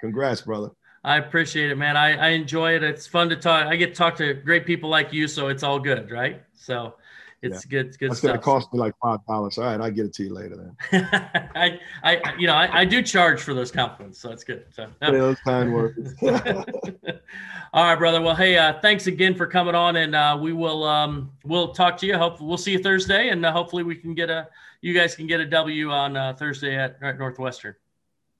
congrats, 0.00 0.40
brother. 0.40 0.70
I 1.02 1.18
appreciate 1.18 1.70
it, 1.70 1.76
man. 1.76 1.96
I, 1.96 2.16
I 2.16 2.28
enjoy 2.30 2.74
it. 2.74 2.82
It's 2.82 3.06
fun 3.06 3.28
to 3.28 3.36
talk. 3.36 3.66
I 3.66 3.76
get 3.76 3.88
to 3.88 3.94
talk 3.94 4.16
to 4.16 4.34
great 4.34 4.66
people 4.66 4.90
like 4.90 5.12
you, 5.12 5.28
so 5.28 5.48
it's 5.48 5.62
all 5.62 5.78
good, 5.78 6.10
right? 6.10 6.42
So 6.54 6.94
it's 7.42 7.64
yeah. 7.64 7.70
good. 7.70 7.98
Good 7.98 8.10
That's 8.10 8.20
stuff. 8.20 8.30
gonna 8.30 8.42
cost 8.42 8.72
me 8.72 8.78
like 8.78 8.94
five 9.02 9.24
dollars. 9.26 9.58
All 9.58 9.64
right, 9.64 9.80
I'll 9.80 9.90
get 9.90 10.06
it 10.06 10.14
to 10.14 10.24
you 10.24 10.32
later 10.32 10.74
then. 10.90 11.08
I, 11.54 11.78
I, 12.02 12.34
you 12.38 12.46
know, 12.46 12.54
I, 12.54 12.80
I, 12.80 12.84
do 12.84 13.02
charge 13.02 13.40
for 13.40 13.52
those 13.52 13.70
compliments, 13.70 14.18
so 14.18 14.28
that's 14.28 14.42
good. 14.42 14.64
So 14.72 14.88
yeah, 15.02 15.10
those 15.10 15.38
kind 15.40 15.72
words. 15.72 16.14
all 16.22 17.84
right, 17.84 17.96
brother. 17.96 18.22
Well, 18.22 18.34
hey, 18.34 18.56
uh, 18.56 18.80
thanks 18.80 19.06
again 19.06 19.34
for 19.34 19.46
coming 19.46 19.74
on, 19.74 19.96
and 19.96 20.14
uh, 20.14 20.38
we 20.40 20.52
will 20.52 20.84
um, 20.84 21.30
we'll 21.44 21.72
talk 21.72 21.98
to 21.98 22.06
you. 22.06 22.16
Hope 22.16 22.40
we'll 22.40 22.56
see 22.56 22.72
you 22.72 22.82
Thursday, 22.82 23.28
and 23.28 23.44
uh, 23.44 23.52
hopefully 23.52 23.82
we 23.82 23.96
can 23.96 24.14
get 24.14 24.30
a 24.30 24.48
you 24.80 24.94
guys 24.94 25.14
can 25.14 25.26
get 25.26 25.40
a 25.40 25.46
W 25.46 25.90
on 25.90 26.16
uh, 26.16 26.34
Thursday 26.34 26.76
at, 26.76 26.96
at 27.02 27.18
Northwestern. 27.18 27.74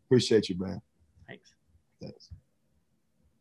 Appreciate 0.07 0.49
you, 0.49 0.59
man. 0.59 0.81
Thanks. 2.01 2.31